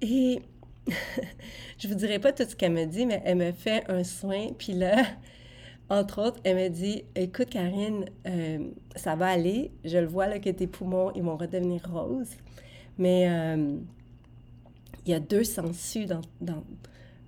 Et 0.00 0.40
je 1.78 1.88
vous 1.88 1.94
dirai 1.94 2.18
pas 2.18 2.32
tout 2.32 2.44
ce 2.48 2.56
qu'elle 2.56 2.72
me 2.72 2.86
dit, 2.86 3.06
mais 3.06 3.22
elle 3.24 3.38
me 3.38 3.52
fait 3.52 3.84
un 3.88 4.04
soin. 4.04 4.48
Puis 4.56 4.72
là, 4.72 5.04
entre 5.88 6.22
autres, 6.22 6.40
elle 6.44 6.56
me 6.56 6.68
dit 6.68 7.04
Écoute, 7.14 7.50
Karine, 7.50 8.06
euh, 8.26 8.68
ça 8.96 9.14
va 9.14 9.28
aller. 9.28 9.70
Je 9.84 9.98
le 9.98 10.06
vois 10.06 10.26
là, 10.26 10.38
que 10.38 10.50
tes 10.50 10.66
poumons 10.66 11.12
ils 11.14 11.22
vont 11.22 11.36
redevenir 11.36 11.82
roses. 11.90 12.36
Mais 12.98 13.28
euh, 13.28 13.76
il 15.06 15.10
y 15.10 15.14
a 15.14 15.20
deux 15.20 15.44
sangsues 15.44 16.06
dans, 16.06 16.20
dans, 16.40 16.62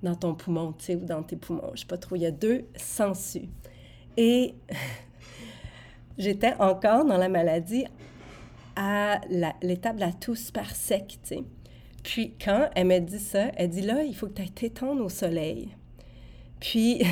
dans 0.03 0.15
ton 0.15 0.35
poumon, 0.35 0.73
tu 0.73 0.85
sais, 0.85 0.95
ou 0.97 1.05
dans 1.05 1.23
tes 1.23 1.37
poumons. 1.37 1.71
Je 1.75 1.81
sais 1.81 1.87
pas 1.87 1.99
trop. 1.99 2.17
Il 2.17 2.23
y 2.23 2.27
a 2.27 2.31
deux 2.31 2.65
sangsues. 2.77 3.49
Et 4.17 4.55
j'étais 6.19 6.55
encore 6.59 7.05
dans 7.05 7.17
la 7.17 7.29
maladie 7.29 7.85
à 8.77 9.21
l'étape 9.62 9.97
de 9.97 10.01
la 10.01 10.12
toux 10.12 10.35
super 10.35 10.75
sec, 10.75 11.19
tu 11.23 11.37
sais. 11.37 11.45
Puis 12.03 12.35
quand 12.43 12.69
elle 12.75 12.87
m'a 12.87 13.01
dit 13.01 13.19
ça, 13.19 13.47
elle 13.57 13.71
dit 13.71 13.81
là, 13.81 14.03
il 14.03 14.15
faut 14.15 14.27
que 14.27 14.43
tu 14.43 14.51
t'étendre 14.51 15.03
au 15.03 15.09
soleil. 15.09 15.71
Puis 16.61 17.03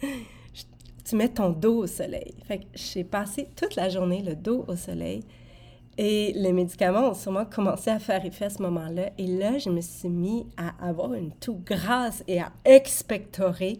tu 1.04 1.16
mets 1.16 1.28
ton 1.28 1.50
dos 1.50 1.78
au 1.82 1.86
soleil. 1.86 2.34
Fait 2.46 2.58
que 2.58 2.64
j'ai 2.74 3.04
passé 3.04 3.48
toute 3.56 3.74
la 3.74 3.88
journée 3.88 4.22
le 4.22 4.36
dos 4.36 4.64
au 4.68 4.76
soleil. 4.76 5.24
Et 5.98 6.32
les 6.34 6.52
médicaments 6.52 7.10
ont 7.10 7.14
sûrement 7.14 7.44
commencé 7.44 7.90
à 7.90 7.98
faire 7.98 8.24
effet 8.24 8.46
à 8.46 8.50
ce 8.50 8.62
moment-là. 8.62 9.10
Et 9.18 9.26
là, 9.26 9.58
je 9.58 9.68
me 9.68 9.80
suis 9.80 10.08
mis 10.08 10.46
à 10.56 10.72
avoir 10.88 11.12
une 11.12 11.32
toux 11.32 11.60
grasse 11.66 12.22
et 12.28 12.40
à 12.40 12.52
expectorer. 12.64 13.78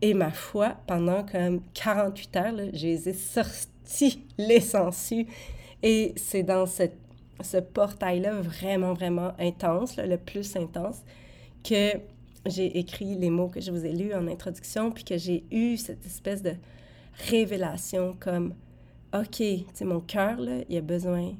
Et 0.00 0.14
ma 0.14 0.32
foi, 0.32 0.74
pendant 0.86 1.24
comme 1.24 1.60
48 1.74 2.36
heures, 2.36 2.54
j'ai 2.72 2.96
sorti 3.12 3.71
les 4.38 4.60
sangsues. 4.60 5.26
Et 5.82 6.12
c'est 6.16 6.42
dans 6.42 6.66
cette, 6.66 6.96
ce 7.40 7.56
portail-là 7.58 8.40
vraiment, 8.40 8.94
vraiment 8.94 9.32
intense, 9.38 9.96
le 9.96 10.16
plus 10.16 10.56
intense, 10.56 11.02
que 11.64 11.92
j'ai 12.46 12.78
écrit 12.78 13.16
les 13.16 13.30
mots 13.30 13.48
que 13.48 13.60
je 13.60 13.70
vous 13.70 13.84
ai 13.84 13.92
lus 13.92 14.14
en 14.14 14.26
introduction, 14.26 14.90
puis 14.90 15.04
que 15.04 15.16
j'ai 15.16 15.44
eu 15.50 15.76
cette 15.76 16.04
espèce 16.06 16.42
de 16.42 16.54
révélation 17.28 18.16
comme, 18.18 18.54
OK, 19.14 19.42
sais, 19.74 19.84
mon 19.84 20.00
cœur, 20.00 20.38
il 20.68 20.76
a 20.76 20.80
besoin 20.80 21.34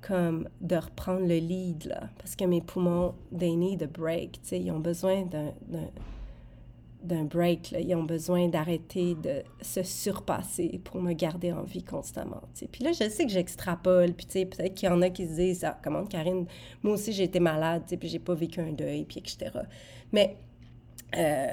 comme 0.00 0.48
de 0.60 0.76
reprendre 0.76 1.26
le 1.26 1.38
lead, 1.38 1.86
là, 1.86 2.08
parce 2.18 2.36
que 2.36 2.44
mes 2.44 2.60
poumons, 2.60 3.14
they 3.36 3.56
need 3.56 3.82
a 3.82 3.86
break, 3.86 4.38
ils 4.52 4.70
ont 4.70 4.78
besoin 4.78 5.22
d'un 5.24 5.52
d'un 7.02 7.24
break. 7.24 7.70
Là. 7.70 7.80
Ils 7.80 7.94
ont 7.94 8.02
besoin 8.02 8.48
d'arrêter 8.48 9.14
de 9.14 9.42
se 9.62 9.82
surpasser 9.82 10.80
pour 10.84 11.00
me 11.00 11.12
garder 11.12 11.52
en 11.52 11.62
vie 11.62 11.82
constamment. 11.82 12.42
Puis 12.72 12.84
là, 12.84 12.92
je 12.92 13.08
sais 13.08 13.24
que 13.24 13.32
j'extrapole, 13.32 14.12
puis 14.12 14.44
peut-être 14.44 14.74
qu'il 14.74 14.88
y 14.88 14.92
en 14.92 15.02
a 15.02 15.10
qui 15.10 15.26
se 15.26 15.34
disent 15.34 15.64
ah, 15.64 15.78
comment 15.82 16.04
Karine, 16.04 16.46
moi 16.82 16.94
aussi 16.94 17.12
j'ai 17.12 17.24
été 17.24 17.40
malade, 17.40 17.82
puis 17.98 18.08
j'ai 18.08 18.18
pas 18.18 18.34
vécu 18.34 18.60
un 18.60 18.72
deuil, 18.72 19.04
puis 19.04 19.20
etc. 19.20 19.50
Mais 20.12 20.36
euh, 21.16 21.46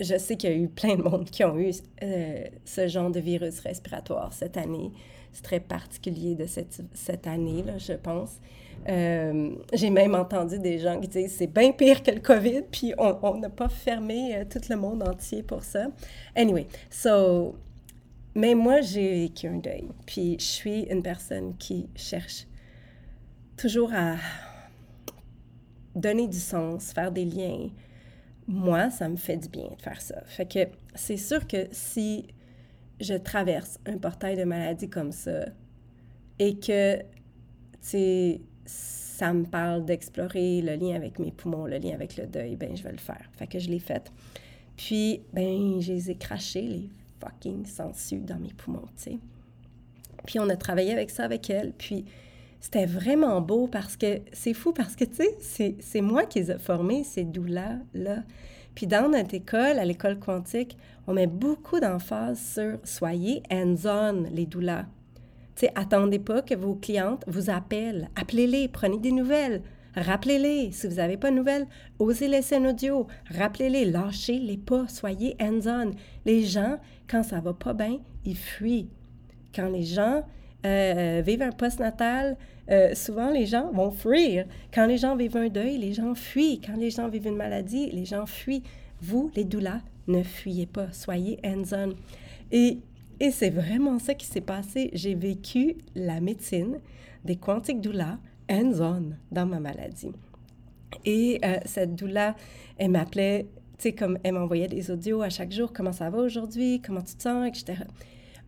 je 0.00 0.16
sais 0.16 0.36
qu'il 0.36 0.50
y 0.50 0.52
a 0.52 0.56
eu 0.56 0.68
plein 0.68 0.96
de 0.96 1.02
monde 1.02 1.28
qui 1.30 1.44
ont 1.44 1.58
eu 1.58 1.70
euh, 2.02 2.44
ce 2.64 2.88
genre 2.88 3.10
de 3.10 3.20
virus 3.20 3.60
respiratoire 3.60 4.32
cette 4.32 4.56
année. 4.56 4.92
C'est 5.32 5.42
très 5.42 5.60
particulier 5.60 6.34
de 6.34 6.46
cette, 6.46 6.80
cette 6.94 7.26
année, 7.26 7.62
là, 7.62 7.76
je 7.78 7.92
pense. 7.92 8.38
Euh, 8.88 9.50
j'ai 9.72 9.90
même 9.90 10.14
entendu 10.14 10.58
des 10.58 10.78
gens 10.78 11.00
qui 11.00 11.08
disent 11.08 11.34
c'est 11.36 11.52
bien 11.52 11.72
pire 11.72 12.02
que 12.02 12.12
le 12.12 12.20
COVID, 12.20 12.62
puis 12.70 12.94
on 12.98 13.38
n'a 13.38 13.50
pas 13.50 13.68
fermé 13.68 14.36
euh, 14.36 14.44
tout 14.48 14.60
le 14.70 14.76
monde 14.76 15.02
entier 15.02 15.42
pour 15.42 15.64
ça. 15.64 15.88
Anyway, 16.36 16.68
so, 16.88 17.56
mais 18.34 18.54
moi, 18.54 18.82
j'ai 18.82 19.22
vécu 19.22 19.48
un 19.48 19.58
deuil, 19.58 19.88
puis 20.06 20.36
je 20.38 20.44
suis 20.44 20.82
une 20.82 21.02
personne 21.02 21.56
qui 21.56 21.88
cherche 21.96 22.46
toujours 23.56 23.92
à 23.92 24.16
donner 25.94 26.28
du 26.28 26.38
sens, 26.38 26.92
faire 26.92 27.10
des 27.10 27.24
liens. 27.24 27.70
Moi, 28.46 28.90
ça 28.90 29.08
me 29.08 29.16
fait 29.16 29.38
du 29.38 29.48
bien 29.48 29.70
de 29.76 29.82
faire 29.82 30.00
ça. 30.00 30.22
Fait 30.26 30.46
que 30.46 30.68
c'est 30.94 31.16
sûr 31.16 31.46
que 31.48 31.66
si 31.72 32.28
je 33.00 33.14
traverse 33.14 33.80
un 33.86 33.98
portail 33.98 34.36
de 34.36 34.44
maladie 34.44 34.88
comme 34.88 35.10
ça 35.12 35.46
et 36.38 36.58
que, 36.58 36.98
tu 37.80 38.40
ça 38.66 39.32
me 39.32 39.44
parle 39.44 39.84
d'explorer 39.84 40.60
le 40.60 40.74
lien 40.74 40.94
avec 40.94 41.18
mes 41.18 41.30
poumons, 41.30 41.66
le 41.66 41.78
lien 41.78 41.94
avec 41.94 42.16
le 42.16 42.26
deuil, 42.26 42.56
ben 42.56 42.76
je 42.76 42.82
vais 42.82 42.92
le 42.92 42.98
faire. 42.98 43.30
Fait 43.36 43.46
que 43.46 43.58
je 43.58 43.70
l'ai 43.70 43.78
fait. 43.78 44.12
Puis, 44.76 45.22
ben, 45.32 45.80
je 45.80 45.92
les 45.92 46.10
ai 46.10 46.16
crachés, 46.16 46.62
les 46.62 46.90
fucking 47.18 47.64
sangsues 47.64 48.20
dans 48.20 48.38
mes 48.38 48.52
poumons, 48.52 48.88
tu 48.96 49.04
sais. 49.04 49.18
Puis 50.26 50.38
on 50.38 50.48
a 50.48 50.56
travaillé 50.56 50.92
avec 50.92 51.10
ça 51.10 51.24
avec 51.24 51.48
elle. 51.48 51.72
Puis 51.72 52.04
c'était 52.60 52.86
vraiment 52.86 53.40
beau 53.40 53.68
parce 53.68 53.96
que 53.96 54.20
c'est 54.32 54.54
fou 54.54 54.72
parce 54.72 54.96
que, 54.96 55.04
tu 55.04 55.24
sais, 55.40 55.76
c'est 55.80 56.00
moi 56.00 56.24
qui 56.24 56.40
les 56.40 56.50
ai 56.50 56.58
formés, 56.58 57.04
ces 57.04 57.24
doulas-là. 57.24 58.24
Puis 58.74 58.86
dans 58.86 59.08
notre 59.08 59.34
école, 59.34 59.78
à 59.78 59.84
l'école 59.84 60.18
quantique, 60.18 60.76
on 61.06 61.14
met 61.14 61.26
beaucoup 61.26 61.80
d'emphase 61.80 62.38
sur 62.38 62.78
soyez 62.84 63.42
hands-on, 63.50 64.24
les 64.32 64.44
doulas 64.44 64.84
sais, 65.60 65.72
attendez 65.74 66.18
pas 66.18 66.42
que 66.42 66.54
vos 66.54 66.74
clientes 66.74 67.24
vous 67.26 67.50
appellent. 67.50 68.10
Appelez-les, 68.16 68.68
prenez 68.68 68.98
des 68.98 69.12
nouvelles. 69.12 69.62
Rappelez-les. 69.96 70.72
Si 70.72 70.86
vous 70.86 70.96
n'avez 70.96 71.16
pas 71.16 71.30
de 71.30 71.36
nouvelles, 71.36 71.66
osez 71.98 72.28
laisser 72.28 72.56
un 72.56 72.66
audio. 72.66 73.06
Rappelez-les, 73.30 73.86
lâchez-les 73.86 74.58
pas. 74.58 74.86
Soyez 74.88 75.36
hands-on. 75.40 75.92
Les 76.26 76.44
gens, 76.44 76.78
quand 77.08 77.22
ça 77.22 77.40
va 77.40 77.54
pas 77.54 77.72
bien, 77.72 77.98
ils 78.24 78.36
fuient. 78.36 78.88
Quand 79.54 79.70
les 79.70 79.84
gens 79.84 80.22
euh, 80.66 81.22
vivent 81.24 81.42
un 81.42 81.52
post-natal, 81.52 82.36
euh, 82.70 82.94
souvent 82.94 83.30
les 83.30 83.46
gens 83.46 83.72
vont 83.72 83.90
fuir. 83.90 84.44
Quand 84.74 84.86
les 84.86 84.98
gens 84.98 85.16
vivent 85.16 85.38
un 85.38 85.48
deuil, 85.48 85.78
les 85.78 85.94
gens 85.94 86.14
fuient. 86.14 86.60
Quand 86.60 86.76
les 86.76 86.90
gens 86.90 87.08
vivent 87.08 87.28
une 87.28 87.36
maladie, 87.36 87.90
les 87.90 88.04
gens 88.04 88.26
fuient. 88.26 88.64
Vous, 89.00 89.30
les 89.34 89.44
doulas, 89.44 89.80
ne 90.08 90.22
fuyez 90.22 90.66
pas. 90.66 90.92
Soyez 90.92 91.38
hands-on. 91.42 91.94
Et 92.52 92.80
et 93.20 93.30
c'est 93.30 93.50
vraiment 93.50 93.98
ça 93.98 94.14
qui 94.14 94.26
s'est 94.26 94.40
passé. 94.40 94.90
J'ai 94.92 95.14
vécu 95.14 95.76
la 95.94 96.20
médecine 96.20 96.80
des 97.24 97.36
quantiques 97.36 97.80
doula 97.80 98.18
hands-on 98.50 99.14
dans 99.32 99.46
ma 99.46 99.60
maladie. 99.60 100.12
Et 101.04 101.40
euh, 101.44 101.58
cette 101.64 101.94
doula, 101.96 102.36
elle 102.78 102.90
m'appelait, 102.90 103.46
tu 103.78 103.82
sais, 103.82 103.92
comme 103.92 104.18
elle 104.22 104.34
m'envoyait 104.34 104.68
des 104.68 104.90
audios 104.90 105.22
à 105.22 105.30
chaque 105.30 105.52
jour, 105.52 105.72
comment 105.72 105.92
ça 105.92 106.10
va 106.10 106.18
aujourd'hui, 106.18 106.80
comment 106.84 107.02
tu 107.02 107.14
te 107.14 107.22
sens, 107.22 107.46
etc. 107.46 107.82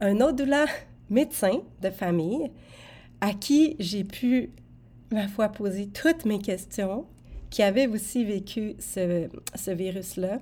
Un 0.01 0.21
autre 0.21 0.37
doula, 0.37 0.67
médecin 1.11 1.61
de 1.83 1.91
famille, 1.91 2.51
à 3.21 3.35
qui 3.35 3.77
j'ai 3.79 4.05
pu, 4.05 4.51
ma 5.11 5.29
foi, 5.29 5.49
poser 5.49 5.89
toutes 5.89 6.25
mes 6.25 6.39
questions, 6.39 7.07
qui 7.51 7.63
avait 7.63 7.87
aussi 7.87 8.25
vécu 8.25 8.75
ce, 8.79 9.29
ce 9.55 9.71
virus-là 9.71 10.41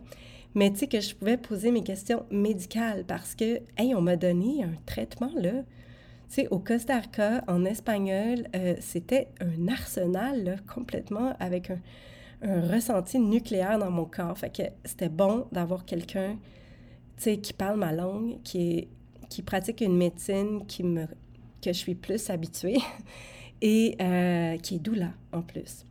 mais 0.57 0.73
tu 0.73 0.79
sais 0.79 0.87
que 0.87 1.01
je 1.01 1.15
pouvais 1.15 1.37
poser 1.37 1.71
mes 1.71 1.83
questions 1.83 2.25
médicales 2.31 3.05
parce 3.07 3.35
que, 3.35 3.61
hey, 3.77 3.95
on 3.95 4.01
m'a 4.01 4.17
donné 4.17 4.65
un 4.65 4.73
traitement, 4.87 5.31
là. 5.37 5.53
Tu 5.53 6.35
sais, 6.35 6.49
au 6.49 6.59
Costa 6.59 6.99
Rica, 6.99 7.45
en 7.47 7.67
espagnol, 7.67 8.49
euh, 8.57 8.75
c'était 8.81 9.29
un 9.39 9.69
arsenal, 9.69 10.45
là, 10.45 10.57
complètement 10.67 11.37
avec 11.41 11.71
un, 11.71 11.81
ressenti 12.73 13.19
nucléaire 13.19 13.79
dans 13.79 13.91
mon 13.91 14.07
corps. 14.07 14.37
Fait 14.39 14.49
que 14.49 14.63
c'était 14.87 15.11
bon 15.11 15.47
d'avoir 15.53 15.85
quelqu'un, 15.85 16.39
tu 17.19 17.23
sais, 17.23 17.37
qui 17.37 17.53
parle 17.53 17.79
ma 17.79 17.93
langue, 17.93 18.41
qui, 18.43 18.89
qui 19.29 19.43
pratique 19.43 19.83
une 19.83 19.97
médecine 19.97 20.65
qui 20.67 20.85
me, 20.85 21.05
que 21.61 21.73
je 21.73 21.79
suis 21.79 21.95
plus 21.95 22.31
habituée 22.31 22.79
et 23.61 23.95
euh, 24.01 24.57
qui 24.57 24.77
est 24.77 24.79
doula 24.79 25.11
en 25.33 25.43
plus. 25.43 25.85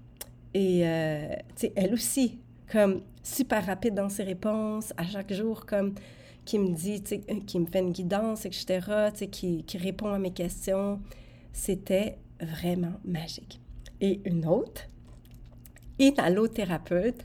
Et, 0.55 0.87
euh, 0.87 1.35
tu 1.49 1.67
sais, 1.67 1.73
elle 1.75 1.93
aussi 1.93 2.39
comme 2.71 3.01
super 3.23 3.65
rapide 3.65 3.95
dans 3.95 4.09
ses 4.09 4.23
réponses, 4.23 4.93
à 4.97 5.05
chaque 5.05 5.33
jour, 5.33 5.65
comme 5.65 5.95
qui 6.45 6.59
me 6.59 6.73
dit, 6.73 7.01
qui 7.01 7.59
me 7.59 7.65
fait 7.65 7.79
une 7.79 7.91
guidance, 7.91 8.45
etc., 8.45 8.81
qui, 9.31 9.63
qui 9.63 9.77
répond 9.77 10.13
à 10.13 10.19
mes 10.19 10.31
questions. 10.31 11.01
C'était 11.51 12.17
vraiment 12.39 12.93
magique. 13.03 13.59
Et 14.01 14.21
une 14.25 14.45
autre, 14.45 14.83
une 15.99 16.19
allothérapeute 16.19 17.23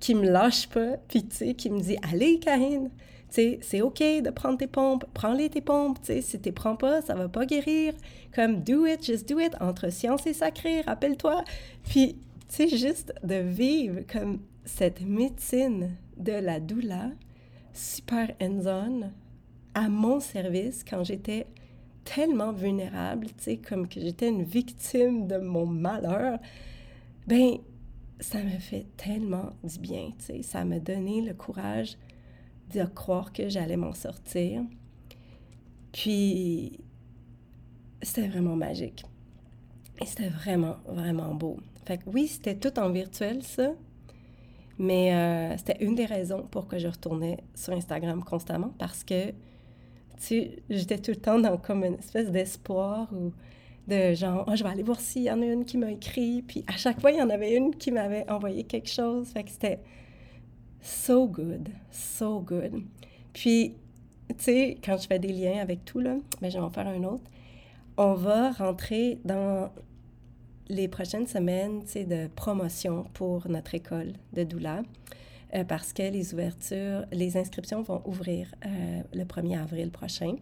qui 0.00 0.14
me 0.14 0.28
lâche 0.28 0.68
pas, 0.68 0.96
puis 1.08 1.24
qui 1.56 1.70
me 1.70 1.80
dit 1.80 1.96
Allez, 2.02 2.38
Karine, 2.40 2.90
c'est 3.30 3.80
OK 3.80 4.00
de 4.00 4.30
prendre 4.30 4.58
tes 4.58 4.66
pompes, 4.66 5.06
prends-les 5.14 5.48
tes 5.48 5.60
pompes, 5.62 5.98
si 6.02 6.40
tu 6.40 6.52
prends 6.52 6.76
pas, 6.76 7.00
ça 7.00 7.14
va 7.14 7.28
pas 7.28 7.46
guérir. 7.46 7.94
Comme 8.34 8.62
do 8.62 8.84
it, 8.84 9.02
just 9.02 9.28
do 9.28 9.38
it, 9.38 9.54
entre 9.60 9.90
science 9.90 10.26
et 10.26 10.34
sacré, 10.34 10.82
rappelle-toi. 10.82 11.44
Puis, 11.84 12.16
tu 12.48 12.68
sais, 12.68 12.76
juste 12.76 13.14
de 13.22 13.36
vivre 13.36 14.00
comme 14.12 14.40
cette 14.64 15.00
médecine 15.00 15.96
de 16.16 16.32
la 16.32 16.60
doula, 16.60 17.10
super 17.72 18.32
hands-on, 18.40 19.10
à 19.74 19.88
mon 19.88 20.20
service 20.20 20.84
quand 20.84 21.04
j'étais 21.04 21.46
tellement 22.04 22.52
vulnérable, 22.52 23.26
tu 23.28 23.34
sais, 23.38 23.56
comme 23.56 23.88
que 23.88 24.00
j'étais 24.00 24.28
une 24.28 24.42
victime 24.42 25.26
de 25.26 25.38
mon 25.38 25.66
malheur, 25.66 26.38
ben 27.26 27.58
ça 28.20 28.42
me 28.42 28.58
fait 28.58 28.86
tellement 28.96 29.50
du 29.64 29.78
bien, 29.78 30.10
tu 30.18 30.26
sais, 30.26 30.42
ça 30.42 30.64
m'a 30.64 30.78
donné 30.78 31.22
le 31.22 31.34
courage 31.34 31.96
de 32.72 32.84
croire 32.84 33.32
que 33.32 33.48
j'allais 33.48 33.76
m'en 33.76 33.94
sortir. 33.94 34.62
Puis 35.92 36.80
c'était 38.00 38.28
vraiment 38.28 38.56
magique. 38.56 39.04
Et 40.00 40.06
c'était 40.06 40.28
vraiment, 40.28 40.76
vraiment 40.86 41.34
beau. 41.34 41.58
Fait 41.84 41.98
que 41.98 42.04
oui, 42.06 42.26
c'était 42.26 42.56
tout 42.56 42.76
en 42.78 42.90
virtuel, 42.90 43.42
ça. 43.42 43.72
Mais 44.82 45.14
euh, 45.14 45.56
c'était 45.58 45.76
une 45.84 45.94
des 45.94 46.06
raisons 46.06 46.42
pour 46.50 46.66
que 46.66 46.76
je 46.76 46.88
retournais 46.88 47.38
sur 47.54 47.72
Instagram 47.72 48.24
constamment 48.24 48.74
parce 48.80 49.04
que, 49.04 49.30
tu 50.20 50.50
j'étais 50.68 50.98
tout 50.98 51.12
le 51.12 51.18
temps 51.18 51.38
dans 51.38 51.56
comme 51.56 51.84
une 51.84 51.94
espèce 51.94 52.32
d'espoir 52.32 53.08
ou 53.12 53.32
de 53.86 54.12
genre, 54.14 54.44
oh, 54.48 54.56
je 54.56 54.64
vais 54.64 54.70
aller 54.70 54.82
voir 54.82 54.98
s'il 54.98 55.22
y 55.22 55.30
en 55.30 55.40
a 55.40 55.46
une 55.46 55.64
qui 55.64 55.78
m'a 55.78 55.92
écrit. 55.92 56.42
Puis 56.42 56.64
à 56.66 56.76
chaque 56.76 57.00
fois, 57.00 57.12
il 57.12 57.18
y 57.18 57.22
en 57.22 57.30
avait 57.30 57.54
une 57.54 57.76
qui 57.76 57.92
m'avait 57.92 58.28
envoyé 58.28 58.64
quelque 58.64 58.90
chose. 58.90 59.28
Fait 59.28 59.44
que 59.44 59.50
c'était 59.50 59.78
so 60.80 61.28
good, 61.28 61.68
so 61.92 62.40
good. 62.40 62.82
Puis, 63.32 63.76
tu 64.30 64.34
sais, 64.38 64.78
quand 64.84 64.96
je 65.00 65.06
fais 65.06 65.20
des 65.20 65.32
liens 65.32 65.60
avec 65.60 65.84
tout, 65.84 66.00
là, 66.00 66.14
mais 66.14 66.48
ben, 66.48 66.50
je 66.50 66.58
vais 66.58 66.64
en 66.64 66.70
faire 66.70 66.88
un 66.88 67.04
autre. 67.04 67.30
On 67.96 68.14
va 68.14 68.50
rentrer 68.50 69.20
dans 69.24 69.70
les 70.68 70.88
prochaines 70.88 71.26
semaines 71.26 71.82
de 71.94 72.28
promotion 72.28 73.04
pour 73.14 73.48
notre 73.48 73.74
école 73.74 74.12
de 74.32 74.44
doula 74.44 74.82
euh, 75.54 75.64
parce 75.64 75.92
que 75.92 76.02
les 76.02 76.32
ouvertures, 76.32 77.04
les 77.12 77.36
inscriptions 77.36 77.82
vont 77.82 78.02
ouvrir 78.06 78.54
euh, 78.64 79.02
le 79.12 79.24
1er 79.24 79.60
avril 79.60 79.90
prochain. 79.90 80.36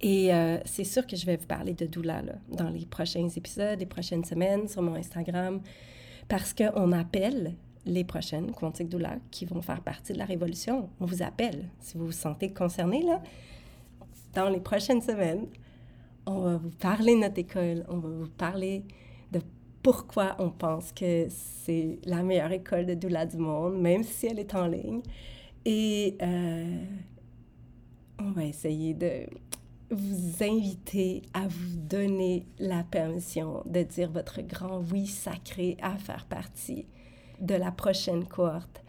Et 0.00 0.34
euh, 0.34 0.58
c'est 0.64 0.84
sûr 0.84 1.06
que 1.06 1.14
je 1.14 1.24
vais 1.24 1.36
vous 1.36 1.46
parler 1.46 1.74
de 1.74 1.86
doula 1.86 2.22
là, 2.22 2.34
dans 2.48 2.68
les 2.68 2.86
prochains 2.86 3.28
épisodes, 3.28 3.78
les 3.78 3.86
prochaines 3.86 4.24
semaines 4.24 4.66
sur 4.66 4.82
mon 4.82 4.96
Instagram 4.96 5.60
parce 6.28 6.52
qu'on 6.52 6.92
appelle 6.92 7.54
les 7.84 8.04
prochaines 8.04 8.52
Quantique 8.52 8.88
Doula 8.88 9.16
qui 9.30 9.44
vont 9.44 9.60
faire 9.60 9.80
partie 9.80 10.12
de 10.12 10.18
la 10.18 10.24
révolution. 10.24 10.88
On 11.00 11.04
vous 11.04 11.22
appelle 11.22 11.68
si 11.80 11.96
vous 11.96 12.06
vous 12.06 12.12
sentez 12.12 12.52
concerné 12.52 13.02
là. 13.02 13.20
Dans 14.34 14.48
les 14.48 14.60
prochaines 14.60 15.02
semaines, 15.02 15.46
on 16.26 16.40
va 16.40 16.56
vous 16.56 16.70
parler 16.70 17.14
de 17.14 17.20
notre 17.20 17.38
école, 17.38 17.84
on 17.88 17.98
va 17.98 18.08
vous 18.08 18.30
parler 18.30 18.84
de 19.32 19.40
pourquoi 19.82 20.36
on 20.38 20.50
pense 20.50 20.92
que 20.92 21.26
c'est 21.28 21.98
la 22.04 22.22
meilleure 22.22 22.52
école 22.52 22.86
de 22.86 22.94
doula 22.94 23.26
du 23.26 23.38
monde, 23.38 23.80
même 23.80 24.04
si 24.04 24.26
elle 24.26 24.38
est 24.38 24.54
en 24.54 24.66
ligne. 24.66 25.02
Et 25.64 26.16
euh, 26.22 26.84
on 28.18 28.30
va 28.30 28.44
essayer 28.44 28.94
de 28.94 29.26
vous 29.90 30.42
inviter 30.42 31.22
à 31.34 31.46
vous 31.48 31.76
donner 31.76 32.46
la 32.58 32.82
permission 32.82 33.62
de 33.66 33.82
dire 33.82 34.10
votre 34.10 34.40
grand 34.40 34.80
oui 34.90 35.06
sacré 35.06 35.76
à 35.82 35.96
faire 35.96 36.24
partie 36.26 36.86
de 37.40 37.54
la 37.54 37.70
prochaine 37.70 38.24
cohorte 38.26 38.82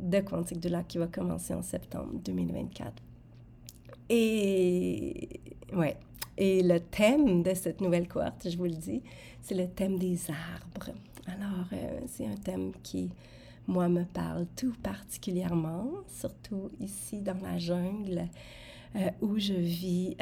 de 0.00 0.20
Quantique 0.20 0.60
Doula 0.60 0.82
qui 0.82 0.98
va 0.98 1.06
commencer 1.06 1.54
en 1.54 1.62
septembre 1.62 2.12
2024. 2.24 3.02
Et 4.10 5.40
ouais, 5.74 5.96
et 6.36 6.62
le 6.62 6.80
thème 6.80 7.42
de 7.42 7.54
cette 7.54 7.80
nouvelle 7.80 8.08
cohorte, 8.08 8.48
je 8.48 8.56
vous 8.56 8.64
le 8.64 8.70
dis, 8.70 9.02
c'est 9.40 9.54
le 9.54 9.68
thème 9.68 9.98
des 9.98 10.18
arbres. 10.30 10.90
Alors, 11.26 11.66
euh, 11.72 12.00
c'est 12.06 12.26
un 12.26 12.36
thème 12.36 12.72
qui, 12.82 13.10
moi, 13.66 13.88
me 13.88 14.04
parle 14.04 14.46
tout 14.56 14.74
particulièrement, 14.82 15.90
surtout 16.08 16.70
ici 16.80 17.20
dans 17.20 17.40
la 17.40 17.58
jungle 17.58 18.28
euh, 18.96 19.10
où 19.20 19.38
je 19.38 19.54
vis, 19.54 20.16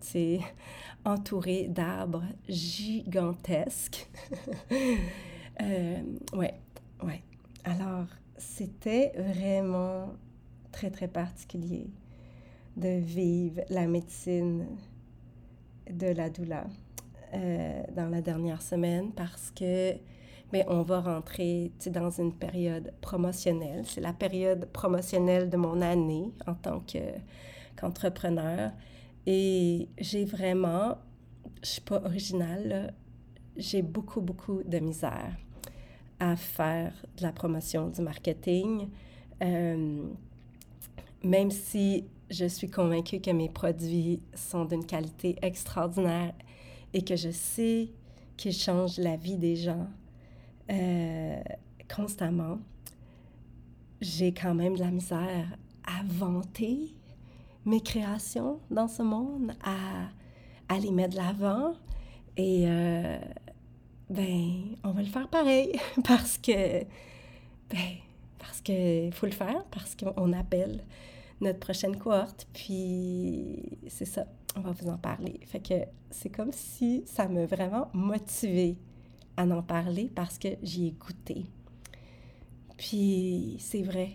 c'est 0.00 0.38
euh, 0.38 1.10
entourée 1.10 1.68
d'arbres 1.68 2.24
gigantesques. 2.48 4.08
ouais, 5.60 6.54
ouais. 7.02 7.22
Alors, 7.64 8.06
c'était 8.36 9.12
vraiment 9.16 10.12
très, 10.70 10.90
très 10.90 11.08
particulier 11.08 11.86
de 12.76 12.98
vivre 13.00 13.62
la 13.68 13.86
médecine 13.86 14.66
de 15.90 16.06
la 16.06 16.30
doula 16.30 16.66
euh, 17.34 17.82
dans 17.94 18.08
la 18.08 18.20
dernière 18.20 18.62
semaine 18.62 19.12
parce 19.12 19.50
que 19.50 19.94
mais 20.52 20.66
on 20.68 20.82
va 20.82 21.00
rentrer 21.00 21.72
dans 21.86 22.10
une 22.10 22.34
période 22.34 22.92
promotionnelle. 23.00 23.84
C'est 23.86 24.02
la 24.02 24.12
période 24.12 24.66
promotionnelle 24.66 25.48
de 25.48 25.56
mon 25.56 25.80
année 25.80 26.30
en 26.46 26.54
tant 26.54 26.82
qu'entrepreneur. 27.76 28.72
Et 29.26 29.88
j'ai 29.98 30.26
vraiment, 30.26 30.98
je 31.62 31.68
suis 31.68 31.80
pas 31.80 32.02
originale, 32.04 32.92
j'ai 33.56 33.80
beaucoup, 33.80 34.20
beaucoup 34.20 34.62
de 34.62 34.78
misère 34.78 35.36
à 36.20 36.36
faire 36.36 36.92
de 37.16 37.22
la 37.22 37.32
promotion, 37.32 37.88
du 37.88 38.02
marketing. 38.02 38.88
Euh, 39.42 40.02
même 41.24 41.50
si 41.50 42.04
je 42.32 42.46
suis 42.46 42.70
convaincue 42.70 43.20
que 43.20 43.30
mes 43.30 43.48
produits 43.48 44.20
sont 44.34 44.64
d'une 44.64 44.86
qualité 44.86 45.36
extraordinaire 45.42 46.32
et 46.94 47.02
que 47.02 47.14
je 47.14 47.30
sais 47.30 47.90
qu'ils 48.36 48.54
changent 48.54 48.98
la 48.98 49.16
vie 49.16 49.36
des 49.36 49.56
gens 49.56 49.86
euh, 50.70 51.42
constamment. 51.94 52.58
J'ai 54.00 54.32
quand 54.32 54.54
même 54.54 54.74
de 54.74 54.80
la 54.80 54.90
misère 54.90 55.58
à 55.84 56.02
vanter 56.06 56.94
mes 57.66 57.80
créations 57.80 58.60
dans 58.70 58.88
ce 58.88 59.02
monde, 59.02 59.52
à, 59.62 60.08
à 60.74 60.78
les 60.78 60.90
mettre 60.90 61.12
de 61.12 61.18
l'avant. 61.18 61.74
Et 62.36 62.64
euh, 62.66 63.18
ben, 64.08 64.76
on 64.84 64.92
va 64.92 65.02
le 65.02 65.08
faire 65.08 65.28
pareil 65.28 65.78
parce 66.04 66.38
que, 66.38 66.80
ben, 67.70 67.96
parce 68.38 68.62
qu'il 68.62 69.12
faut 69.12 69.26
le 69.26 69.32
faire, 69.32 69.64
parce 69.70 69.94
qu'on 69.94 70.32
appelle 70.32 70.82
notre 71.42 71.58
prochaine 71.58 71.96
cohorte. 71.96 72.48
Puis 72.52 73.78
c'est 73.88 74.06
ça, 74.06 74.26
on 74.56 74.60
va 74.60 74.70
vous 74.70 74.88
en 74.88 74.96
parler. 74.96 75.40
Fait 75.46 75.60
que 75.60 75.74
c'est 76.10 76.30
comme 76.30 76.52
si 76.52 77.02
ça 77.06 77.28
m'a 77.28 77.44
vraiment 77.46 77.88
motivé 77.92 78.78
à 79.36 79.44
en 79.44 79.62
parler 79.62 80.10
parce 80.14 80.38
que 80.38 80.48
j'y 80.62 80.88
ai 80.88 80.90
goûté. 80.92 81.46
Puis 82.76 83.56
c'est 83.58 83.82
vrai 83.82 84.12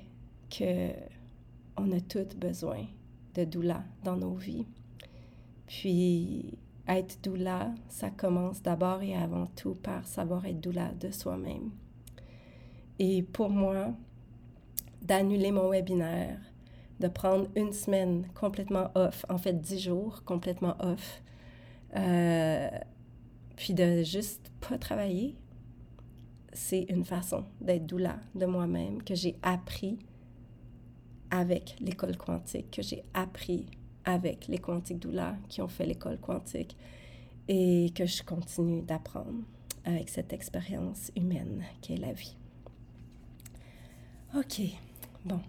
que 0.50 0.92
on 1.78 1.92
a 1.92 2.00
tous 2.00 2.36
besoin 2.36 2.86
de 3.36 3.44
doula 3.44 3.84
dans 4.04 4.16
nos 4.16 4.34
vies. 4.34 4.66
Puis 5.68 6.58
être 6.88 7.22
doula, 7.22 7.74
ça 7.90 8.10
commence 8.10 8.62
d'abord 8.62 9.02
et 9.02 9.16
avant 9.16 9.48
tout 9.48 9.76
par 9.76 10.08
savoir 10.08 10.46
être 10.46 10.60
doula 10.60 10.92
de 10.94 11.12
soi-même. 11.12 11.72
Et 13.00 13.22
pour 13.22 13.50
moi, 13.50 13.94
d'annuler 15.02 15.52
mon 15.52 15.70
webinaire, 15.70 16.40
de 17.00 17.08
prendre 17.08 17.48
une 17.56 17.74
semaine 17.74 18.28
complètement 18.34 18.90
off, 18.96 19.26
en 19.30 19.38
fait 19.38 19.60
dix 19.60 19.80
jours 19.80 20.24
complètement 20.26 20.76
off, 20.80 21.22
euh, 21.96 22.70
puis 23.56 23.74
de 23.74 24.04
juste 24.04 24.52
pas 24.68 24.78
travailler, 24.78 25.36
c'est 26.54 26.84
une 26.90 27.06
façon 27.06 27.46
d'être 27.62 27.86
doula 27.86 28.20
de 28.36 28.46
moi-même 28.46 29.04
que 29.04 29.16
j'ai 29.16 29.36
appris 29.44 30.00
avec 31.30 31.76
l'école 31.80 32.18
quantique, 32.18 32.72
que 32.72 32.82
j'ai 32.82 33.04
appris 33.14 33.66
avec 34.06 34.48
les 34.48 34.58
quantiques 34.58 35.00
doula 35.00 35.36
qui 35.50 35.62
ont 35.62 35.68
fait 35.68 35.86
l'école 35.86 36.18
quantique 36.18 36.76
et 37.48 37.92
que 37.96 38.06
je 38.06 38.24
continue 38.24 38.82
d'apprendre 38.82 39.44
avec 39.86 40.10
cette 40.10 40.34
expérience 40.34 41.12
humaine 41.16 41.64
qu'est 41.82 41.98
la 41.98 42.14
vie. 42.14 42.36
OK, 44.36 44.62
bon, 45.26 45.40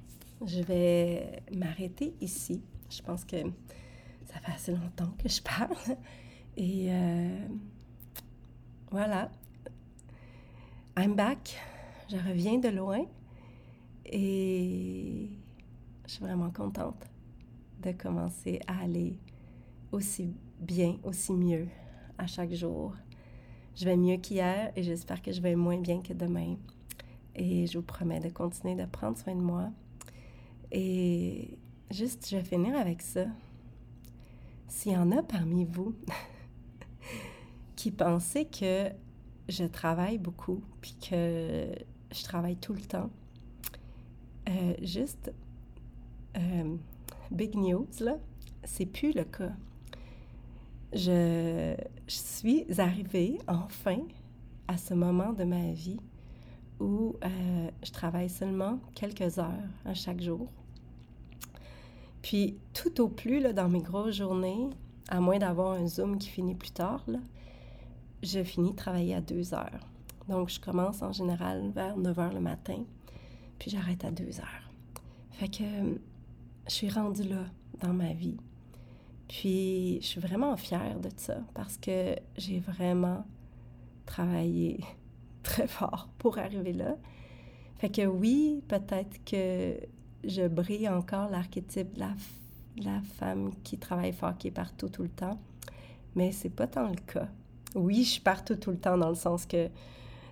je 0.44 0.62
vais 0.62 1.42
m'arrêter 1.54 2.14
ici. 2.20 2.62
Je 2.90 3.02
pense 3.02 3.24
que 3.24 3.36
ça 4.26 4.40
fait 4.40 4.52
assez 4.52 4.72
longtemps 4.72 5.12
que 5.22 5.28
je 5.28 5.42
parle. 5.42 5.96
Et 6.56 6.88
euh, 6.90 7.46
voilà. 8.90 9.30
I'm 10.96 11.14
back. 11.14 11.56
je 12.10 12.16
reviens 12.16 12.58
de 12.58 12.68
loin 12.68 13.04
et 14.04 15.28
je 16.06 16.10
suis 16.10 16.24
vraiment 16.24 16.50
contente 16.50 17.04
de 17.82 17.92
commencer 17.92 18.60
à 18.66 18.80
aller 18.82 19.18
aussi 19.92 20.34
bien, 20.58 20.96
aussi 21.04 21.32
mieux 21.32 21.68
à 22.16 22.26
chaque 22.26 22.52
jour. 22.52 22.94
Je 23.76 23.84
vais 23.84 23.96
mieux 23.96 24.16
qu'hier 24.16 24.72
et 24.74 24.82
j'espère 24.82 25.22
que 25.22 25.30
je 25.30 25.40
vais 25.40 25.54
moins 25.54 25.78
bien 25.78 26.00
que 26.02 26.12
demain. 26.12 26.56
Et 27.36 27.66
je 27.68 27.78
vous 27.78 27.84
promets 27.84 28.18
de 28.18 28.30
continuer 28.30 28.74
de 28.74 28.86
prendre 28.86 29.16
soin 29.16 29.36
de 29.36 29.40
moi. 29.40 29.70
Et 30.72 31.58
juste, 31.90 32.28
je 32.30 32.36
vais 32.36 32.44
finir 32.44 32.76
avec 32.76 33.02
ça. 33.02 33.26
S'il 34.68 34.92
y 34.92 34.96
en 34.96 35.10
a 35.12 35.22
parmi 35.22 35.64
vous 35.64 35.94
qui 37.76 37.90
pensez 37.90 38.44
que 38.44 38.90
je 39.48 39.64
travaille 39.64 40.18
beaucoup, 40.18 40.62
puis 40.80 40.94
que 41.00 41.68
je 42.12 42.22
travaille 42.24 42.56
tout 42.56 42.74
le 42.74 42.82
temps, 42.82 43.10
euh, 44.48 44.74
juste, 44.82 45.32
euh, 46.36 46.76
big 47.30 47.54
news, 47.54 47.86
là, 48.00 48.16
c'est 48.64 48.86
plus 48.86 49.12
le 49.12 49.24
cas. 49.24 49.52
Je, 50.92 51.76
suis 52.06 52.64
arrivée 52.78 53.38
enfin 53.46 53.98
à 54.68 54.78
ce 54.78 54.94
moment 54.94 55.34
de 55.34 55.44
ma 55.44 55.72
vie 55.72 56.00
où 56.80 57.16
euh, 57.24 57.70
je 57.82 57.90
travaille 57.90 58.28
seulement 58.28 58.78
quelques 58.94 59.38
heures 59.38 59.68
à 59.84 59.94
chaque 59.94 60.20
jour. 60.20 60.48
Puis 62.22 62.56
tout 62.74 63.00
au 63.00 63.08
plus, 63.08 63.40
là, 63.40 63.52
dans 63.52 63.68
mes 63.68 63.80
grosses 63.80 64.16
journées, 64.16 64.68
à 65.08 65.20
moins 65.20 65.38
d'avoir 65.38 65.72
un 65.72 65.86
Zoom 65.86 66.18
qui 66.18 66.28
finit 66.28 66.54
plus 66.54 66.70
tard, 66.70 67.04
je 68.22 68.42
finis 68.42 68.72
de 68.72 68.76
travailler 68.76 69.14
à 69.14 69.20
deux 69.20 69.54
heures. 69.54 69.86
Donc, 70.28 70.50
je 70.50 70.60
commence 70.60 71.00
en 71.02 71.12
général 71.12 71.70
vers 71.74 71.96
9 71.96 72.18
heures 72.18 72.32
le 72.34 72.40
matin, 72.40 72.84
puis 73.58 73.70
j'arrête 73.70 74.04
à 74.04 74.10
2 74.10 74.40
heures. 74.40 74.70
Fait 75.30 75.48
que 75.48 75.64
je 76.66 76.72
suis 76.72 76.90
rendue 76.90 77.22
là 77.22 77.44
dans 77.80 77.94
ma 77.94 78.12
vie. 78.12 78.36
Puis, 79.28 79.98
je 80.02 80.06
suis 80.06 80.20
vraiment 80.20 80.56
fière 80.56 80.98
de 81.00 81.08
ça 81.16 81.38
parce 81.54 81.76
que 81.78 82.16
j'ai 82.36 82.60
vraiment 82.60 83.24
travaillé 84.04 84.80
très 85.42 85.66
fort 85.66 86.08
pour 86.18 86.38
arriver 86.38 86.72
là. 86.72 86.96
Fait 87.78 87.88
que 87.88 88.06
oui, 88.06 88.62
peut-être 88.68 89.24
que 89.24 89.76
je 90.24 90.48
brille 90.48 90.88
encore 90.88 91.30
l'archétype 91.30 91.94
de 91.94 92.00
la, 92.00 92.10
la, 92.78 93.00
femme 93.18 93.52
qui 93.62 93.78
travaille 93.78 94.12
fort, 94.12 94.36
qui 94.36 94.48
est 94.48 94.52
partout 94.52 94.88
tout 94.88 95.02
le 95.02 95.08
temps, 95.08 95.38
mais 96.16 96.32
c'est 96.32 96.50
pas 96.50 96.66
tant 96.66 96.88
le 96.88 96.96
cas. 96.96 97.28
Oui, 97.74 98.02
je 98.02 98.10
suis 98.10 98.20
partout 98.20 98.56
tout 98.56 98.70
le 98.70 98.78
temps 98.78 98.98
dans 98.98 99.10
le 99.10 99.14
sens 99.14 99.46
que 99.46 99.68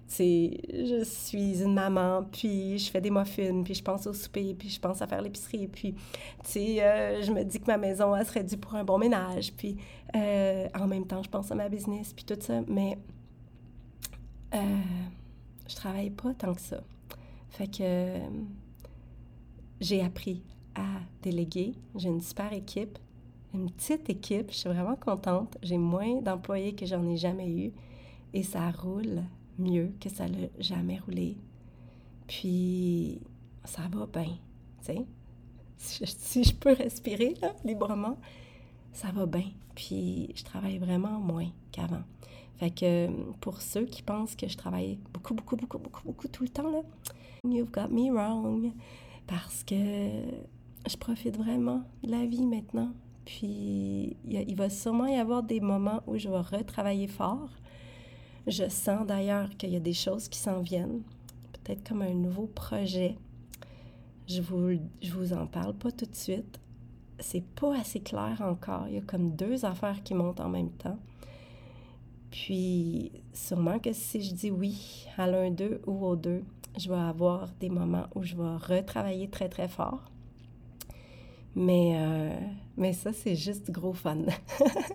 sais, 0.07 0.61
je 0.73 1.05
suis 1.05 1.63
une 1.63 1.75
maman, 1.75 2.25
puis 2.31 2.79
je 2.79 2.91
fais 2.91 3.01
des 3.01 3.11
muffins, 3.11 3.63
puis 3.63 3.75
je 3.75 3.83
pense 3.83 4.07
au 4.07 4.13
souper, 4.13 4.55
puis 4.55 4.69
je 4.69 4.81
pense 4.81 5.03
à 5.03 5.07
faire 5.07 5.21
l'épicerie, 5.21 5.69
puis, 5.69 5.95
tu 5.95 6.01
sais, 6.45 6.83
euh, 6.83 7.23
je 7.23 7.33
me 7.33 7.43
dis 7.45 7.61
que 7.61 7.67
ma 7.67 7.77
maison, 7.77 8.15
elle 8.15 8.27
serait 8.27 8.45
due 8.45 8.57
pour 8.57 8.75
un 8.75 8.85
bon 8.85 8.99
ménage, 8.99 9.53
puis 9.53 9.77
euh, 10.15 10.69
en 10.79 10.87
même 10.87 11.07
temps, 11.07 11.23
je 11.23 11.29
pense 11.29 11.51
à 11.51 11.55
ma 11.55 11.69
business, 11.69 12.13
puis 12.13 12.25
tout 12.25 12.39
ça, 12.41 12.61
mais 12.69 12.99
euh, 14.57 14.83
je 15.69 15.75
travaille 15.75 16.11
pas 16.11 16.35
tant 16.35 16.55
que 16.55 16.61
ça. 16.61 16.81
Fait 17.51 17.69
que 17.69 18.19
j'ai 19.81 20.03
appris 20.03 20.43
à 20.75 21.01
déléguer. 21.23 21.75
J'ai 21.95 22.09
une 22.09 22.21
super 22.21 22.53
équipe, 22.53 22.99
une 23.55 23.71
petite 23.71 24.09
équipe, 24.11 24.51
je 24.51 24.57
suis 24.57 24.69
vraiment 24.69 24.97
contente. 24.97 25.57
J'ai 25.63 25.79
moins 25.79 26.21
d'employés 26.21 26.75
que 26.75 26.87
j'en 26.87 27.07
ai 27.09 27.17
jamais 27.17 27.49
eu 27.49 27.73
et 28.35 28.43
ça 28.43 28.71
roule 28.71 29.23
mieux 29.59 29.93
que 30.01 30.09
ça 30.09 30.29
l'a 30.29 30.49
jamais 30.59 30.99
roulé. 30.99 31.37
Puis, 32.27 33.21
ça 33.65 33.83
va 33.91 34.07
bien, 34.07 34.37
tu 34.85 34.95
sais. 34.95 35.07
Si, 35.79 36.45
je 36.45 36.55
peux 36.55 36.73
respirer 36.73 37.35
librement, 37.65 38.19
ça 38.93 39.11
va 39.13 39.27
bien. 39.27 39.51
Puis, 39.75 40.31
je 40.35 40.43
travaille 40.43 40.79
vraiment 40.79 41.21
moins 41.21 41.49
qu'avant. 41.71 42.03
Fait 42.59 42.71
que 42.71 43.09
pour 43.41 43.61
ceux 43.61 43.85
qui 43.85 44.03
pensent 44.03 44.35
que 44.35 44.49
je 44.49 44.57
travaille 44.57 44.99
beaucoup, 45.13 45.35
beaucoup, 45.35 45.57
beaucoup, 45.57 45.79
beaucoup, 45.79 46.03
beaucoup 46.05 46.29
tout 46.29 46.43
le 46.43 46.49
temps, 46.49 46.71
là, 46.71 46.81
you've 47.45 47.71
got 47.71 47.89
me 47.89 48.11
wrong. 48.11 48.73
Parce 49.27 49.63
que 49.65 49.75
je 50.89 50.97
profite 50.97 51.37
vraiment 51.37 51.83
de 52.03 52.11
la 52.11 52.25
vie 52.25 52.47
maintenant. 52.47 52.91
Puis, 53.25 54.17
il, 54.25 54.45
il 54.49 54.57
va 54.57 54.71
sûrement 54.71 55.07
y 55.07 55.17
avoir 55.17 55.43
des 55.43 55.61
moments 55.61 56.03
où 56.07 56.17
je 56.17 56.29
vais 56.29 56.41
retravailler 56.41 57.09
fort. 57.09 57.51
Je 58.47 58.69
sens 58.69 59.05
d'ailleurs 59.05 59.51
qu'il 59.59 59.71
y 59.71 59.77
a 59.77 59.81
des 59.81 59.93
choses 59.93 60.29
qui 60.29 60.39
s'en 60.39 60.61
viennent, 60.61 61.03
peut-être 61.53 61.87
comme 61.87 62.03
un 62.03 62.15
nouveau 62.15 62.47
projet. 62.47 63.17
Je 64.29 64.41
vous, 64.41 64.79
je 65.03 65.13
vous 65.13 65.33
en 65.33 65.47
parle 65.47 65.75
pas 65.75 65.91
tout 65.91 66.07
de 66.07 66.15
suite. 66.15 66.61
C'est 67.19 67.45
pas 67.45 67.77
assez 67.77 68.01
clair 68.01 68.41
encore. 68.41 68.87
Il 68.89 68.95
y 68.95 68.99
a 68.99 69.03
comme 69.03 69.35
deux 69.35 69.65
affaires 69.65 70.03
qui 70.05 70.15
montent 70.15 70.41
en 70.41 70.49
même 70.49 70.71
temps. 70.71 70.99
Puis, 72.31 73.13
sûrement 73.33 73.79
que 73.79 73.93
si 73.93 74.23
je 74.23 74.35
dis 74.35 74.51
oui 74.51 75.07
à 75.17 75.27
l'un 75.27 75.51
d'eux 75.51 75.81
ou 75.87 76.05
aux 76.05 76.17
deux, 76.17 76.43
je 76.79 76.89
vais 76.89 76.97
avoir 76.97 77.49
des 77.61 77.71
moments 77.71 78.07
où 78.15 78.23
je 78.23 78.37
vais 78.37 78.57
retravailler 78.57 79.29
très, 79.29 79.49
très 79.49 79.69
fort. 79.69 80.11
Mais, 81.55 81.95
euh, 81.97 82.39
mais 82.77 82.93
ça, 82.93 83.15
c'est 83.15 83.35
juste 83.35 83.71
gros 83.71 83.95
fun. 83.95 84.25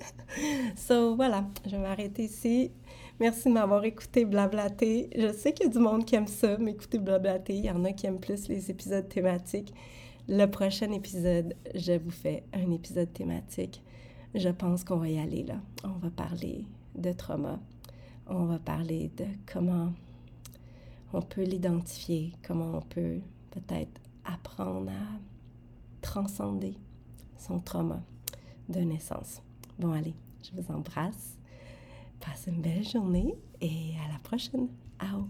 so, 0.76 1.16
voilà, 1.16 1.46
je 1.66 1.72
vais 1.72 1.80
m'arrêter 1.80 2.26
ici. 2.26 2.72
Merci 3.20 3.50
de 3.50 3.54
m'avoir 3.54 3.84
écouté 3.84 4.26
blablater. 4.26 5.10
Je 5.16 5.32
sais 5.34 5.54
qu'il 5.54 5.66
y 5.66 5.70
a 5.70 5.72
du 5.72 5.80
monde 5.80 6.06
qui 6.06 6.16
aime 6.16 6.28
ça, 6.28 6.58
m'écouter 6.60 7.00
blablater. 7.00 7.56
Il 7.56 7.66
y 7.66 7.72
en 7.72 7.84
a 7.84 7.92
qui 7.94 8.06
aiment 8.06 8.20
plus 8.20 8.48
les 8.48 8.70
épisodes 8.70 9.10
thématiques. 9.10 9.74
Le 10.28 10.46
prochain 10.46 10.92
épisode, 10.92 11.56
je 11.74 11.94
vous 11.94 12.12
fais 12.12 12.44
un 12.54 12.70
épisode 12.72 13.12
thématique. 13.12 13.82
Je 14.36 14.50
pense 14.50 14.84
qu'on 14.84 14.98
va 14.98 15.10
y 15.10 15.20
aller 15.20 15.44
là. 15.44 15.56
On 15.84 15.98
va 15.98 16.12
parler 16.12 16.66
de 16.96 17.12
trauma. 17.12 17.60
On 18.28 18.46
va 18.46 18.60
parler 18.60 19.12
de 19.18 19.26
comment 19.52 19.94
on 21.14 21.22
peut 21.22 21.44
l'identifier, 21.44 22.34
comment 22.46 22.78
on 22.78 22.82
peut 22.82 23.20
peut-être 23.52 24.02
apprendre 24.26 24.92
à 24.92 25.20
transcender 26.02 26.76
son 27.38 27.60
trauma 27.60 28.02
de 28.70 28.80
naissance. 28.80 29.42
Bon, 29.80 29.92
allez, 29.92 30.14
je 30.44 30.60
vous 30.60 30.72
embrasse. 30.72 31.38
Passez 32.20 32.52
une 32.52 32.62
belle 32.62 32.88
journée 32.88 33.36
et 33.60 33.94
à 34.06 34.14
la 34.14 34.20
prochaine. 34.20 34.68
Au. 35.02 35.26